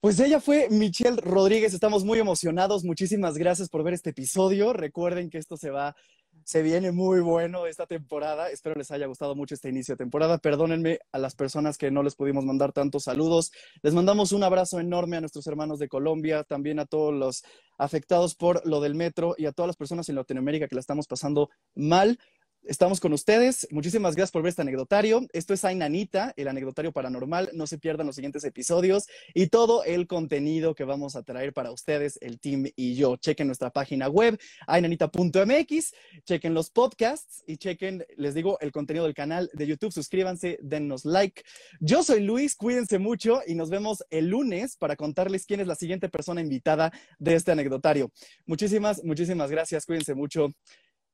Pues 0.00 0.18
ella 0.20 0.40
fue 0.40 0.68
Michelle 0.70 1.20
Rodríguez, 1.20 1.74
estamos 1.74 2.04
muy 2.04 2.18
emocionados, 2.18 2.84
muchísimas 2.84 3.36
gracias 3.36 3.68
por 3.68 3.82
ver 3.82 3.94
este 3.94 4.10
episodio. 4.10 4.72
Recuerden 4.72 5.28
que 5.28 5.38
esto 5.38 5.56
se 5.56 5.70
va, 5.70 5.96
se 6.44 6.62
viene 6.62 6.92
muy 6.92 7.20
bueno 7.20 7.66
esta 7.66 7.86
temporada. 7.86 8.48
Espero 8.50 8.76
les 8.76 8.90
haya 8.90 9.06
gustado 9.06 9.34
mucho 9.34 9.54
este 9.54 9.68
inicio 9.68 9.94
de 9.94 9.98
temporada. 9.98 10.38
Perdónenme 10.38 11.00
a 11.10 11.18
las 11.18 11.34
personas 11.34 11.76
que 11.76 11.90
no 11.90 12.02
les 12.02 12.14
pudimos 12.14 12.44
mandar 12.44 12.72
tantos 12.72 13.04
saludos. 13.04 13.50
Les 13.82 13.92
mandamos 13.92 14.32
un 14.32 14.44
abrazo 14.44 14.78
enorme 14.78 15.16
a 15.16 15.20
nuestros 15.20 15.46
hermanos 15.46 15.80
de 15.80 15.88
Colombia, 15.88 16.44
también 16.44 16.78
a 16.78 16.86
todos 16.86 17.12
los 17.12 17.42
afectados 17.76 18.34
por 18.34 18.64
lo 18.66 18.80
del 18.80 18.94
metro 18.94 19.34
y 19.36 19.46
a 19.46 19.52
todas 19.52 19.68
las 19.68 19.76
personas 19.76 20.08
en 20.08 20.14
Latinoamérica 20.14 20.68
que 20.68 20.76
la 20.76 20.80
estamos 20.80 21.06
pasando 21.08 21.50
mal. 21.74 22.18
Estamos 22.64 23.00
con 23.00 23.12
ustedes. 23.12 23.66
Muchísimas 23.70 24.14
gracias 24.14 24.32
por 24.32 24.42
ver 24.42 24.50
este 24.50 24.62
anecdotario. 24.62 25.26
Esto 25.32 25.54
es 25.54 25.64
Ainanita, 25.64 26.34
el 26.36 26.48
anecdotario 26.48 26.92
paranormal. 26.92 27.50
No 27.54 27.66
se 27.66 27.78
pierdan 27.78 28.06
los 28.06 28.16
siguientes 28.16 28.44
episodios 28.44 29.06
y 29.32 29.46
todo 29.46 29.84
el 29.84 30.06
contenido 30.06 30.74
que 30.74 30.84
vamos 30.84 31.16
a 31.16 31.22
traer 31.22 31.54
para 31.54 31.70
ustedes, 31.70 32.18
el 32.20 32.38
team 32.38 32.66
y 32.76 32.94
yo. 32.94 33.16
Chequen 33.16 33.46
nuestra 33.46 33.70
página 33.70 34.08
web, 34.08 34.38
ainanita.mx, 34.66 35.94
chequen 36.24 36.52
los 36.52 36.70
podcasts 36.70 37.42
y 37.46 37.56
chequen, 37.56 38.04
les 38.16 38.34
digo, 38.34 38.58
el 38.60 38.70
contenido 38.70 39.04
del 39.04 39.14
canal 39.14 39.50
de 39.54 39.66
YouTube. 39.66 39.92
Suscríbanse, 39.92 40.58
dennos 40.60 41.04
like. 41.04 41.42
Yo 41.80 42.02
soy 42.02 42.20
Luis, 42.20 42.54
cuídense 42.54 42.98
mucho 42.98 43.40
y 43.46 43.54
nos 43.54 43.70
vemos 43.70 44.04
el 44.10 44.28
lunes 44.28 44.76
para 44.76 44.96
contarles 44.96 45.46
quién 45.46 45.60
es 45.60 45.66
la 45.66 45.74
siguiente 45.74 46.08
persona 46.08 46.40
invitada 46.40 46.92
de 47.18 47.34
este 47.34 47.52
anecdotario. 47.52 48.10
Muchísimas, 48.46 49.02
muchísimas 49.04 49.50
gracias. 49.50 49.86
Cuídense 49.86 50.14
mucho. 50.14 50.52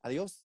Adiós. 0.03 0.45